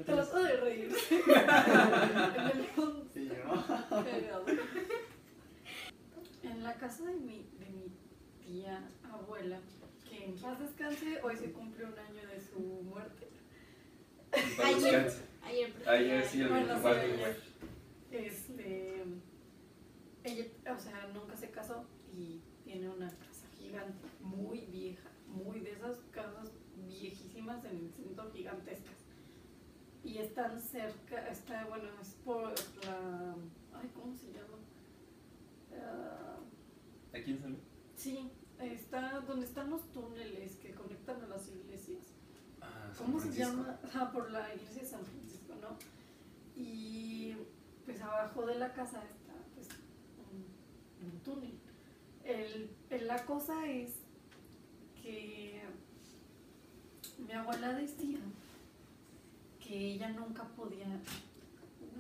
Trata 0.06 0.38
de 0.38 0.56
reírse. 0.56 0.98
Sí, 3.12 3.30
¿no? 3.46 4.44
En 6.42 6.62
la 6.62 6.74
casa 6.74 7.04
de 7.04 7.14
mi, 7.16 7.50
de 7.58 7.68
mi 7.68 7.92
tía 8.42 8.88
abuela, 9.12 9.58
que 10.08 10.24
en 10.24 10.36
paz 10.36 10.58
descanse, 10.58 11.20
hoy 11.22 11.36
se 11.36 11.52
cumple 11.52 11.84
un 11.84 11.98
año 11.98 12.26
de 12.28 12.40
su 12.40 12.60
muerte. 12.60 13.28
Ayer, 15.44 15.72
Ayer 15.86 16.24
sí, 16.24 16.40
el 16.40 16.48
Bueno, 16.48 16.76
sí, 16.76 16.82
24. 16.82 17.00
ayer. 17.02 17.36
Este, 18.10 19.04
ella, 20.24 20.44
o 20.74 20.78
sea, 20.78 21.10
nunca 21.12 21.36
se 21.36 21.50
casó 21.50 21.84
y 22.12 22.40
tiene 22.62 22.88
una 22.88 23.10
casa 23.10 23.46
gigante, 23.58 24.06
muy 24.20 24.60
vieja, 24.66 25.10
muy 25.26 25.60
de 25.60 25.72
esas 25.72 25.98
casas 26.12 26.50
viejísimas 26.86 27.64
en 27.64 27.76
el 27.78 27.90
centro 27.92 28.30
gigantescas. 28.32 28.94
Y 30.02 30.18
están 30.18 30.60
cerca, 30.60 31.28
está, 31.28 31.64
bueno, 31.66 31.88
es 32.00 32.10
por 32.24 32.50
la, 32.84 33.34
ay, 33.74 33.90
¿cómo 33.94 34.14
se 34.14 34.26
llama? 34.32 34.58
Ah, 35.72 36.38
¿Aquí 37.12 37.32
en 37.32 37.40
San 37.40 37.50
Luis? 37.52 37.62
sí, 37.96 38.30
está 38.60 39.20
donde 39.20 39.46
están 39.46 39.70
los 39.70 39.90
túneles 39.92 40.56
que 40.56 40.72
conectan 40.72 41.22
a 41.22 41.26
las 41.26 41.48
iglesias. 41.48 42.12
Ah, 42.60 42.92
¿Cómo 42.98 43.18
se 43.20 43.32
llama? 43.32 43.78
Ah, 43.94 44.10
por 44.12 44.30
la 44.30 44.54
iglesia 44.54 44.82
de 44.82 44.88
San 44.88 45.04
Francisco, 45.04 45.23
Y 46.56 47.34
pues 47.84 48.00
abajo 48.00 48.46
de 48.46 48.54
la 48.56 48.72
casa 48.72 49.02
está 49.02 49.32
pues 49.54 49.68
un, 51.02 51.20
túnel. 51.20 51.58
El, 52.24 52.70
la 53.06 53.24
cosa 53.26 53.66
es 53.68 53.90
que 55.02 55.62
mi 57.18 57.32
abuela 57.32 57.72
decía 57.74 58.18
que 59.60 59.92
ella 59.92 60.08
nunca 60.10 60.44
podía... 60.44 60.86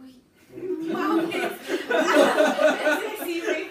Uy, 0.00 0.22
¡Mames! 0.92 1.34
Ese 1.70 3.24
sí 3.24 3.42
me 3.46 3.64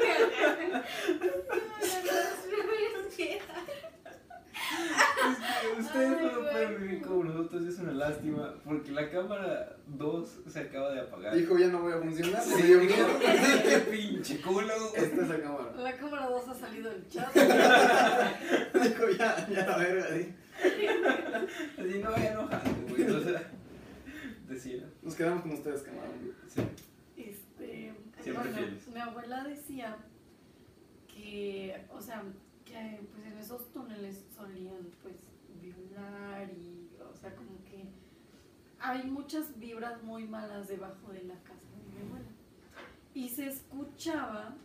ustedes 5.80 6.22
no 6.22 6.42
pueden 6.42 6.82
vivir 6.82 7.02
como 7.02 7.24
nosotros, 7.24 7.64
es 7.64 7.80
una 7.80 7.94
lástima, 7.94 8.54
porque 8.64 8.92
la 8.92 9.10
cámara 9.10 9.78
2 9.88 10.30
se 10.48 10.60
acaba 10.60 10.92
de 10.92 11.02
apagar. 11.02 11.36
Dijo, 11.36 11.58
ya 11.58 11.68
no 11.68 11.82
voy 11.82 11.94
a 11.94 11.98
funcionar. 12.00 12.42
Sí, 12.42 12.54
me 12.56 12.64
dio 12.64 12.80
dijo, 12.80 12.96
miedo. 12.96 13.20
qué 13.64 13.78
pinche 13.92 14.42
culo. 14.42 14.74
Esta 14.96 15.22
es 15.22 15.30
la 15.30 15.42
cámara. 15.42 15.72
la 15.78 15.98
cámara 15.98 16.28
2 16.30 16.48
ha 16.50 16.54
salido 16.56 16.90
del 16.92 17.08
chat. 17.10 17.34
Dijo, 18.74 19.10
ya, 19.18 19.48
ya 19.50 19.66
la 19.66 19.78
verga. 19.78 20.10
di. 20.12 20.34
Así 21.78 22.00
no 22.04 22.12
vaya 22.12 22.32
enojado, 22.32 22.72
güey. 22.90 23.04
O 23.10 23.20
sea, 23.24 23.52
decía. 24.48 24.84
Nos 25.02 25.16
quedamos 25.16 25.42
con 25.42 25.52
ustedes, 25.52 25.82
cámara. 25.82 26.08
Sí. 26.48 26.62
Este, 27.18 27.94
Siempre 28.22 28.44
bueno, 28.44 28.58
fieles. 28.58 28.88
mi 28.88 29.00
abuela 29.00 29.44
decía 29.44 29.98
que, 31.08 31.86
o 31.92 32.02
sea, 32.02 32.24
que 32.74 33.08
pues 33.12 33.26
en 33.26 33.38
esos 33.38 33.72
túneles 33.72 34.26
solían 34.36 34.88
pues 35.02 35.16
violar 35.62 36.50
y, 36.52 36.90
o 37.12 37.16
sea, 37.16 37.36
como 37.36 37.64
que 37.66 37.88
hay 38.80 39.04
muchas 39.10 39.58
vibras 39.60 40.02
muy 40.04 40.28
malas 40.28 40.68
debajo 40.68 41.12
de 41.12 41.24
la 41.24 41.36
casa 41.44 41.68
de 41.78 41.94
mi 42.00 42.08
abuela. 42.08 42.30
Y 43.14 43.30
se 43.30 43.48
escuchaba 43.48 44.56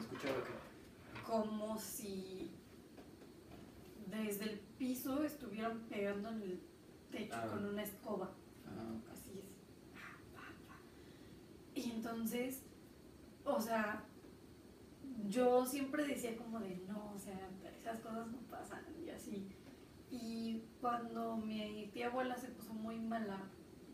Escuchaba 0.00 0.42
que. 0.44 1.22
como 1.26 1.78
si 1.78 2.50
desde 4.10 4.44
el 4.52 4.58
piso 4.78 5.22
estuvieran 5.24 5.80
pegando 5.88 6.30
en 6.30 6.42
el 6.42 6.60
techo 7.10 7.36
Ah. 7.36 7.46
con 7.48 7.64
una 7.66 7.82
escoba. 7.82 8.30
Ah, 8.66 9.12
Así 9.12 9.38
es. 9.40 9.44
Y 11.84 11.90
entonces, 11.90 12.62
o 13.44 13.60
sea, 13.60 14.04
yo 15.28 15.64
siempre 15.66 16.06
decía 16.06 16.36
como 16.36 16.60
de 16.60 16.76
no, 16.88 17.12
o 17.14 17.18
sea, 17.18 17.50
esas 17.78 18.00
cosas 18.00 18.28
no 18.28 18.38
pasan 18.50 18.84
y 19.04 19.10
así. 19.10 19.48
Y 20.10 20.62
cuando 20.80 21.36
mi 21.36 21.90
tía 21.92 22.06
abuela 22.06 22.36
se 22.36 22.48
puso 22.48 22.72
muy 22.72 22.98
mala, 22.98 23.40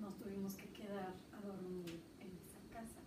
nos 0.00 0.18
tuvimos 0.18 0.54
que 0.54 0.70
quedar 0.70 1.14
a 1.32 1.40
dormir 1.46 2.02
en 2.20 2.38
esa 2.44 2.60
casa. 2.70 3.00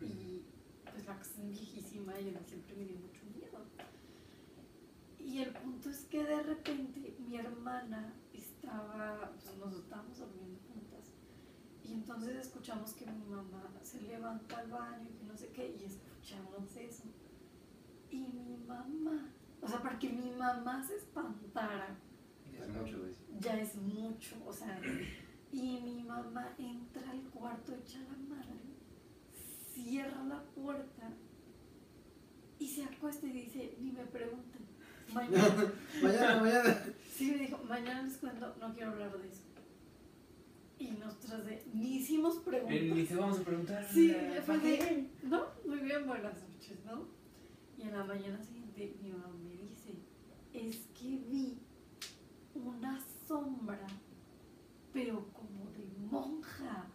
Y 0.00 0.44
pues 0.90 1.06
la 1.06 1.16
casa 1.16 1.40
es 1.40 1.50
viejísima 1.50 2.18
y 2.20 2.36
siempre 2.46 2.76
me 2.76 2.84
dio 2.84 2.98
mucho 2.98 3.24
miedo. 3.34 3.58
Y 5.18 5.38
el 5.38 5.52
punto 5.52 5.88
es 5.90 6.04
que 6.06 6.24
de 6.24 6.42
repente 6.42 7.16
mi 7.18 7.36
hermana 7.36 8.14
estaba, 8.32 9.32
pues 9.32 9.56
nos 9.56 9.74
estábamos 9.74 10.18
durmiendo 10.18 10.58
juntas. 10.68 11.12
Y 11.84 11.94
entonces 11.94 12.36
escuchamos 12.36 12.92
que 12.94 13.06
mi 13.06 13.24
mamá 13.24 13.72
se 13.82 14.00
levanta 14.02 14.58
al 14.58 14.70
baño 14.70 15.08
y 15.10 15.18
que 15.18 15.24
no 15.24 15.36
sé 15.36 15.48
qué, 15.48 15.76
y 15.80 15.84
escuchamos 15.84 16.76
eso. 16.76 17.04
Y 18.12 18.18
mi 18.18 18.56
mamá, 18.66 19.30
o 19.60 19.66
sea, 19.68 19.82
para 19.82 19.98
que 19.98 20.08
mi 20.10 20.30
mamá 20.32 20.84
se 20.86 20.96
espantara, 20.96 21.96
Es 22.56 22.68
mucho, 22.68 22.98
güey. 23.00 23.12
ya 23.40 23.58
es 23.58 23.74
mucho, 23.76 24.36
o 24.46 24.52
sea, 24.52 24.78
y 25.50 25.80
mi 25.82 26.02
mamá 26.04 26.54
entra 26.58 27.10
al 27.10 27.22
cuarto 27.30 27.74
echa 27.74 27.98
la 28.00 28.16
madre, 28.36 28.60
cierra 29.74 30.22
la 30.24 30.42
puerta 30.42 31.10
y 32.58 32.68
se 32.68 32.84
acuesta 32.84 33.26
y 33.26 33.32
dice, 33.32 33.76
ni 33.80 33.92
me 33.92 34.04
pregunten, 34.04 34.62
mañana, 35.12 35.72
Mañana, 36.02 36.40
mañana. 36.42 36.76
sí 37.16 37.30
me 37.32 37.38
dijo, 37.38 37.58
mañana 37.66 38.02
les 38.02 38.16
cuento, 38.18 38.54
no 38.60 38.72
quiero 38.74 38.90
hablar 38.92 39.18
de 39.18 39.28
eso. 39.28 39.42
Y 40.78 40.90
nosotras 40.92 41.46
de, 41.46 41.64
ni 41.72 41.96
hicimos 41.98 42.36
preguntas. 42.38 42.80
Ni 42.82 43.04
te 43.04 43.14
vamos 43.14 43.38
a 43.38 43.42
preguntar. 43.44 43.86
Sí, 43.88 44.14
fue 44.44 44.58
de, 44.58 45.08
no, 45.22 45.46
muy 45.66 45.78
bien, 45.78 46.06
buenas 46.06 46.34
noches, 46.34 46.84
¿no? 46.84 47.06
Y 47.82 47.86
en 47.86 47.94
la 47.94 48.04
mañana 48.04 48.40
siguiente 48.40 48.96
mi 49.02 49.10
mamá 49.10 49.34
me 49.42 49.56
dice, 49.56 49.94
es 50.52 50.86
que 50.94 51.18
vi 51.28 51.58
una 52.54 53.00
sombra, 53.26 53.86
pero 54.92 55.26
como 55.32 55.68
de 55.72 55.88
monja. 56.08 56.86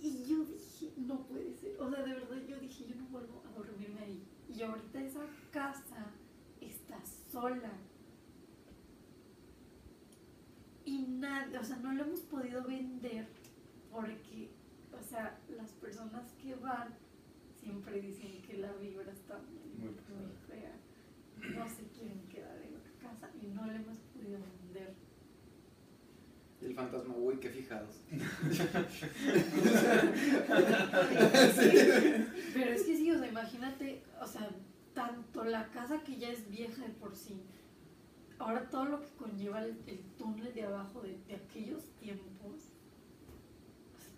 Y 0.00 0.24
yo 0.24 0.42
dije, 0.46 0.94
no 0.96 1.26
puede 1.26 1.52
ser, 1.52 1.78
o 1.78 1.90
sea, 1.90 2.02
de 2.02 2.14
verdad 2.14 2.38
yo 2.48 2.58
dije, 2.60 2.86
yo 2.86 2.96
no 2.96 3.04
vuelvo 3.08 3.42
a 3.46 3.52
dormirme 3.58 4.00
ahí. 4.00 4.26
Y 4.48 4.62
ahorita 4.62 5.02
esa 5.02 5.26
casa 5.50 6.06
está 6.62 6.98
sola. 7.30 7.72
Y 10.86 11.02
nadie, 11.02 11.58
o 11.58 11.64
sea, 11.64 11.76
no 11.76 11.92
lo 11.92 12.04
hemos 12.04 12.20
podido 12.20 12.64
vender 12.64 13.28
porque, 13.90 14.50
o 14.98 15.02
sea, 15.02 15.38
las 15.50 15.72
personas 15.72 16.32
que 16.32 16.54
van 16.54 17.01
siempre 17.62 18.00
dicen 18.00 18.42
que 18.42 18.56
la 18.58 18.72
vibra 18.72 19.12
está 19.12 19.38
muy, 19.38 19.70
Muy 19.78 19.94
fea. 20.48 20.74
No 21.56 21.68
se 21.68 21.84
quieren 21.88 22.20
quedar 22.28 22.56
en 22.62 22.74
la 22.74 22.80
casa 23.00 23.30
y 23.40 23.46
no 23.46 23.66
la 23.66 23.76
hemos 23.76 23.98
podido 23.98 24.38
vender. 24.40 24.94
Y 26.60 26.66
el 26.66 26.74
fantasma, 26.74 27.14
uy, 27.16 27.36
qué 27.38 27.50
fijados. 27.50 28.02
Pero 32.54 32.70
es 32.70 32.82
que 32.82 32.96
sí, 32.96 33.10
o 33.10 33.18
sea, 33.18 33.28
imagínate, 33.28 34.02
o 34.20 34.26
sea, 34.26 34.48
tanto 34.94 35.44
la 35.44 35.68
casa 35.70 36.02
que 36.04 36.16
ya 36.16 36.30
es 36.30 36.48
vieja 36.48 36.82
de 36.86 36.92
por 36.92 37.16
sí, 37.16 37.42
ahora 38.38 38.68
todo 38.70 38.84
lo 38.84 39.00
que 39.00 39.08
conlleva 39.16 39.64
el, 39.64 39.76
el 39.86 40.00
túnel 40.16 40.54
de 40.54 40.62
abajo 40.64 41.00
de, 41.00 41.18
de 41.26 41.34
aquellos 41.34 41.82
tiempos, 41.98 42.71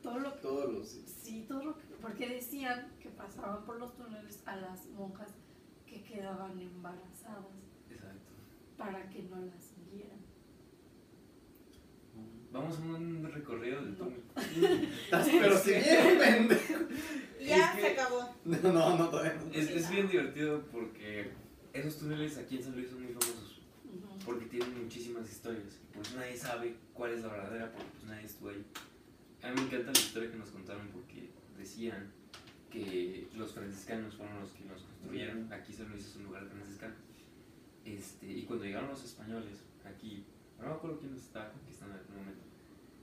todo 0.05 0.19
lo 0.19 0.35
que 0.35 0.41
Todos 0.41 0.73
los. 0.73 0.89
Sí, 1.23 1.45
todo 1.49 1.65
lo 1.65 1.79
que, 1.79 1.85
porque 2.03 2.29
decían 2.29 2.93
que 3.01 3.09
pasaban 3.09 3.65
por 3.65 3.79
los 3.79 3.97
túneles 3.97 4.43
a 4.47 4.55
las 4.57 4.87
monjas 4.91 5.31
que 5.87 6.03
quedaban 6.03 6.59
embarazadas 6.61 7.47
Exacto. 7.91 8.31
para 8.77 9.09
que 9.09 9.23
no 9.23 9.37
las 9.41 9.73
vieran. 9.91 10.19
Vamos 12.53 12.79
a 12.79 12.83
un 12.83 13.29
recorrido 13.33 13.83
del 13.83 13.97
túnel. 13.97 14.23
Pero 15.11 15.59
si 15.59 15.71
bien, 15.71 16.19
pendejo. 16.19 16.75
Ya 17.41 17.57
Es 17.57 17.71
que- 17.75 17.81
se 17.81 17.87
acabó. 17.89 18.29
No, 18.45 18.59
no, 18.73 18.97
no, 18.99 19.09
todavía 19.09 19.35
no. 19.35 19.53
Es, 19.53 19.71
es 19.71 19.91
bien 19.91 20.07
divertido 20.09 20.63
porque 20.71 21.33
esos 21.73 21.99
túneles 21.99 22.37
aquí 22.39 22.59
en 22.59 22.63
San 22.63 22.75
Luis 22.77 22.91
son 22.91 23.03
muy 23.03 23.13
famosos 23.13 23.61
Ujú. 23.87 24.19
porque 24.27 24.45
tienen 24.47 24.83
muchísimas 24.85 25.29
historias. 25.31 25.81
y 25.91 25.95
Pues 25.97 26.15
nadie 26.15 26.37
sabe 26.37 26.77
cuál 26.93 27.13
es 27.13 27.23
la 27.23 27.29
verdadera 27.29 27.73
porque 27.73 27.89
pues 27.93 28.05
nadie 28.05 28.27
estuvo 28.27 28.51
ahí. 28.51 28.65
A 29.45 29.51
mí 29.51 29.57
me 29.57 29.67
encanta 29.67 29.93
la 29.93 29.99
historia 29.99 30.31
que 30.31 30.39
nos 30.39 30.49
contaron 30.49 30.89
porque 30.89 31.29
decían 31.59 32.11
que 32.71 33.29
los 33.37 33.53
franciscanos 33.53 34.15
fueron 34.15 34.41
los 34.41 34.51
que 34.53 34.65
nos 34.65 34.81
construyeron. 34.81 35.53
Aquí 35.53 35.71
San 35.71 35.91
Luis 35.91 36.07
es 36.07 36.17
un 36.17 36.25
lugar 36.25 36.47
franciscano. 36.47 36.95
Este, 37.85 38.27
y 38.27 38.43
cuando 38.45 38.65
llegaron 38.65 38.89
los 38.89 39.05
españoles 39.05 39.61
aquí, 39.85 40.25
no 40.59 40.65
me 40.69 40.73
acuerdo 40.73 40.99
quién 40.99 41.13
nos 41.13 41.21
estaba 41.21 41.51
conquistando 41.51 41.95
en 41.95 42.01
aquel 42.01 42.17
momento, 42.17 42.45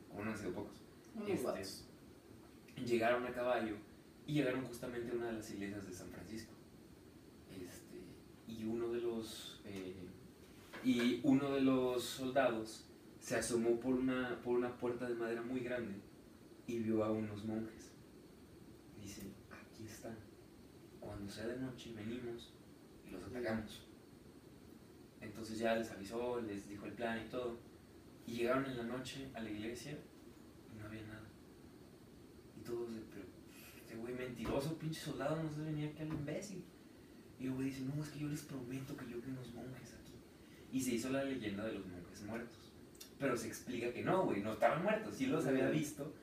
como 0.09 0.25
no 0.25 0.31
han 0.31 0.37
sido 0.37 0.53
pocos. 0.53 0.77
Este, 1.27 1.85
llegaron 2.83 3.23
a 3.27 3.31
caballo 3.31 3.75
y 4.25 4.33
llegaron 4.33 4.65
justamente 4.65 5.11
a 5.11 5.15
una 5.15 5.27
de 5.27 5.33
las 5.33 5.51
iglesias 5.51 5.87
de 5.87 5.93
San 5.93 6.09
Francisco. 6.09 6.53
Este, 7.51 8.01
y 8.47 8.63
uno 8.63 8.89
de 8.89 9.01
los 9.01 9.61
eh, 9.65 10.07
y 10.83 11.21
uno 11.23 11.51
de 11.51 11.61
los 11.61 12.03
soldados 12.03 12.87
se 13.19 13.35
asomó 13.35 13.79
por 13.79 13.93
una, 13.93 14.41
por 14.43 14.57
una 14.57 14.75
puerta 14.75 15.07
de 15.07 15.13
madera 15.13 15.43
muy 15.43 15.59
grande 15.59 16.09
y 16.71 16.79
vio 16.79 17.03
a 17.03 17.11
unos 17.11 17.43
monjes. 17.43 17.91
Dice, 19.01 19.23
aquí 19.51 19.85
están. 19.85 20.15
cuando 20.99 21.29
sea 21.29 21.47
de 21.47 21.59
noche 21.59 21.93
venimos 21.93 22.53
y 23.05 23.11
los 23.11 23.23
atacamos. 23.23 23.87
Entonces 25.19 25.59
ya 25.59 25.75
les 25.75 25.91
avisó, 25.91 26.39
les 26.41 26.69
dijo 26.69 26.85
el 26.85 26.93
plan 26.93 27.21
y 27.25 27.29
todo. 27.29 27.59
Y 28.25 28.35
llegaron 28.35 28.65
en 28.65 28.77
la 28.77 28.83
noche 28.83 29.29
a 29.33 29.41
la 29.41 29.49
iglesia 29.49 29.97
y 30.73 30.79
no 30.79 30.85
había 30.85 31.01
nada. 31.03 31.27
Y 32.57 32.61
todos, 32.61 32.93
de, 32.93 33.01
pero 33.11 33.25
este 33.77 33.95
güey 33.97 34.13
mentiroso, 34.13 34.77
pinche 34.77 35.01
soldado, 35.01 35.43
no 35.43 35.51
se 35.51 35.61
venía 35.61 35.89
aquí 35.89 36.01
al 36.01 36.07
imbécil. 36.07 36.63
Y 37.39 37.47
el 37.47 37.53
güey 37.53 37.67
dice, 37.67 37.81
no, 37.81 38.01
es 38.01 38.09
que 38.09 38.19
yo 38.19 38.27
les 38.27 38.43
prometo 38.43 38.95
que 38.95 39.09
yo 39.09 39.17
vi 39.21 39.31
unos 39.31 39.53
monjes 39.53 39.93
aquí. 39.95 40.13
Y 40.71 40.79
se 40.79 40.95
hizo 40.95 41.09
la 41.09 41.23
leyenda 41.23 41.65
de 41.65 41.73
los 41.73 41.85
monjes 41.85 42.21
muertos. 42.21 42.71
Pero 43.19 43.35
se 43.35 43.47
explica 43.47 43.91
que 43.91 44.03
no, 44.03 44.25
güey, 44.25 44.41
no 44.41 44.53
estaban 44.53 44.83
muertos, 44.83 45.15
sí 45.15 45.25
los 45.25 45.45
había 45.45 45.69
visto, 45.69 46.13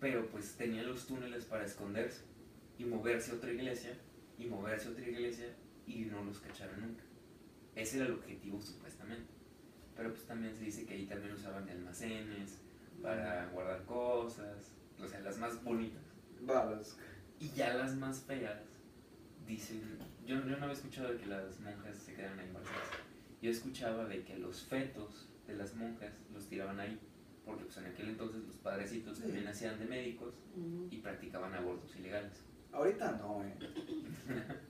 pero 0.00 0.26
pues 0.28 0.56
tenían 0.56 0.86
los 0.86 1.06
túneles 1.06 1.44
para 1.44 1.64
esconderse 1.64 2.22
y 2.78 2.84
moverse 2.84 3.32
a 3.32 3.34
otra 3.34 3.52
iglesia 3.52 3.96
y 4.38 4.46
moverse 4.46 4.88
a 4.88 4.90
otra 4.92 5.06
iglesia 5.06 5.46
y 5.86 6.00
no 6.06 6.24
los 6.24 6.40
cacharon 6.40 6.80
nunca. 6.80 7.02
Ese 7.74 7.96
era 7.96 8.06
el 8.06 8.12
objetivo 8.12 8.60
supuestamente. 8.60 9.32
Pero 9.96 10.10
pues 10.10 10.26
también 10.26 10.54
se 10.54 10.64
dice 10.64 10.86
que 10.86 10.94
ahí 10.94 11.06
también 11.06 11.32
usaban 11.32 11.66
de 11.66 11.72
almacenes 11.72 12.58
para 13.02 13.46
guardar 13.50 13.84
cosas, 13.84 14.72
o 15.00 15.06
sea, 15.06 15.20
las 15.20 15.38
más 15.38 15.62
bonitas. 15.62 16.02
Balas. 16.40 16.96
Y 17.38 17.50
ya 17.50 17.74
las 17.74 17.94
más 17.94 18.20
feas 18.20 18.60
dicen, 19.46 19.98
yo, 20.26 20.36
yo 20.36 20.56
no 20.56 20.64
había 20.64 20.72
escuchado 20.72 21.12
de 21.12 21.18
que 21.18 21.26
las 21.26 21.60
monjas 21.60 21.96
se 21.96 22.14
quedaran 22.14 22.38
ahí 22.38 22.46
embarazadas. 22.46 22.88
Yo 23.42 23.50
escuchaba 23.50 24.06
de 24.06 24.22
que 24.24 24.38
los 24.38 24.62
fetos 24.62 25.28
de 25.46 25.54
las 25.54 25.74
monjas 25.74 26.14
los 26.32 26.46
tiraban 26.46 26.80
ahí, 26.80 26.98
porque 27.44 27.64
pues 27.64 27.76
en 27.78 27.86
aquel 27.86 28.08
entonces 28.10 28.42
los 28.44 28.56
padrecitos 28.56 29.16
Sí. 29.18 29.24
también 29.24 29.46
hacían 29.48 29.78
de 29.78 29.84
médicos 29.86 30.34
y 30.90 30.96
practicaban 30.98 31.54
abortos 31.54 31.94
ilegales. 31.96 32.32
Ahorita 32.72 33.12
no, 33.12 33.44
eh. 33.44 33.54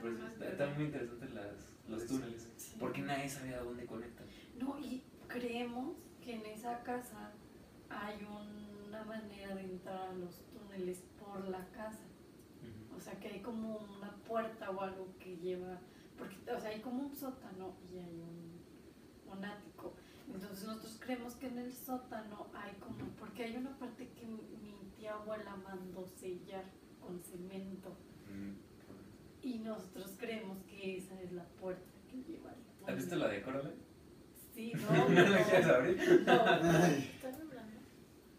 Pues 0.00 0.14
está- 0.16 0.48
están 0.50 0.74
muy 0.76 0.84
interesantes 0.84 1.34
las, 1.34 1.54
los 1.88 2.06
túneles, 2.06 2.48
Sí. 2.56 2.76
porque 2.78 3.02
nadie 3.02 3.28
sabía 3.28 3.60
dónde 3.60 3.84
conectan. 3.86 4.26
No, 4.58 4.78
y 4.78 5.02
creemos 5.26 5.96
que 6.22 6.34
en 6.36 6.46
esa 6.46 6.82
casa 6.84 7.32
hay 7.88 8.18
una 8.86 9.02
manera 9.04 9.54
de 9.56 9.62
entrar 9.62 10.08
a 10.08 10.12
los 10.14 10.40
túneles 10.52 11.02
por 11.18 11.48
la 11.48 11.66
casa. 11.70 12.04
O 12.96 13.00
sea, 13.00 13.18
que 13.18 13.28
hay 13.28 13.40
como 13.40 13.76
una 13.78 14.14
puerta 14.26 14.70
o 14.70 14.80
algo 14.80 15.08
que 15.18 15.36
lleva, 15.36 15.80
porque, 16.16 16.36
o 16.52 16.60
sea, 16.60 16.70
hay 16.70 16.80
como 16.80 17.02
un 17.06 17.14
sótano 17.16 17.74
y 17.92 17.98
hay 17.98 18.20
un, 18.20 19.32
un 19.36 19.44
ático. 19.44 19.94
Entonces 20.32 20.66
nosotros 20.66 20.98
creemos 21.00 21.34
que 21.34 21.46
en 21.48 21.58
el 21.58 21.72
sótano 21.72 22.46
hay 22.54 22.72
como, 22.80 22.98
porque 23.18 23.44
hay 23.44 23.56
una 23.56 23.76
parte 23.78 24.08
que 24.10 24.26
mi 24.26 24.74
tía 24.96 25.14
abuela 25.14 25.56
mandó 25.56 26.06
sellar 26.06 26.64
con 27.00 27.20
cemento 27.22 27.96
Mm. 28.28 28.52
y 29.42 29.58
nosotros 29.60 30.16
creemos 30.18 30.58
que 30.64 30.98
esa 30.98 31.18
es 31.22 31.32
la 31.32 31.44
puerta 31.60 31.90
que 32.10 32.18
lleva 32.30 32.50
al. 32.50 32.90
¿Has 32.90 32.96
visto 32.96 33.16
la 33.16 33.28
de 33.28 33.40
Coraline? 33.42 33.74
Sí, 34.54 34.72
no, 34.90 35.08
¿No 35.08 35.22
la 35.28 35.44
quieres 35.44 35.66
abrir? 35.66 36.22
no. 36.26 36.32
Ay. 36.46 37.10
¿Estás 37.14 37.34
hablando? 37.40 37.80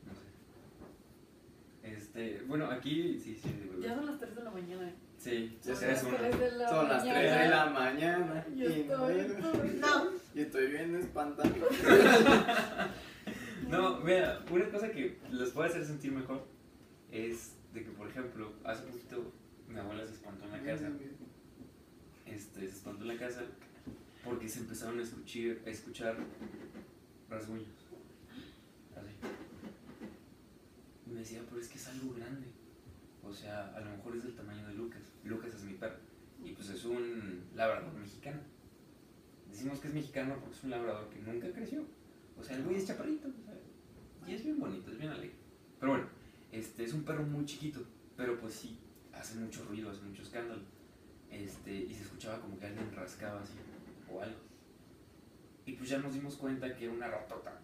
No 0.06 0.14
sé. 0.14 1.92
Este, 1.92 2.42
bueno, 2.44 2.66
aquí 2.68 3.20
sí, 3.20 3.36
sí, 3.36 3.50
Ya 3.82 3.96
son 3.96 4.06
las 4.06 4.20
3 4.20 4.36
de 4.36 4.44
la 4.44 4.52
mañana. 4.52 4.94
Sí, 5.20 5.58
Ya 5.64 5.72
eres 5.74 5.82
las 5.82 6.04
uno. 6.06 6.18
tres 6.18 6.40
de 6.40 6.52
la 6.54 6.70
Son 6.70 6.88
las 6.88 7.04
3 7.04 7.14
de 7.16 7.22
mañana. 7.30 7.50
la 7.50 7.66
mañana. 7.72 8.46
Yo 8.56 8.70
y 8.70 8.74
estoy, 8.82 8.88
no- 8.88 9.10
estoy- 9.10 9.70
No. 9.82 10.10
Y 10.34 10.40
estoy 10.42 10.68
bien 10.68 10.96
espantado. 10.96 11.50
No, 13.70 14.02
vea, 14.02 14.44
una 14.50 14.68
cosa 14.72 14.90
que 14.90 15.20
les 15.32 15.50
puede 15.52 15.70
hacer 15.70 15.86
sentir 15.86 16.12
mejor 16.12 16.44
es 17.12 17.52
de 17.74 17.84
que, 17.84 17.92
por 17.92 18.08
ejemplo, 18.10 18.52
hace 18.64 18.82
poquito 18.84 19.32
mi 19.68 19.78
abuela 19.78 20.08
se 20.08 20.14
espantó 20.14 20.46
en 20.46 20.52
la 20.52 20.64
casa. 20.64 20.90
Este, 22.26 22.60
se 22.62 22.66
espantó 22.66 23.04
en 23.04 23.10
la 23.10 23.18
casa 23.18 23.42
porque 24.24 24.50
se 24.50 24.60
empezaron 24.62 24.98
a 25.00 25.04
escuchar, 25.04 25.58
a 25.68 25.70
escuchar 25.70 26.16
rasguños. 27.30 27.68
Así. 28.96 29.12
Y 31.06 31.10
me 31.12 31.20
decía, 31.20 31.42
pero 31.48 31.62
es 31.62 31.68
que 31.68 31.78
es 31.78 31.88
algo 31.90 32.14
grande. 32.16 32.48
O 33.24 33.34
sea, 33.34 33.74
a 33.76 33.80
lo 33.82 33.92
mejor 33.92 34.16
es 34.16 34.24
del 34.24 34.36
tamaño 34.36 34.68
de 34.68 34.74
Lucas. 34.74 35.02
Lucas 35.24 35.54
es 35.54 35.64
mi 35.64 35.74
perro. 35.74 35.98
Y 36.44 36.52
pues 36.52 36.70
es 36.70 36.86
un 36.86 37.44
labrador 37.56 37.94
mexicano. 37.94 38.40
Decimos 39.50 39.80
que 39.80 39.88
es 39.90 39.94
mexicano 39.94 40.36
porque 40.40 40.56
es 40.56 40.64
un 40.64 40.72
labrador 40.72 41.10
que 41.10 41.20
nunca 41.20 41.52
creció. 41.52 41.84
O 42.38 42.44
sea, 42.44 42.56
el 42.56 42.64
güey 42.64 42.78
es 42.78 42.86
chaparrito. 42.86 43.28
o 43.28 43.44
sea, 43.44 43.54
y 44.28 44.34
es 44.36 44.44
bien 44.44 44.60
bonito, 44.60 44.92
es 44.92 44.98
bien 44.98 45.12
alegre. 45.12 45.36
Pero 45.80 45.94
bueno, 45.94 46.08
este 46.52 46.84
es 46.84 46.94
un 46.94 47.04
perro 47.04 47.24
muy 47.24 47.46
chiquito. 47.46 47.84
Pero 48.16 48.40
pues 48.40 48.54
sí, 48.54 48.80
hace 49.14 49.38
mucho 49.40 49.64
ruido, 49.66 49.90
hace 49.90 50.02
mucho 50.02 50.22
escándalo. 50.22 50.62
Este, 51.30 51.74
y 51.74 51.94
se 51.94 52.04
escuchaba 52.04 52.40
como 52.40 52.58
que 52.58 52.66
alguien 52.66 52.92
rascaba 52.94 53.42
así 53.42 53.54
o 54.12 54.22
algo. 54.22 54.40
Y 55.66 55.74
pues 55.74 55.90
ya 55.90 56.00
nos 56.00 56.14
dimos 56.14 56.36
cuenta 56.38 56.76
que 56.76 56.86
era 56.86 56.94
una 56.94 57.08
ratota 57.08 57.60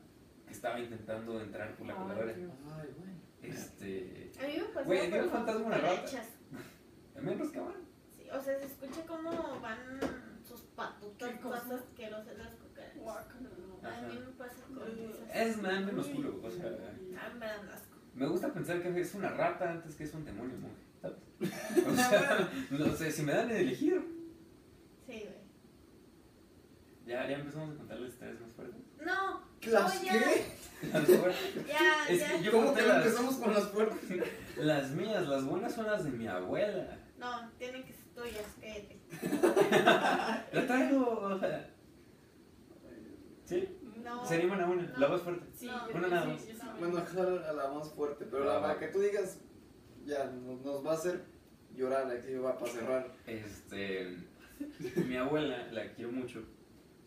que 0.45 0.53
estaba 0.53 0.79
intentando 0.79 1.41
entrar 1.41 1.75
por 1.75 1.87
la 1.87 1.95
coladora. 1.95 2.33
Ay, 2.33 2.89
güey. 2.97 3.24
Este. 3.51 4.31
A 4.41 4.47
mí 4.47 4.57
me 4.57 4.63
pasó 4.65 4.85
Güey, 4.85 5.13
el 5.13 5.21
con 5.21 5.29
fantasma 5.29 5.65
una 5.65 5.77
rata. 5.77 6.05
También 7.13 7.39
rascaban. 7.39 7.73
Sí, 8.15 8.29
o 8.29 8.41
sea, 8.41 8.59
se 8.59 8.65
escucha 8.65 9.05
como 9.05 9.59
van 9.61 9.99
sus 10.47 10.61
patutas 10.75 11.31
¿Qué 11.31 11.39
cosa? 11.39 11.61
todas 11.63 11.81
asquerosas 11.81 12.37
las 12.37 12.53
cucarachas. 12.55 12.95
A 13.83 14.07
mí 14.07 14.19
me 14.19 14.31
pasa 14.33 14.63
con 14.65 14.99
esas. 14.99 15.35
Es 15.35 15.57
me 15.57 15.69
dan 15.69 15.85
menos 15.85 16.07
culo, 16.07 16.39
o 16.43 16.49
sea. 16.51 16.65
Ah, 17.17 17.33
me 17.33 17.45
dan 17.45 17.69
asco. 17.69 17.95
Me 18.13 18.27
gusta 18.27 18.53
pensar 18.53 18.81
que 18.81 18.99
es 18.99 19.13
una 19.13 19.29
rata 19.29 19.71
antes 19.71 19.95
que 19.95 20.05
es 20.05 20.13
un 20.13 20.23
demonio, 20.25 20.57
monje, 20.57 20.83
¿sabes? 21.01 21.17
O 21.87 21.95
sea, 21.95 22.49
no 22.71 22.95
sé, 22.95 23.11
si 23.11 23.23
me 23.23 23.33
dan 23.33 23.49
a 23.49 23.57
elegir. 23.57 24.01
Sí, 25.05 25.11
güey. 25.13 25.45
Ya, 27.05 27.29
ya 27.29 27.37
empezamos 27.37 27.75
a 27.75 27.77
contar 27.77 27.99
las 27.99 28.11
historias 28.11 28.39
más 28.39 28.51
fuertes. 28.53 28.81
No, 29.05 29.41
¿Las 29.71 29.95
no, 29.95 30.03
ya, 30.03 30.13
qué? 30.13 30.45
Las 30.93 31.05
fuertes. 31.05 31.67
ya, 31.67 32.07
Es 32.09 32.19
ya. 32.19 32.31
que 32.37 32.43
yo 32.43 32.51
¿Cómo 32.51 32.73
que 32.73 32.81
las, 32.81 32.97
empezamos 33.05 33.35
con 33.35 33.53
las 33.53 33.63
fuertes? 33.69 34.23
las 34.57 34.91
mías, 34.91 35.27
las 35.27 35.43
buenas 35.45 35.73
son 35.73 35.85
las 35.87 36.03
de 36.03 36.11
mi 36.11 36.27
abuela. 36.27 36.97
No, 37.17 37.49
tienen 37.57 37.83
que 37.83 37.93
ser 37.93 38.05
tuyas, 38.13 38.45
cállate. 38.61 38.99
La 40.53 40.67
traigo, 40.67 41.19
o 41.19 41.39
sea. 41.39 41.69
¿Sí? 43.45 43.77
No. 44.03 44.25
Se 44.25 44.35
animan 44.35 44.61
a 44.61 44.67
una, 44.67 44.93
la 44.97 45.07
más 45.07 45.21
fuerte. 45.21 45.45
Sí, 45.55 45.67
No. 45.67 45.87
Una 45.93 46.07
nada 46.07 46.25
más. 46.25 46.45
yo 46.47 46.53
sí 46.53 46.59
me- 46.79 46.87
Bueno, 46.87 46.97
a 47.47 47.53
la 47.53 47.67
más 47.71 47.89
fuerte, 47.93 48.25
pero 48.29 48.43
la, 48.45 48.59
la 48.59 48.77
que 48.79 48.87
tú 48.87 48.99
digas 48.99 49.39
ya 50.05 50.25
nos, 50.25 50.61
nos 50.61 50.85
va 50.85 50.91
a 50.91 50.95
hacer 50.95 51.23
llorar 51.75 52.11
aquí 52.11 52.35
va 52.35 52.57
para 52.57 52.71
cerrar. 52.71 53.13
Este. 53.25 54.17
Mi 54.95 55.17
abuela, 55.17 55.67
la 55.71 55.91
quiero 55.93 56.11
mucho. 56.11 56.43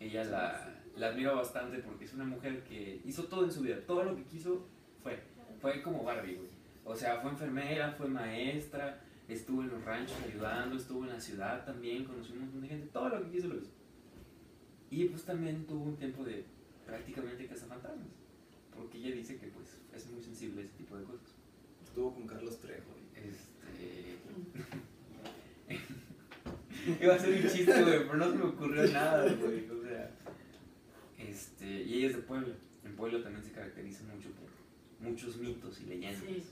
Ella 0.00 0.24
la, 0.24 0.77
la 0.98 1.08
admiro 1.08 1.36
bastante 1.36 1.78
porque 1.78 2.04
es 2.04 2.14
una 2.14 2.24
mujer 2.24 2.64
que 2.64 3.00
hizo 3.04 3.24
todo 3.24 3.44
en 3.44 3.52
su 3.52 3.62
vida. 3.62 3.76
Todo 3.86 4.04
lo 4.04 4.16
que 4.16 4.24
quiso 4.24 4.66
fue. 5.02 5.18
Fue 5.60 5.82
como 5.82 6.04
Barbie, 6.04 6.34
güey. 6.34 6.48
O 6.84 6.94
sea, 6.94 7.20
fue 7.20 7.30
enfermera, 7.30 7.92
fue 7.92 8.08
maestra, 8.08 9.00
estuvo 9.28 9.62
en 9.62 9.70
los 9.70 9.84
ranchos 9.84 10.16
ayudando, 10.26 10.76
estuvo 10.76 11.04
en 11.04 11.10
la 11.10 11.20
ciudad 11.20 11.64
también, 11.64 12.04
conoció 12.04 12.34
un 12.34 12.42
montón 12.42 12.60
de 12.62 12.68
gente. 12.68 12.86
Todo 12.92 13.08
lo 13.08 13.24
que 13.24 13.30
quiso 13.30 13.48
lo 13.48 13.56
hizo. 13.56 13.72
Y 14.90 15.04
pues 15.06 15.24
también 15.24 15.66
tuvo 15.66 15.84
un 15.84 15.96
tiempo 15.96 16.24
de 16.24 16.44
prácticamente 16.86 17.46
cazafantasmas. 17.46 18.08
Porque 18.74 18.98
ella 18.98 19.14
dice 19.14 19.38
que 19.38 19.48
pues 19.48 19.80
es 19.94 20.06
muy 20.10 20.22
sensible 20.22 20.62
a 20.62 20.64
ese 20.64 20.74
tipo 20.74 20.96
de 20.96 21.04
cosas. 21.04 21.34
Estuvo 21.84 22.14
con 22.14 22.26
Carlos 22.26 22.58
Trejo. 22.60 22.94
Este. 23.14 24.18
Iba 27.02 27.14
a 27.14 27.18
ser 27.18 27.34
un 27.34 27.50
chiste, 27.50 27.82
güey, 27.82 27.98
pero 28.06 28.16
no 28.16 28.30
se 28.30 28.38
me 28.38 28.44
ocurrió 28.44 28.86
nada, 28.88 29.30
güey. 29.34 29.68
O 29.70 29.82
sea. 29.82 30.10
Este. 31.18 31.82
Y 31.82 31.98
ella 31.98 32.08
es 32.08 32.16
de 32.16 32.22
Puebla. 32.22 32.54
En 32.84 32.96
Puebla 32.96 33.22
también 33.22 33.44
se 33.44 33.52
caracteriza 33.52 34.04
mucho 34.04 34.30
por 34.30 34.48
muchos 35.06 35.36
mitos 35.36 35.80
y 35.80 35.86
leyendas. 35.86 36.22
Sí. 36.22 36.42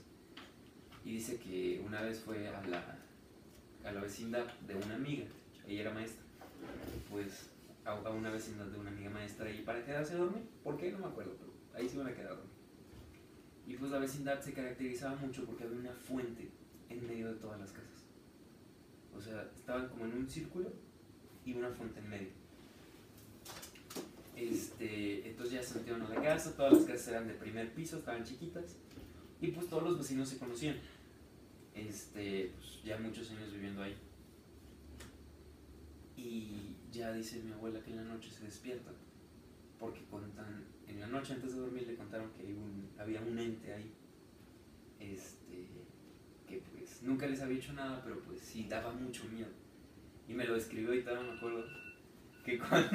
Y 1.05 1.13
dice 1.13 1.37
que 1.37 1.81
una 1.85 2.01
vez 2.01 2.19
fue 2.19 2.47
a 2.47 2.61
la, 2.67 2.97
a 3.83 3.91
la 3.91 4.01
vecindad 4.01 4.45
de 4.67 4.75
una 4.75 4.95
amiga. 4.95 5.25
Ella 5.67 5.81
era 5.81 5.93
maestra. 5.93 6.23
Pues 7.09 7.49
a, 7.85 7.91
a 7.91 8.09
una 8.11 8.29
vecindad 8.29 8.65
de 8.65 8.79
una 8.79 8.89
amiga 8.91 9.09
maestra 9.09 9.49
y 9.49 9.61
para 9.61 9.83
quedarse 9.85 10.13
a 10.13 10.17
dormir. 10.17 10.43
¿Por 10.63 10.77
qué? 10.77 10.91
No 10.91 10.99
me 10.99 11.05
acuerdo, 11.07 11.35
pero 11.39 11.53
ahí 11.73 11.87
se 11.87 11.95
iban 11.95 12.07
a 12.07 12.13
quedar 12.13 12.33
a 12.33 12.35
dormir. 12.35 12.57
Y 13.65 13.73
pues 13.75 13.91
la 13.91 13.99
vecindad 13.99 14.41
se 14.41 14.53
caracterizaba 14.53 15.15
mucho 15.15 15.45
porque 15.45 15.63
había 15.63 15.77
una 15.77 15.93
fuente 15.93 16.49
en 16.89 17.05
medio 17.05 17.33
de 17.33 17.39
todas 17.39 17.59
las 17.59 17.71
casas. 17.71 18.05
O 19.15 19.21
sea, 19.21 19.49
estaban 19.55 19.89
como 19.89 20.05
en 20.05 20.13
un 20.13 20.29
círculo 20.29 20.71
y 21.43 21.53
una 21.53 21.69
fuente 21.69 21.99
en 21.99 22.09
medio. 22.09 22.29
Este, 24.37 25.27
entonces 25.27 25.55
ya 25.55 25.63
se 25.63 25.79
metieron 25.79 26.03
a 26.03 26.09
la 26.09 26.21
casa, 26.21 26.55
todas 26.55 26.73
las 26.73 26.83
casas 26.83 27.07
eran 27.07 27.27
de 27.27 27.33
primer 27.33 27.73
piso, 27.73 27.97
estaban 27.97 28.23
chiquitas 28.23 28.75
y 29.41 29.47
pues 29.47 29.67
todos 29.67 29.81
los 29.81 29.97
vecinos 29.97 30.29
se 30.29 30.37
conocían. 30.37 30.77
Este, 31.73 32.51
pues 32.55 32.83
ya 32.83 32.99
muchos 32.99 33.31
años 33.31 33.51
viviendo 33.51 33.81
ahí. 33.81 33.95
Y 36.15 36.75
ya 36.91 37.11
dice 37.13 37.41
mi 37.41 37.51
abuela 37.51 37.81
que 37.81 37.89
en 37.89 37.97
la 37.97 38.03
noche 38.03 38.29
se 38.29 38.45
despierta 38.45 38.91
porque 39.79 40.03
contan, 40.05 40.65
en 40.87 40.99
la 40.99 41.07
noche 41.07 41.33
antes 41.33 41.55
de 41.55 41.59
dormir 41.59 41.87
le 41.87 41.95
contaron 41.95 42.29
que 42.33 42.55
había 42.99 43.21
un 43.21 43.39
ente 43.39 43.73
ahí, 43.73 43.91
este, 44.99 45.67
que 46.47 46.61
pues 46.71 47.01
nunca 47.01 47.25
les 47.25 47.41
había 47.41 47.57
hecho 47.57 47.73
nada, 47.73 48.03
pero 48.03 48.19
pues 48.21 48.39
sí 48.39 48.67
daba 48.69 48.93
mucho 48.93 49.25
miedo. 49.25 49.49
Y 50.27 50.33
me 50.33 50.45
lo 50.45 50.53
describió 50.53 50.93
y 50.93 51.01
todavía 51.01 51.31
me 51.31 51.37
acuerdo 51.37 51.86
que 52.47 52.57
cuando... 52.59 52.87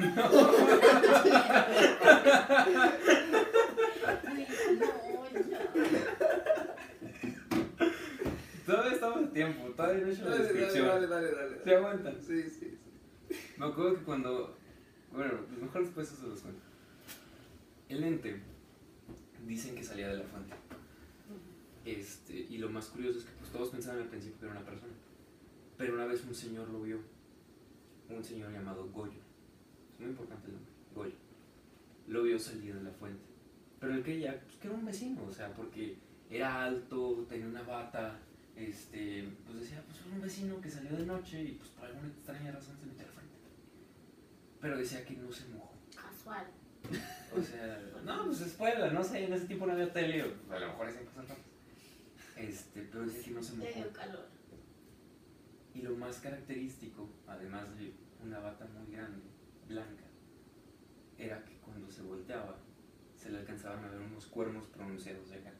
Todavía 8.65 8.93
estamos 8.93 9.23
a 9.25 9.29
tiempo, 9.31 9.69
todavía 9.75 10.01
no 10.01 10.07
he 10.07 10.13
hecho 10.13 10.23
la 10.23 10.29
Dale, 10.31 10.43
dale, 10.43 10.53
descripción. 10.53 10.87
dale, 10.87 11.07
dale, 11.07 11.31
dale. 11.35 11.63
¿Se 11.63 11.75
aguantan? 11.75 12.17
Sí, 12.25 12.43
sí, 12.43 12.77
sí. 13.29 13.37
Me 13.57 13.65
acuerdo 13.65 13.95
que 13.95 14.03
cuando. 14.03 14.57
Bueno, 15.11 15.33
pues 15.47 15.61
mejor 15.61 15.83
después 15.83 16.07
eso 16.11 16.21
se 16.21 16.27
los 16.27 16.39
cuento. 16.41 16.61
El 17.89 18.03
ente 18.03 18.41
dicen 19.45 19.75
que 19.75 19.83
salía 19.83 20.07
de 20.07 20.17
la 20.17 20.23
fuente. 20.23 20.55
Este, 21.85 22.33
y 22.33 22.57
lo 22.57 22.69
más 22.69 22.87
curioso 22.87 23.19
es 23.19 23.25
que 23.25 23.31
pues, 23.39 23.51
todos 23.51 23.69
pensaban 23.69 24.01
al 24.01 24.07
principio 24.07 24.39
que 24.39 24.45
era 24.45 24.55
una 24.55 24.65
persona. 24.65 24.93
Pero 25.77 25.93
una 25.93 26.05
vez 26.05 26.23
un 26.23 26.33
señor 26.33 26.69
lo 26.69 26.81
vio. 26.81 26.99
Un 28.09 28.23
señor 28.23 28.51
llamado 28.51 28.87
Goyo. 28.87 29.22
Muy 30.03 30.11
importante 30.11 30.47
el 30.47 30.53
nombre. 30.53 30.71
Goyo. 30.93 31.15
Lo 32.07 32.23
vio 32.23 32.37
salir 32.37 32.75
de 32.75 32.83
la 32.83 32.91
fuente. 32.91 33.23
Pero 33.79 33.93
él 33.93 34.03
creía 34.03 34.39
pues, 34.41 34.57
que 34.57 34.67
era 34.67 34.75
un 34.75 34.85
vecino, 34.85 35.23
o 35.25 35.31
sea, 35.31 35.53
porque 35.53 35.97
era 36.29 36.65
alto, 36.65 37.25
tenía 37.29 37.47
una 37.47 37.63
bata. 37.63 38.19
Este, 38.55 39.27
pues 39.45 39.61
decía, 39.61 39.81
pues 39.85 39.99
era 40.05 40.15
un 40.15 40.21
vecino 40.21 40.61
que 40.61 40.69
salió 40.69 40.95
de 40.95 41.05
noche 41.05 41.41
y 41.43 41.51
pues 41.53 41.69
por 41.69 41.85
alguna 41.87 42.07
extraña 42.07 42.51
razón 42.51 42.77
se 42.79 42.85
metió 42.85 43.03
a 43.03 43.07
la 43.07 43.13
fuente. 43.13 43.33
Pero 44.61 44.77
decía 44.77 45.03
que 45.05 45.15
no 45.15 45.31
se 45.31 45.47
mojó. 45.47 45.73
Casual. 45.95 46.47
O 47.35 47.41
sea, 47.41 47.81
no, 48.05 48.25
pues 48.25 48.41
es 48.41 48.53
puebla, 48.53 48.91
no 48.91 49.03
sé, 49.03 49.23
en 49.25 49.33
ese 49.33 49.45
tiempo 49.45 49.65
no 49.65 49.71
había 49.73 49.91
tele, 49.91 50.21
o 50.23 50.53
a 50.53 50.59
lo 50.59 50.67
mejor 50.67 50.87
hacían 50.87 51.05
cosas 51.05 51.29
raras. 51.29 51.43
Este, 52.37 52.81
pero 52.91 53.05
decía 53.05 53.23
que 53.23 53.31
no 53.31 53.41
se 53.43 53.57
Le 53.57 53.73
dio 53.73 53.83
mojó. 53.85 53.93
calor. 53.93 54.27
Y 55.73 55.81
lo 55.81 55.95
más 55.95 56.17
característico, 56.19 57.09
además 57.25 57.75
de 57.77 57.93
una 58.23 58.39
bata 58.39 58.65
muy 58.65 58.93
grande, 58.93 59.21
blanca, 59.67 60.03
era 61.17 61.43
que 61.45 61.57
cuando 61.57 61.89
se 61.91 62.01
volteaba, 62.01 62.57
se 63.15 63.29
le 63.29 63.39
alcanzaban 63.39 63.83
a 63.85 63.89
ver 63.89 64.01
unos 64.01 64.25
cuernos 64.27 64.67
pronunciados 64.67 65.29
de 65.29 65.37
acá. 65.37 65.53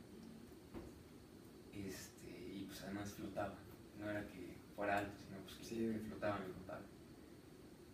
Este, 1.72 2.28
y 2.30 2.66
pues 2.68 2.82
además 2.84 3.12
flotaba. 3.14 3.56
No 4.00 4.10
era 4.10 4.28
que 4.28 4.58
fuera 4.76 5.00
alto, 5.00 5.18
sino 5.18 5.38
pues 5.42 5.56
que, 5.56 5.64
Sí. 5.64 6.00
flotaba, 6.08 6.40
me 6.40 6.54
contaba. 6.54 6.82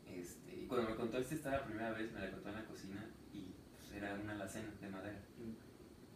Este, 0.07 0.55
y 0.61 0.65
cuando 0.65 0.89
me 0.89 0.95
contó 0.95 1.17
esta 1.19 1.35
historia 1.35 1.59
la 1.59 1.65
primera 1.65 1.91
vez, 1.91 2.11
me 2.11 2.19
la 2.19 2.31
contó 2.31 2.49
en 2.49 2.55
la 2.55 2.65
cocina 2.65 3.05
y 3.31 3.53
pues 3.75 3.91
era 3.93 4.15
una 4.15 4.33
alacena 4.33 4.71
de 4.81 4.89
madera. 4.89 5.19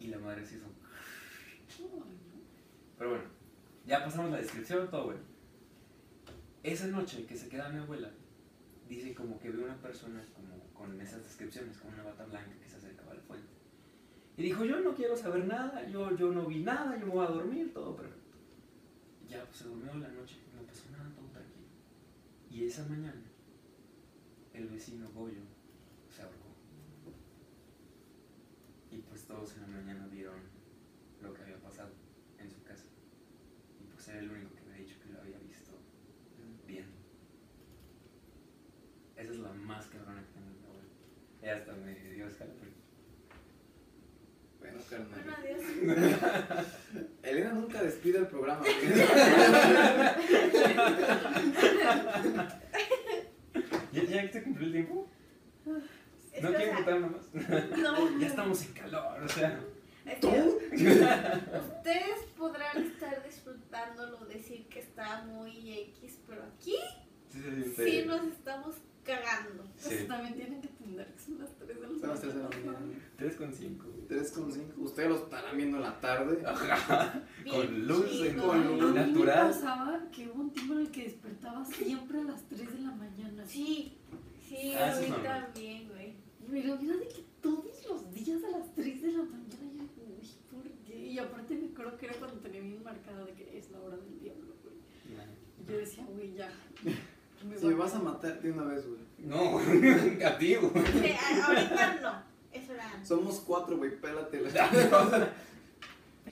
Y 0.00 0.08
la 0.08 0.18
madre 0.18 0.44
se 0.44 0.56
hizo. 0.56 0.66
Pero 2.98 3.10
bueno, 3.10 3.24
ya 3.86 4.04
pasamos 4.04 4.30
la 4.30 4.38
descripción, 4.38 4.90
todo 4.90 5.06
bueno. 5.06 5.20
Esa 6.62 6.86
noche 6.88 7.26
que 7.26 7.36
se 7.36 7.48
queda 7.48 7.68
mi 7.68 7.78
abuela, 7.78 8.10
dice 8.88 9.14
como 9.14 9.38
que 9.38 9.50
ve 9.50 9.64
una 9.64 9.76
persona 9.76 10.24
como 10.34 10.58
con 10.72 11.00
esas 11.00 11.22
descripciones, 11.22 11.78
con 11.78 11.92
una 11.92 12.02
bata 12.02 12.24
blanca 12.24 12.56
que 12.60 12.68
se 12.68 12.76
acercaba 12.76 13.12
a 13.12 13.14
la 13.14 13.22
fuente. 13.22 13.48
Y 14.36 14.42
dijo, 14.42 14.64
yo 14.64 14.80
no 14.80 14.94
quiero 14.94 15.16
saber 15.16 15.46
nada, 15.46 15.88
yo, 15.88 16.16
yo 16.16 16.32
no 16.32 16.46
vi 16.46 16.62
nada, 16.62 16.98
yo 16.98 17.06
me 17.06 17.12
voy 17.12 17.26
a 17.26 17.30
dormir, 17.30 17.72
todo 17.72 17.94
perfecto. 17.94 18.38
Ya 19.28 19.44
pues 19.44 19.58
se 19.58 19.64
durmió 19.64 19.94
la 19.94 20.08
noche, 20.08 20.38
no 20.54 20.62
pasó 20.66 20.90
nada, 20.90 21.08
todo 21.14 21.26
tranquilo. 21.26 21.66
Y 22.50 22.64
esa 22.64 22.86
mañana, 22.88 23.22
el 24.52 24.68
vecino 24.68 25.08
Goyo 25.10 25.42
se 26.08 26.22
ahorcó. 26.22 26.48
Y 28.90 28.98
pues 28.98 29.24
todos 29.24 29.56
en 29.56 29.62
la 29.62 29.68
mañana 29.68 30.06
vieron 30.08 30.40
lo 31.22 31.32
que 31.32 31.42
había 31.42 31.58
pasado 31.58 31.90
en 32.38 32.50
su 32.50 32.62
casa. 32.62 32.84
Y 33.80 33.84
pues 33.92 34.08
era 34.08 34.18
el 34.18 34.30
único 34.30 34.54
que 34.54 34.62
me 34.62 34.74
había 34.74 34.86
dicho 34.86 35.00
que 35.00 35.12
lo 35.12 35.20
había 35.20 35.38
visto 35.38 35.72
bien. 36.66 36.86
Esa 39.16 39.32
es 39.32 39.38
la 39.38 39.52
más 39.52 39.86
cabrona 39.86 40.22
que 40.22 40.32
tengo 40.32 40.48
en 40.48 40.60
mi 40.60 40.66
abuelo. 40.66 40.88
Y 41.42 41.46
hasta 41.46 41.72
me 41.74 41.94
dio 42.14 42.26
escalofrío. 42.26 42.72
Bueno, 44.60 44.80
carnal. 44.96 45.20
Bueno, 45.24 45.32
adiós. 45.38 46.66
Elena 47.22 47.52
nunca 47.52 47.82
despide 47.82 48.18
el 48.18 48.26
programa. 48.28 48.64
¿Ya, 53.92 54.02
ya 54.04 54.30
te 54.30 54.42
cumplió 54.42 54.66
el 54.66 54.72
tiempo? 54.72 55.08
Es 56.32 56.42
¿No 56.42 56.50
que, 56.50 56.56
o 56.56 56.58
quieren 56.58 56.66
sea, 56.66 56.74
contar 56.76 57.00
nada 57.00 57.12
más? 57.12 57.78
No. 57.78 58.18
Ya 58.18 58.26
estamos 58.26 58.62
en 58.64 58.72
calor, 58.72 59.22
o 59.22 59.28
sea. 59.28 59.60
¿Tú? 60.20 60.28
Ustedes 60.72 62.18
podrán 62.36 62.84
estar 62.84 63.22
disfrutándolo, 63.24 64.18
decir 64.26 64.66
que 64.68 64.80
está 64.80 65.22
muy 65.22 65.72
X, 65.94 66.18
pero 66.26 66.42
aquí 66.42 66.76
Sí, 67.30 67.40
se 67.40 67.50
siente- 67.74 67.84
sí 67.84 68.04
nos 68.06 68.24
estamos 68.26 68.76
cagando. 69.04 69.64
Pues 69.82 70.00
Sí. 70.00 70.06
también 70.08 70.34
tienen 70.34 70.60
que 70.60 70.68
entender 70.68 71.12
que 71.12 71.18
son 71.20 71.38
las 71.38 71.50
3 71.58 71.68
de 71.80 71.82
la 71.82 71.88
Son 72.00 72.08
las 72.08 72.20
tres 72.20 72.34
de 72.34 72.42
la 72.42 72.48
mañana. 72.48 72.72
mañana. 72.80 72.98
3,5. 73.16 73.86
3,5. 74.08 74.74
Ustedes 74.82 75.08
lo 75.08 75.16
estarán 75.16 75.56
viendo 75.56 75.76
en 75.76 75.82
la 75.82 76.00
tarde. 76.00 76.42
Ajá. 76.46 77.22
Bien 77.44 77.54
Con 77.56 77.86
luz, 77.86 78.10
chido. 78.10 78.24
en- 78.24 78.36
con 78.38 78.50
A 78.60 78.64
luz. 78.64 78.82
mí 78.82 78.86
me 78.98 79.06
natural. 79.06 79.48
pasaba 79.50 80.10
que 80.10 80.28
hubo 80.28 80.40
un 80.42 80.50
tiempo 80.52 80.72
en 80.74 80.80
el 80.80 80.90
que 80.90 81.04
despertaba 81.04 81.64
siempre 81.64 82.20
a 82.20 82.24
las 82.24 82.42
3 82.48 82.72
de 82.72 82.80
la 82.80 82.90
mañana. 82.92 83.44
Sí, 83.46 83.98
sí, 84.48 84.74
Ah, 84.74 84.92
a 84.96 85.00
mí 85.00 85.08
normal. 85.08 85.44
también, 85.52 85.88
güey. 85.88 86.14
Pero 86.50 86.76
mira 86.76 86.96
de 86.96 87.08
que 87.08 87.24
todos 87.40 87.86
los 87.88 88.12
días 88.14 88.42
a 88.44 88.58
las 88.58 88.74
3 88.74 89.00
de 89.02 89.12
la 89.12 89.22
mañana 89.22 89.84
yo, 89.96 90.04
uy, 90.04 90.28
¿por 90.50 90.70
qué? 90.86 90.96
Y 91.06 91.18
aparte 91.18 91.54
me 91.56 91.66
acuerdo 91.68 91.96
que 91.96 92.06
era 92.06 92.14
cuando 92.16 92.38
tenía 92.40 92.60
bien 92.60 92.82
marcada 92.82 93.24
de 93.24 93.32
que 93.32 93.58
es 93.58 93.70
la 93.70 93.80
hora 93.80 93.96
del 93.96 94.20
diablo, 94.20 94.54
güey. 94.62 94.74
Y 95.60 95.70
yo 95.70 95.78
decía, 95.78 96.04
güey, 96.06 96.34
ya. 96.34 96.50
Me 97.44 97.56
Si 97.56 97.64
voy 97.64 97.74
me 97.74 97.80
vas 97.80 97.94
a 97.94 97.98
matar 97.98 98.40
de 98.40 98.50
una 98.50 98.64
vez, 98.64 98.86
güey. 98.86 99.00
No, 99.18 99.58
a 100.26 100.38
ti, 100.38 100.54
güey. 100.56 100.70
Sí, 100.86 101.14
ahorita 101.42 101.98
no, 102.02 102.22
eso 102.52 102.72
era 102.72 102.90
antes. 102.90 103.08
Somos 103.08 103.40
cuatro, 103.46 103.76
güey. 103.76 103.90
Pélatela. 104.00 104.48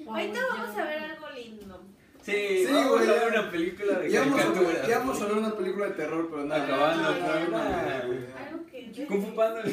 Ahorita 0.09 0.35
ya. 0.35 0.47
vamos 0.49 0.77
a 0.77 0.85
ver 0.85 0.99
algo 0.99 1.27
lindo. 1.37 1.85
Sí, 2.23 2.65
Sí, 2.67 2.73
vamos 2.73 2.91
güey, 2.93 3.03
a 3.03 3.07
ya. 3.15 3.25
ver 3.25 3.33
una 3.39 3.51
película 3.51 3.99
de 3.99 4.11
Íbamos 4.11 4.41
a, 5.21 5.27
ver 5.27 5.37
una 5.39 5.55
película 5.57 5.87
de 5.87 5.93
terror, 5.93 6.29
pero 6.31 6.45
nada. 6.45 6.65
Acabando, 6.65 7.09
Algo 7.09 8.67
que. 8.67 9.07
Kung 9.07 9.23
Fu 9.23 9.35
Panda. 9.35 9.63
Yo 9.65 9.71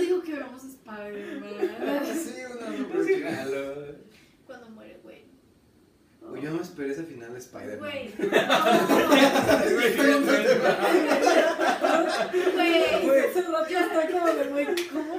digo 0.00 0.22
que 0.22 0.32
veamos 0.34 0.64
Spider-Man. 0.64 2.06
Sí, 2.14 2.34
una 2.46 2.70
no. 3.44 3.60
Cuando 4.46 4.68
muere, 4.70 4.98
güey. 6.28 6.30
Güey, 6.30 6.42
Yo 6.42 6.50
no 6.50 6.56
me 6.56 6.62
esperé 6.62 6.92
ese 6.92 7.04
final 7.04 7.32
de 7.32 7.38
Spider-Man. 7.38 7.78
Güey. 7.78 8.14
Güey, 12.54 13.04
Güey. 13.04 13.20
Hace 13.20 13.42
rato 13.42 13.66
está 13.68 14.10
como 14.10 14.26
de, 14.26 14.44
güey, 14.50 14.66
¿cómo 14.92 15.14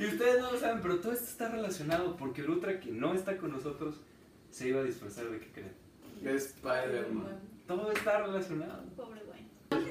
Y 0.00 0.04
ustedes 0.06 0.40
no 0.40 0.52
lo 0.52 0.58
saben, 0.58 0.80
pero 0.82 1.00
todo 1.00 1.12
esto 1.12 1.24
está 1.24 1.48
relacionado 1.48 2.16
porque 2.16 2.42
el 2.42 2.50
Ultra 2.50 2.80
que 2.80 2.90
no 2.90 3.14
está 3.14 3.36
con 3.36 3.52
nosotros 3.52 3.96
se 4.50 4.68
iba 4.68 4.80
a 4.80 4.84
disfrazar 4.84 5.26
de 5.30 5.40
qué 5.40 5.50
creen. 5.52 5.72
De 6.22 6.34
Spider-Man. 6.34 7.38
Todo 7.66 7.92
está 7.92 8.22
relacionado. 8.22 8.82
Pobre 8.96 9.20
güey. 9.24 9.46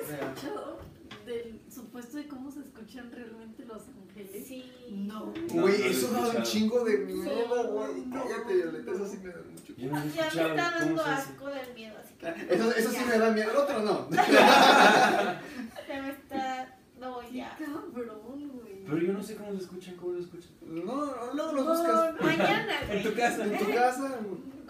Sea, 0.05 0.32
escuchado 0.34 0.80
del 1.26 1.59
supuesto 1.69 2.17
de 2.17 2.28
cómo 2.28 2.51
se 2.51 2.61
escuchan 2.61 3.11
realmente 3.11 3.65
los? 3.65 3.84
Sí. 4.16 4.72
No. 4.91 5.26
No, 5.26 5.32
Güey, 5.61 5.78
no 5.80 5.84
lo 5.84 5.91
eso 5.91 6.11
da 6.11 6.30
un 6.30 6.43
chingo 6.43 6.84
de 6.86 6.97
miedo, 6.99 7.24
Sí, 7.24 7.70
güey. 7.72 8.05
no. 8.05 8.24
Cállate, 8.24 8.53
Violeta, 8.55 8.91
eso 8.91 9.07
sí 9.07 9.18
me 9.24 9.30
da 9.30 9.41
mucho. 9.51 9.74
Yo 9.76 9.91
no 9.91 9.99
lo 9.99 10.05
Ya 10.05 10.22
me 10.24 10.28
está 10.28 10.39
¿Cómo 10.45 10.55
dando 10.55 11.03
se 11.03 11.09
asco 11.09 11.47
del 11.47 11.74
miedo, 11.74 11.95
así 12.01 12.13
que. 12.16 12.53
Eso, 12.55 12.72
eso 12.72 12.91
sí 12.91 12.99
me 13.09 13.18
da 13.18 13.32
miedo, 13.32 13.51
el 13.51 13.57
otro 13.57 13.80
no. 13.82 14.07
Ya 15.88 16.01
me 16.01 16.09
está. 16.11 16.78
No, 16.99 17.20
Qué 17.20 17.38
ya. 17.38 17.57
cabrón, 17.57 18.49
güey. 18.53 18.86
Pero 18.86 18.97
yo 18.99 19.13
no 19.13 19.22
sé 19.24 19.36
cómo 19.36 19.51
lo 19.51 19.57
escuchan, 19.59 19.95
cómo 19.95 20.13
lo 20.13 20.20
escuchan. 20.20 20.51
No, 20.61 21.34
luego 21.34 21.51
lo 21.53 21.66
buscas 21.66 22.22
Mañana, 22.22 22.74
En 22.89 23.03
tu 23.03 23.13
casa. 23.13 23.43
en 23.45 23.57
tu 23.57 23.66
casa, 23.74 24.20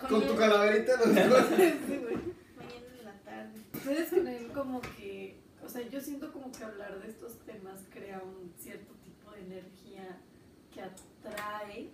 con 0.10 0.28
tu 0.28 0.36
calaverita, 0.36 0.93
los 0.98 1.16
dos. 1.30 1.46
Sí, 1.56 1.98
güey. 1.98 2.16
Mañana 2.58 2.88
en 3.00 3.06
la 3.06 3.14
tarde. 3.24 3.60
¿Ustedes 3.74 4.10
creen 4.10 4.50
como 4.54 4.82
que, 4.82 5.38
o 5.64 5.70
sea, 5.70 5.88
yo 5.88 6.02
siento 6.02 6.32
como 6.34 6.52
que 6.52 6.64
hablar 6.64 7.00
de 7.00 7.08
estos 7.10 7.38
temas 7.46 7.82
crea 7.93 8.22
un 8.24 8.52
cierto 8.60 8.93
energía 9.38 10.18
que 10.74 10.82
atrae? 10.82 11.90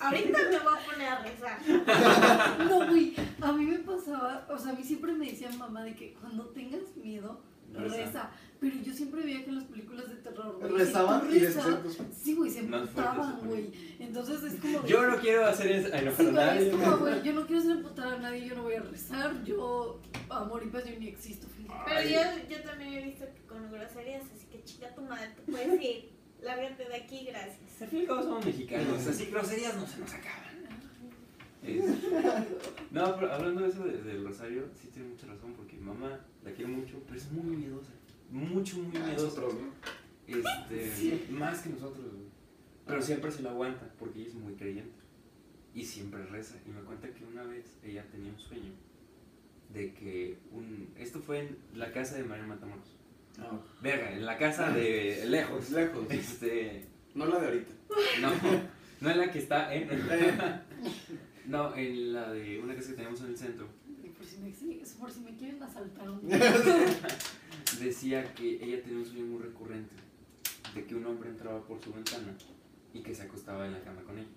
Ahorita 0.00 0.38
me 0.50 0.58
voy 0.58 0.74
a 0.78 0.90
poner 0.90 1.08
a 1.08 1.18
rezar. 1.18 1.58
No, 2.68 2.86
güey, 2.88 3.14
a 3.40 3.52
mí 3.52 3.66
me 3.66 3.78
pasaba, 3.80 4.46
o 4.48 4.58
sea, 4.58 4.72
a 4.72 4.74
mí 4.74 4.82
siempre 4.82 5.12
me 5.12 5.26
decían 5.30 5.58
mamá 5.58 5.82
de 5.84 5.94
que 5.94 6.14
cuando 6.14 6.46
tengas 6.46 6.96
miedo, 6.96 7.40
Reza. 7.74 7.96
reza. 7.96 8.30
Pero 8.60 8.76
yo 8.82 8.92
siempre 8.92 9.22
veía 9.22 9.42
que 9.42 9.48
en 9.50 9.56
las 9.56 9.64
películas 9.64 10.08
de 10.08 10.16
terror, 10.16 10.58
güey, 10.60 10.72
Rezaban 10.72 11.20
tú 11.22 11.34
y 11.34 11.38
pues, 11.40 11.98
Sí, 12.22 12.34
güey, 12.34 12.50
se 12.50 12.60
emputaban, 12.60 13.40
güey. 13.46 13.70
Entonces 13.98 14.42
es 14.52 14.60
como. 14.60 14.80
de- 14.80 14.88
Yo 14.88 15.06
no 15.06 15.16
quiero 15.18 15.46
hacer 15.46 15.72
eso. 15.72 15.88
Ay, 15.92 16.04
no, 16.04 16.10
Sí, 16.10 16.16
para 16.18 16.30
nadie. 16.32 16.68
es 16.68 16.74
como, 16.76 16.96
güey, 16.98 17.22
yo 17.22 17.32
no 17.32 17.46
quiero 17.46 17.60
hacer 17.62 17.70
emputar 17.76 18.08
a 18.14 18.18
nadie, 18.18 18.46
yo 18.46 18.54
no 18.56 18.62
voy 18.64 18.74
a 18.74 18.80
rezar, 18.82 19.42
yo, 19.44 20.00
amor 20.28 20.62
y 20.62 20.68
paz, 20.68 20.84
yo 20.84 20.98
ni 20.98 21.08
existo. 21.08 21.46
Pero 21.86 22.02
yo, 22.10 22.20
yo 22.50 22.62
también 22.62 22.92
he 22.94 23.04
visto 23.04 23.24
que 23.34 23.40
con 23.48 23.70
groserías, 23.72 24.24
así 24.36 24.46
que 24.52 24.62
chica 24.64 24.94
tu 24.94 25.02
madre, 25.02 25.30
te 25.36 25.50
puedes 25.50 25.80
ir. 25.82 26.10
Lárgate 26.42 26.84
de 26.86 26.94
aquí, 26.96 27.24
gracias. 27.26 27.82
Al 27.82 27.88
fin 27.88 28.02
y 28.02 28.06
cabo 28.06 28.22
somos 28.22 28.44
mexicanos, 28.46 29.06
así 29.06 29.26
groserías 29.26 29.76
no 29.76 29.86
se 29.86 29.98
nos 30.00 30.12
acaban. 30.12 30.50
Es- 31.62 31.84
No, 32.90 33.14
pero 33.16 33.32
hablando 33.32 33.60
de 33.62 33.68
eso 33.68 33.84
de- 33.84 34.02
del 34.02 34.24
Rosario, 34.24 34.64
sí 34.80 34.88
tiene 34.88 35.08
mucha 35.10 35.26
razón 35.26 35.52
porque 35.54 35.76
mi 35.76 35.82
mamá 35.84 36.18
la 36.44 36.50
quiero 36.52 36.70
mucho, 36.70 36.98
pero 37.06 37.18
es 37.18 37.30
muy 37.30 37.56
miedosa. 37.56 37.90
Mucho, 38.30 38.78
muy 38.78 38.96
Ah, 38.96 39.10
nosotros, 39.12 39.54
¿no? 39.54 39.70
Este, 40.26 41.26
más 41.30 41.60
que 41.62 41.70
nosotros, 41.70 42.06
güey. 42.12 42.30
Pero 42.86 43.02
siempre 43.02 43.30
se 43.30 43.42
la 43.42 43.50
aguanta 43.50 43.92
porque 43.98 44.20
ella 44.20 44.28
es 44.28 44.34
muy 44.34 44.54
creyente. 44.54 44.94
Y 45.74 45.84
siempre 45.84 46.24
reza. 46.26 46.56
Y 46.66 46.70
me 46.70 46.80
cuenta 46.82 47.08
que 47.12 47.24
una 47.24 47.42
vez 47.44 47.76
ella 47.84 48.04
tenía 48.10 48.32
un 48.32 48.38
sueño 48.38 48.72
de 49.72 49.92
que 49.94 50.38
un. 50.52 50.88
Esto 50.96 51.20
fue 51.20 51.40
en 51.40 51.58
la 51.74 51.92
casa 51.92 52.16
de 52.16 52.24
María 52.24 52.46
Matamoros. 52.46 52.96
No, 53.38 53.62
Verga, 53.80 54.12
en 54.12 54.26
la 54.26 54.36
casa 54.36 54.70
de 54.70 55.24
lejos. 55.28 55.70
lejos. 55.70 56.06
Este. 56.10 56.86
No 57.14 57.26
la 57.26 57.38
de 57.40 57.46
ahorita. 57.46 57.72
No, 58.20 58.30
no 59.00 59.10
en 59.10 59.18
la 59.18 59.30
que 59.30 59.38
está 59.38 59.72
en. 59.74 59.88
Eh, 59.90 60.60
No, 61.46 61.74
en 61.76 62.12
la 62.12 62.32
de 62.32 62.60
una 62.60 62.74
casa 62.74 62.90
que 62.90 62.96
tenemos 62.96 63.20
en 63.20 63.26
el 63.28 63.36
centro. 63.36 63.66
Por 64.16 64.26
si 64.26 64.36
me, 64.38 64.52
sí, 64.52 64.82
por 64.98 65.10
si 65.10 65.20
me 65.20 65.36
quieren 65.36 65.62
asaltar 65.62 66.10
un 66.10 66.20
Decía 67.80 68.34
que 68.34 68.62
ella 68.62 68.82
tenía 68.82 68.98
un 68.98 69.06
sueño 69.06 69.24
muy 69.26 69.42
recurrente 69.42 69.94
de 70.74 70.84
que 70.84 70.94
un 70.94 71.06
hombre 71.06 71.30
entraba 71.30 71.62
por 71.66 71.82
su 71.82 71.92
ventana 71.92 72.36
y 72.92 73.00
que 73.02 73.14
se 73.14 73.22
acostaba 73.22 73.66
en 73.66 73.72
la 73.72 73.80
cama 73.80 74.02
con 74.02 74.18
ella. 74.18 74.28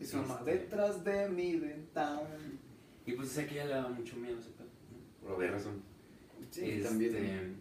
Y 0.00 0.04
su 0.04 0.16
mamá, 0.18 0.42
detrás 0.44 1.04
de 1.04 1.28
mi 1.28 1.56
ventana. 1.56 2.36
Y 3.04 3.12
pues 3.12 3.28
decía 3.34 3.48
que 3.48 3.54
ella 3.56 3.64
le 3.66 3.74
daba 3.74 3.88
mucho 3.90 4.16
miedo 4.16 4.36
¿no? 4.36 5.20
por 5.20 5.32
obvia 5.32 5.50
razón. 5.52 5.82
Sí, 6.50 6.64
Este, 6.70 6.88
también. 6.88 7.56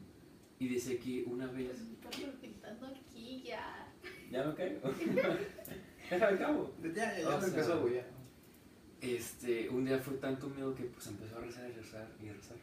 Y 0.60 0.68
decía 0.70 1.00
que 1.00 1.24
una 1.28 1.48
vez. 1.48 1.80
Estás 1.82 2.16
pintando 2.42 2.88
aquí 2.88 3.44
ya. 3.44 3.94
Ya 4.32 4.44
me 4.46 4.54
caigo. 4.56 4.80
Déjame 6.10 6.38
cabo. 6.38 6.74
Ya, 6.84 6.94
ya, 6.94 7.20
ya 7.20 7.30
O 7.30 7.32
me 7.34 7.40
sea, 7.40 7.48
empezó, 7.50 7.82
güey. 7.82 7.96
ya. 7.96 8.08
Este, 9.02 9.70
un 9.70 9.86
día 9.86 10.00
fue 10.00 10.16
tanto 10.16 10.50
miedo 10.50 10.74
que 10.74 10.84
pues 10.86 11.06
empezó 11.08 11.38
a 11.38 11.42
rezar 11.42 11.70
y 11.70 11.74
rezar 11.74 12.08
y 12.22 12.30
rezar. 12.30 12.58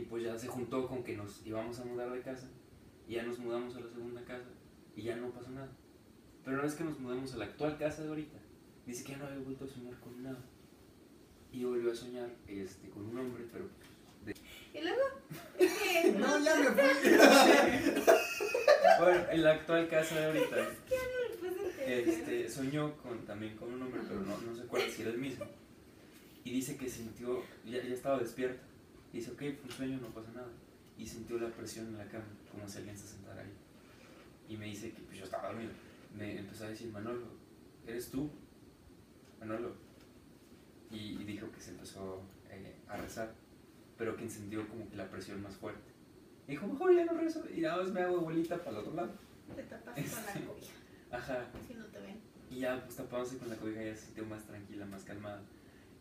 Y 0.00 0.04
pues 0.04 0.22
ya 0.24 0.38
se 0.38 0.48
juntó 0.48 0.88
con 0.88 1.02
que 1.02 1.14
nos 1.14 1.46
íbamos 1.46 1.78
a 1.78 1.84
mudar 1.84 2.10
de 2.10 2.22
casa. 2.22 2.48
Y 3.06 3.16
ya 3.16 3.22
nos 3.22 3.38
mudamos 3.38 3.76
a 3.76 3.80
la 3.80 3.90
segunda 3.90 4.24
casa. 4.24 4.48
Y 4.96 5.02
ya 5.02 5.16
no 5.16 5.30
pasó 5.30 5.50
nada. 5.50 5.70
Pero 6.42 6.56
una 6.56 6.64
vez 6.64 6.74
que 6.74 6.84
nos 6.84 6.98
mudamos 6.98 7.34
a 7.34 7.36
la 7.36 7.44
actual 7.44 7.76
casa 7.76 8.02
de 8.02 8.08
ahorita, 8.08 8.38
dice 8.86 9.04
que 9.04 9.12
ya 9.12 9.18
no 9.18 9.26
había 9.26 9.40
vuelto 9.40 9.66
a 9.66 9.68
soñar 9.68 10.00
con 10.00 10.22
nada. 10.22 10.42
Y 11.52 11.64
volvió 11.64 11.92
a 11.92 11.94
soñar 11.94 12.30
este, 12.48 12.88
con 12.88 13.04
un 13.04 13.18
hombre, 13.18 13.44
pero 13.52 13.68
Y 14.72 14.80
luego, 14.80 15.02
es 15.58 15.72
que 15.72 16.12
No, 16.18 16.38
ya 16.42 16.56
me 16.56 16.66
fui. 16.70 16.82
bueno, 19.00 19.24
en 19.32 19.42
la 19.42 19.50
actual 19.52 19.86
casa 19.88 20.18
de 20.18 20.24
ahorita. 20.24 20.68
este, 21.86 22.48
soñó 22.48 22.96
con, 23.02 23.26
también 23.26 23.54
con 23.56 23.70
un 23.70 23.82
hombre, 23.82 24.00
pero 24.08 24.20
no, 24.22 24.38
no 24.40 24.56
se 24.56 24.62
acuerda 24.62 24.88
si 24.88 25.02
era 25.02 25.10
el 25.10 25.18
mismo. 25.18 25.44
Y 26.42 26.52
dice 26.52 26.78
que 26.78 26.88
sintió, 26.88 27.42
ya, 27.66 27.82
ya 27.82 27.92
estaba 27.92 28.18
despierta. 28.18 28.69
Dice, 29.12 29.30
ok, 29.30 29.38
fue 29.38 29.60
un 29.64 29.70
sueño, 29.70 29.98
no 30.00 30.08
pasa 30.08 30.30
nada. 30.32 30.48
Y 30.96 31.06
sintió 31.06 31.38
la 31.38 31.48
presión 31.48 31.86
en 31.88 31.98
la 31.98 32.06
cama, 32.06 32.26
como 32.50 32.68
si 32.68 32.78
alguien 32.78 32.96
se 32.96 33.06
sentara 33.06 33.42
ahí. 33.42 33.52
Y 34.48 34.56
me 34.56 34.66
dice 34.66 34.92
que 34.92 35.02
pues, 35.02 35.18
yo 35.18 35.24
estaba 35.24 35.48
dormido. 35.48 35.72
Me 36.16 36.38
empezó 36.38 36.64
a 36.64 36.68
decir, 36.68 36.90
Manolo, 36.92 37.26
¿eres 37.86 38.10
tú? 38.10 38.30
Manolo. 39.38 39.74
Y, 40.90 40.96
y 41.20 41.24
dijo 41.24 41.50
que 41.52 41.60
se 41.60 41.70
empezó 41.70 42.22
eh, 42.50 42.74
a 42.88 42.96
rezar, 42.96 43.32
pero 43.96 44.16
que 44.16 44.24
encendió 44.24 44.68
como 44.68 44.88
que 44.90 44.96
la 44.96 45.08
presión 45.08 45.40
más 45.42 45.56
fuerte. 45.56 45.90
Y 46.46 46.52
dijo, 46.52 46.66
mejor 46.66 46.94
ya 46.94 47.04
no 47.04 47.14
rezo. 47.14 47.44
Y 47.54 47.60
nada 47.60 47.82
más 47.82 47.92
me 47.92 48.00
hago 48.00 48.20
bolita 48.20 48.58
para 48.58 48.70
el 48.70 48.76
otro 48.78 48.94
lado. 48.94 49.12
Te 49.54 49.62
tapas 49.62 49.94
con 49.94 50.26
la 50.26 50.46
cobija, 50.46 50.72
Ajá. 51.12 51.46
si 51.66 51.74
no 51.74 51.84
te 51.86 52.00
ven. 52.00 52.20
Y 52.50 52.60
ya, 52.60 52.84
pues 52.84 52.96
tapándose 52.96 53.38
con 53.38 53.48
la 53.48 53.56
cobija, 53.56 53.82
ya 53.82 53.94
se 53.94 54.06
sintió 54.06 54.26
más 54.26 54.44
tranquila, 54.44 54.84
más 54.86 55.04
calmada. 55.04 55.40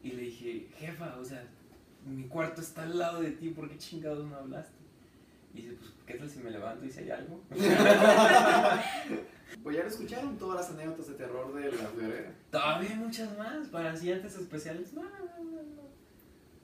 Y 0.01 0.11
le 0.11 0.23
dije, 0.23 0.69
jefa, 0.75 1.17
o 1.19 1.23
sea, 1.25 1.45
mi 2.05 2.27
cuarto 2.27 2.61
está 2.61 2.83
al 2.83 2.97
lado 2.97 3.21
de 3.21 3.31
ti, 3.31 3.49
¿por 3.49 3.69
qué 3.69 3.77
chingados 3.77 4.25
no 4.25 4.35
hablaste? 4.35 4.73
Y 5.53 5.61
dice, 5.61 5.73
pues, 5.79 5.91
¿qué 6.05 6.13
tal 6.15 6.29
si 6.29 6.39
me 6.39 6.51
levanto 6.51 6.85
y 6.85 6.91
si 6.91 6.99
hay 6.99 7.11
algo? 7.11 7.41
Pues 9.63 9.75
ya 9.75 9.81
lo 9.81 9.89
escucharon 9.89 10.37
todas 10.37 10.61
las 10.61 10.69
anécdotas 10.79 11.07
de 11.07 11.13
terror 11.15 11.51
de 11.55 11.71
la 11.71 11.87
Fiorera. 11.89 12.31
Todavía 12.51 12.89
hay 12.91 12.95
muchas 12.97 13.35
más, 13.35 13.67
para 13.69 13.95
siguientes 13.95 14.35
especiales. 14.35 14.93
No, 14.93 15.01
no, 15.01 15.09
no, 15.09 15.63
no. 15.63 15.89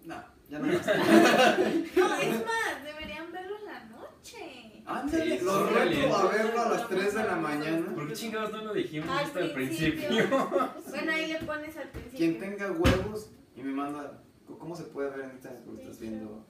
No, 0.06 0.24
ya 0.50 0.60
no 0.60 0.68
más. 0.68 0.86
No, 1.98 2.16
es 2.22 2.46
más, 2.46 2.84
deberían 2.84 3.32
verlo 3.32 3.58
en 3.58 3.66
la 3.66 3.84
noche. 3.86 4.84
Ándale, 4.86 5.40
Sí, 5.40 5.44
son 5.46 5.74
reto 5.74 6.16
a 6.16 6.32
verlo 6.32 6.62
a 6.62 6.70
las 6.70 6.88
3 6.88 7.14
de 7.16 7.24
la 7.24 7.36
mañana. 7.36 7.96
¿Por 7.96 8.08
qué 8.08 8.14
chingados 8.14 8.52
no 8.52 8.66
lo 8.66 8.74
dijimos 8.76 9.10
Al 9.10 9.26
al 9.44 9.52
principio. 9.54 10.08
principio? 10.08 10.72
Bueno, 10.90 11.12
ahí 11.12 11.34
le 11.34 11.40
pones 11.40 11.76
al 11.78 11.88
principio. 11.90 12.18
Quien 12.20 12.40
tenga 12.40 12.72
huevos 12.72 13.32
y 13.56 13.64
me 13.64 13.72
manda. 13.74 14.22
¿Cómo 14.48 14.76
se 14.76 14.84
puede 14.84 15.10
ver 15.12 15.22
en 15.26 15.32
Instagram? 15.32 15.66
Lo 15.66 15.74
estás 15.80 16.00
viendo. 16.00 16.46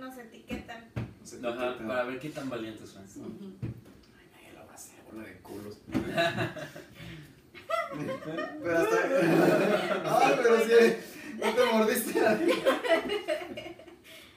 Nos 0.00 0.18
etiquetan. 0.18 0.84
No 0.96 1.26
sé, 1.26 1.38
Ajá, 1.46 1.78
para 1.86 2.04
ver 2.04 2.18
qué 2.18 2.30
tan 2.30 2.50
valientes 2.50 2.90
son. 2.90 3.02
Ay, 3.02 4.26
nadie 4.32 4.52
lo 4.54 4.66
va 4.66 4.72
a 4.72 4.74
hacer, 4.74 5.02
bola 5.10 5.22
de 5.28 5.38
culos. 5.38 5.78
pero 8.62 8.78
hasta. 8.78 8.96
Ay, 10.26 10.34
pero 10.42 10.58
sí. 10.60 10.96
No 11.38 11.52
te 11.52 11.64
mordiste. 11.72 12.20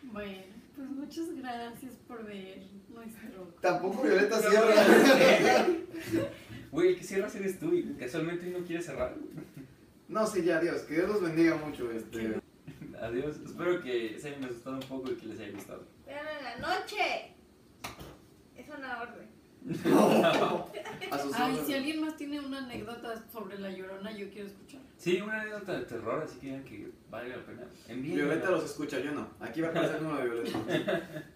Bueno, 0.03 0.43
pues 0.75 0.89
muchas 0.89 1.35
gracias 1.35 1.93
por 2.07 2.25
ver 2.25 2.63
nuestro. 2.89 3.53
Tampoco 3.61 4.03
Violeta 4.03 4.39
cierra. 4.39 4.73
Güey, 6.71 6.89
el 6.89 6.97
que 6.97 7.03
cierras 7.03 7.33
eres 7.35 7.59
tú 7.59 7.73
y 7.73 7.93
casualmente 7.93 8.45
no 8.47 8.59
quieres 8.65 8.85
cerrar. 8.85 9.15
No, 10.09 10.27
sí, 10.27 10.43
ya, 10.43 10.59
Dios. 10.59 10.81
Que 10.81 10.95
Dios 10.95 11.09
los 11.09 11.21
bendiga 11.21 11.55
mucho. 11.55 11.89
Este. 11.91 12.39
Adiós, 13.01 13.37
espero 13.45 13.81
que 13.81 14.17
se 14.19 14.29
hayan 14.29 14.45
asustado 14.45 14.77
un 14.77 14.83
poco 14.83 15.11
y 15.11 15.15
que 15.15 15.27
les 15.27 15.39
haya 15.39 15.51
gustado. 15.51 15.83
Vean 16.05 16.25
en 16.37 16.43
la 16.43 16.57
noche. 16.57 17.35
Es 18.55 18.67
una 18.69 19.01
orden. 19.01 19.37
Sus 21.21 21.33
Ay, 21.35 21.61
si 21.65 21.73
alguien 21.73 22.01
más 22.01 22.15
tiene 22.15 22.39
una 22.39 22.59
anécdota 22.59 23.23
sobre 23.31 23.59
la 23.59 23.69
llorona, 23.69 24.11
yo 24.11 24.29
quiero 24.29 24.47
escuchar. 24.47 24.81
Sí, 24.97 25.21
una 25.21 25.41
anécdota 25.41 25.79
de 25.79 25.85
terror, 25.85 26.23
así 26.23 26.39
que 26.39 26.47
digan 26.47 26.63
que 26.63 26.91
vale 27.09 27.29
la 27.29 27.45
pena. 27.45 27.67
Envíenmela. 27.87 28.27
Violeta 28.29 28.51
los 28.51 28.65
escucha, 28.65 28.99
yo 28.99 29.11
no. 29.11 29.29
Aquí 29.39 29.61
va 29.61 29.67
a 29.67 29.71
aparecer 29.71 30.01
uno 30.01 30.17
de 30.17 30.23
Violeta. 30.23 30.59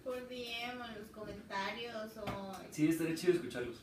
Por 0.04 0.28
DM 0.28 0.80
o 0.80 0.84
en 0.84 0.98
los 0.98 1.10
comentarios 1.12 2.16
o. 2.16 2.52
Sí, 2.70 2.88
estaría 2.88 3.14
chido 3.14 3.34
escucharlos. 3.34 3.82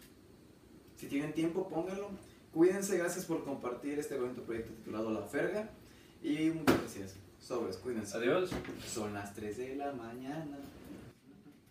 Si 0.96 1.08
tienen 1.08 1.32
tiempo, 1.34 1.70
pónganlo. 1.70 2.10
Cuídense, 2.52 2.98
gracias 2.98 3.26
por 3.26 3.44
compartir 3.46 4.00
este 4.00 4.18
bonito 4.18 4.42
proyecto 4.44 4.74
titulado 4.74 5.12
La 5.12 5.22
Ferga. 5.22 5.70
Y 6.24 6.50
muchas 6.50 6.80
gracias. 6.80 7.29
Sobres, 7.40 7.78
cuídense. 7.78 8.18
Adiós. 8.18 8.52
Son 8.88 9.14
las 9.14 9.34
3 9.34 9.58
de 9.58 9.76
la 9.76 9.92
mañana. 9.94 10.58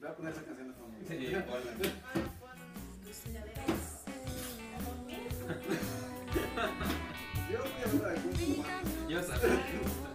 Voy 0.01 0.09
a 0.09 0.17
poner 0.17 0.33
esa 0.33 0.43
canción 0.45 0.69
de 0.69 0.75
fondo. 0.75 0.97
Sí. 1.07 1.17
Yo 1.27 1.39
voy 1.45 1.51
a 1.51 1.57
hablar 1.57 1.79
de. 1.79 1.89
Yo 9.09 9.23
sabía. 9.23 10.08